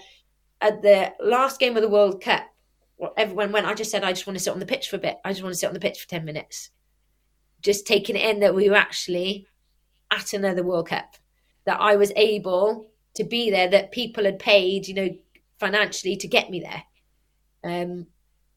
at 0.62 0.82
the 0.82 1.14
last 1.20 1.60
game 1.60 1.76
of 1.76 1.82
the 1.82 1.90
World 1.90 2.22
Cup, 2.22 2.44
everyone 3.16 3.52
went. 3.52 3.66
I 3.66 3.74
just 3.74 3.92
said, 3.92 4.04
I 4.04 4.12
just 4.12 4.26
want 4.26 4.38
to 4.38 4.44
sit 4.44 4.54
on 4.54 4.60
the 4.60 4.66
pitch 4.66 4.90
for 4.90 4.96
a 4.96 5.00
bit. 5.00 5.18
I 5.24 5.32
just 5.32 5.44
want 5.44 5.54
to 5.54 5.60
sit 5.60 5.68
on 5.68 5.74
the 5.74 5.80
pitch 5.80 6.02
for 6.02 6.08
10 6.08 6.26
minutes. 6.26 6.72
Just 7.62 7.88
taking 7.88 8.16
it 8.16 8.28
in 8.28 8.40
that 8.42 8.56
we 8.56 8.70
were 8.70 8.76
actually 8.76 9.48
at 10.12 10.34
another 10.34 10.64
World 10.64 10.90
Cup, 10.90 11.16
that 11.66 11.80
I 11.80 11.96
was 11.96 12.12
able 12.16 12.88
to 13.16 13.24
be 13.24 13.52
there, 13.52 13.68
that 13.70 13.92
people 13.92 14.24
had 14.24 14.40
paid, 14.40 14.88
you 14.88 14.94
know, 14.94 15.10
financially 15.60 16.16
to 16.18 16.28
get 16.28 16.50
me 16.50 16.62
there. 16.62 16.84
Um, 17.64 18.08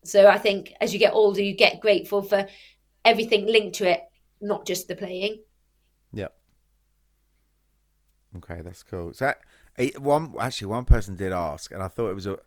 so 0.05 0.28
I 0.28 0.38
think 0.38 0.72
as 0.80 0.93
you 0.93 0.99
get 0.99 1.12
older, 1.12 1.43
you 1.43 1.55
get 1.55 1.80
grateful 1.80 2.22
for 2.22 2.47
everything 3.05 3.47
linked 3.47 3.76
to 3.76 3.91
it, 3.91 4.03
not 4.41 4.66
just 4.66 4.88
the 4.88 4.97
playing. 4.97 5.41
Yep. 6.12 6.34
Okay, 8.38 8.62
that's 8.62 8.82
cool. 8.82 9.12
So 9.12 9.34
one 9.99 10.34
actually 10.41 10.68
one 10.68 10.84
person 10.84 11.16
did 11.16 11.32
ask, 11.32 11.72
and 11.72 11.82
I 11.82 11.88
thought 11.88 12.11
it 12.11 12.14
was 12.14 12.26
a 12.26 12.38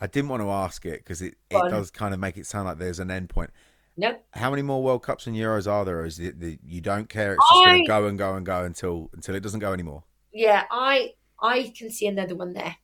I 0.00 0.06
didn't 0.06 0.30
want 0.30 0.42
to 0.42 0.50
ask 0.50 0.86
it 0.86 1.00
because 1.00 1.20
it, 1.20 1.34
it 1.50 1.70
does 1.70 1.90
kind 1.90 2.14
of 2.14 2.20
make 2.20 2.36
it 2.36 2.46
sound 2.46 2.66
like 2.66 2.78
there's 2.78 3.00
an 3.00 3.10
end 3.10 3.28
point. 3.28 3.50
No. 3.96 4.16
How 4.30 4.50
many 4.50 4.62
more 4.62 4.82
World 4.82 5.02
Cups 5.02 5.26
and 5.26 5.36
Euros 5.36 5.70
are 5.70 5.84
there? 5.84 6.00
Or 6.00 6.06
is 6.06 6.18
it 6.18 6.40
that 6.40 6.58
you 6.64 6.80
don't 6.80 7.08
care? 7.08 7.34
It's 7.34 7.50
just 7.52 7.64
going 7.64 7.84
to 7.84 7.88
go 7.88 8.06
and 8.06 8.18
go 8.18 8.34
and 8.34 8.46
go 8.46 8.64
until 8.64 9.10
until 9.12 9.34
it 9.34 9.40
doesn't 9.40 9.60
go 9.60 9.72
anymore. 9.72 10.04
Yeah, 10.32 10.64
I 10.70 11.12
I 11.40 11.72
can 11.76 11.90
see 11.90 12.06
another 12.06 12.34
one 12.34 12.52
there. 12.54 12.76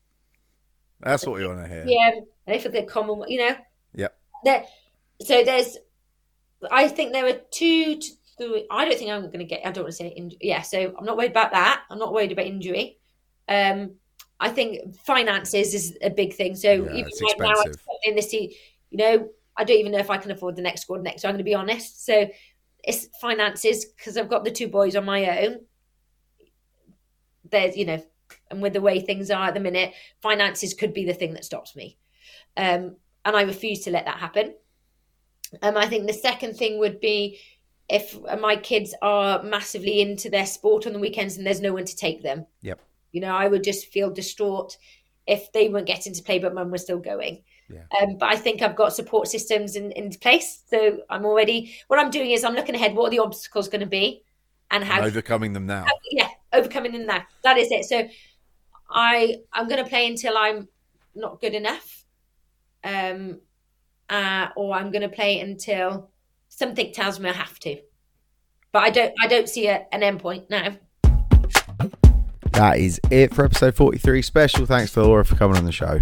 That's 1.00 1.26
what 1.26 1.36
we 1.36 1.46
want 1.46 1.60
to 1.62 1.68
hear. 1.68 1.84
Yeah, 1.86 2.10
and 2.46 2.56
if 2.56 2.70
the 2.70 2.82
Commonwealth, 2.82 3.30
you 3.30 3.38
know. 3.38 3.56
Yep. 3.94 4.18
There, 4.44 4.64
so 5.22 5.44
there's, 5.44 5.76
I 6.70 6.88
think 6.88 7.12
there 7.12 7.26
are 7.26 7.40
two 7.50 7.98
to 7.98 8.08
three. 8.38 8.66
I 8.70 8.84
don't 8.84 8.98
think 8.98 9.10
I'm 9.10 9.22
going 9.22 9.38
to 9.38 9.44
get. 9.44 9.60
I 9.64 9.72
don't 9.72 9.84
want 9.84 9.92
to 9.92 9.96
say 9.96 10.08
injury. 10.08 10.38
Yeah, 10.40 10.62
so 10.62 10.94
I'm 10.98 11.04
not 11.04 11.16
worried 11.16 11.30
about 11.30 11.52
that. 11.52 11.82
I'm 11.90 11.98
not 11.98 12.12
worried 12.12 12.32
about 12.32 12.46
injury. 12.46 12.98
Um, 13.48 13.92
I 14.38 14.50
think 14.50 14.96
finances 14.96 15.74
is 15.74 15.96
a 16.02 16.10
big 16.10 16.34
thing. 16.34 16.54
So 16.54 16.70
Yeah, 16.70 16.92
even 16.92 17.10
right 17.22 17.38
now, 17.38 17.54
I'm 17.64 17.72
in 18.04 18.16
this, 18.16 18.32
you 18.32 18.50
know, 18.92 19.30
I 19.56 19.64
don't 19.64 19.78
even 19.78 19.92
know 19.92 19.98
if 19.98 20.10
I 20.10 20.18
can 20.18 20.30
afford 20.30 20.56
the 20.56 20.62
next 20.62 20.82
squad 20.82 21.02
next. 21.02 21.22
So 21.22 21.28
I'm 21.28 21.34
going 21.34 21.38
to 21.38 21.44
be 21.44 21.54
honest. 21.54 22.04
So 22.04 22.28
it's 22.84 23.08
finances 23.20 23.86
because 23.86 24.16
I've 24.16 24.28
got 24.28 24.44
the 24.44 24.50
two 24.50 24.68
boys 24.68 24.94
on 24.94 25.04
my 25.04 25.44
own. 25.44 25.60
There's, 27.50 27.76
you 27.76 27.86
know, 27.86 28.02
and 28.50 28.60
with 28.60 28.74
the 28.74 28.80
way 28.80 29.00
things 29.00 29.30
are 29.30 29.48
at 29.48 29.54
the 29.54 29.60
minute, 29.60 29.94
finances 30.20 30.74
could 30.74 30.92
be 30.92 31.04
the 31.04 31.14
thing 31.14 31.34
that 31.34 31.44
stops 31.44 31.74
me. 31.74 31.96
Um, 32.56 32.96
and 33.24 33.36
I 33.36 33.42
refuse 33.42 33.80
to 33.84 33.90
let 33.90 34.04
that 34.04 34.18
happen. 34.18 34.54
Um, 35.62 35.76
I 35.76 35.86
think 35.86 36.06
the 36.06 36.12
second 36.12 36.56
thing 36.56 36.78
would 36.78 37.00
be 37.00 37.38
if 37.88 38.18
my 38.40 38.56
kids 38.56 38.94
are 39.00 39.42
massively 39.42 40.00
into 40.00 40.28
their 40.28 40.46
sport 40.46 40.86
on 40.86 40.92
the 40.92 40.98
weekends 40.98 41.36
and 41.36 41.46
there's 41.46 41.60
no 41.60 41.72
one 41.72 41.84
to 41.84 41.96
take 41.96 42.22
them. 42.22 42.46
Yep. 42.62 42.80
You 43.16 43.22
know, 43.22 43.34
I 43.34 43.48
would 43.48 43.64
just 43.64 43.86
feel 43.92 44.10
distraught 44.10 44.76
if 45.26 45.50
they 45.52 45.70
weren't 45.70 45.86
getting 45.86 46.12
to 46.12 46.22
play, 46.22 46.38
but 46.38 46.54
mum 46.54 46.70
was 46.70 46.82
still 46.82 46.98
going. 46.98 47.42
Yeah. 47.70 47.84
Um, 47.98 48.18
but 48.18 48.28
I 48.30 48.36
think 48.36 48.60
I've 48.60 48.76
got 48.76 48.92
support 48.92 49.26
systems 49.26 49.74
in, 49.74 49.90
in 49.92 50.10
place. 50.10 50.62
So 50.68 50.98
I'm 51.08 51.24
already, 51.24 51.74
what 51.88 51.98
I'm 51.98 52.10
doing 52.10 52.30
is 52.32 52.44
I'm 52.44 52.54
looking 52.54 52.74
ahead. 52.74 52.94
What 52.94 53.06
are 53.06 53.10
the 53.10 53.20
obstacles 53.20 53.68
going 53.68 53.80
to 53.80 53.86
be? 53.86 54.22
And 54.70 54.84
how 54.84 54.98
And 54.98 55.06
overcoming 55.06 55.54
them 55.54 55.64
now. 55.64 55.86
yeah, 56.10 56.28
overcoming 56.52 56.92
them 56.92 57.06
now. 57.06 57.22
That 57.42 57.56
is 57.56 57.68
it. 57.70 57.86
So 57.86 58.06
I 58.90 59.36
I'm 59.52 59.68
going 59.68 59.82
to 59.82 59.88
play 59.88 60.06
until 60.06 60.36
I'm 60.36 60.68
not 61.14 61.40
good 61.40 61.54
enough, 61.54 62.04
um, 62.84 63.40
uh, 64.10 64.48
or 64.56 64.74
I'm 64.74 64.90
going 64.90 65.08
to 65.08 65.08
play 65.08 65.40
until 65.40 66.10
something 66.48 66.92
tells 66.92 67.18
me 67.18 67.30
I 67.30 67.32
have 67.32 67.58
to. 67.60 67.80
But 68.72 68.82
I 68.82 68.90
don't 68.90 69.14
I 69.22 69.26
don't 69.28 69.48
see 69.48 69.68
a, 69.68 69.86
an 69.92 70.02
end 70.02 70.20
point 70.20 70.50
now. 70.50 70.76
That 72.56 72.78
is 72.78 72.98
it 73.10 73.34
for 73.34 73.44
episode 73.44 73.74
43. 73.74 74.22
Special 74.22 74.64
thanks 74.64 74.90
to 74.92 75.02
Laura 75.02 75.26
for 75.26 75.36
coming 75.36 75.58
on 75.58 75.66
the 75.66 75.72
show. 75.72 76.00